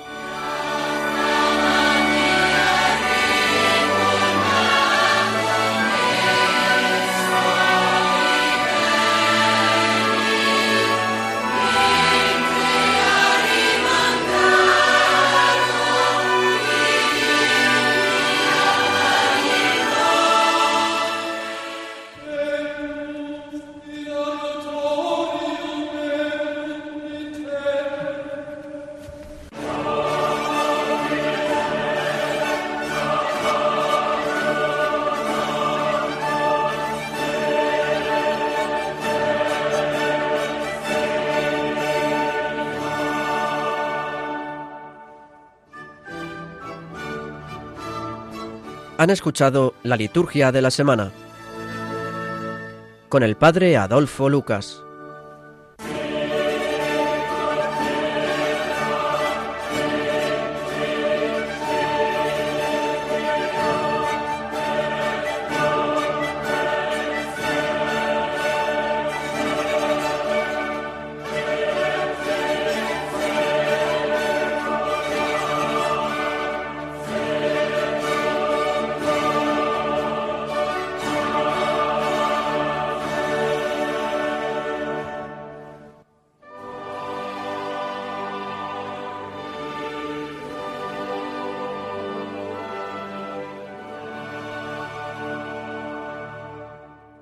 Han 49.01 49.09
escuchado 49.09 49.73
la 49.83 49.97
liturgia 49.97 50.53
de 50.53 50.61
la 50.61 50.71
semana 50.71 51.11
con 53.09 53.23
el 53.23 53.35
padre 53.35 53.79
Adolfo 53.79 54.29
Lucas. 54.29 54.83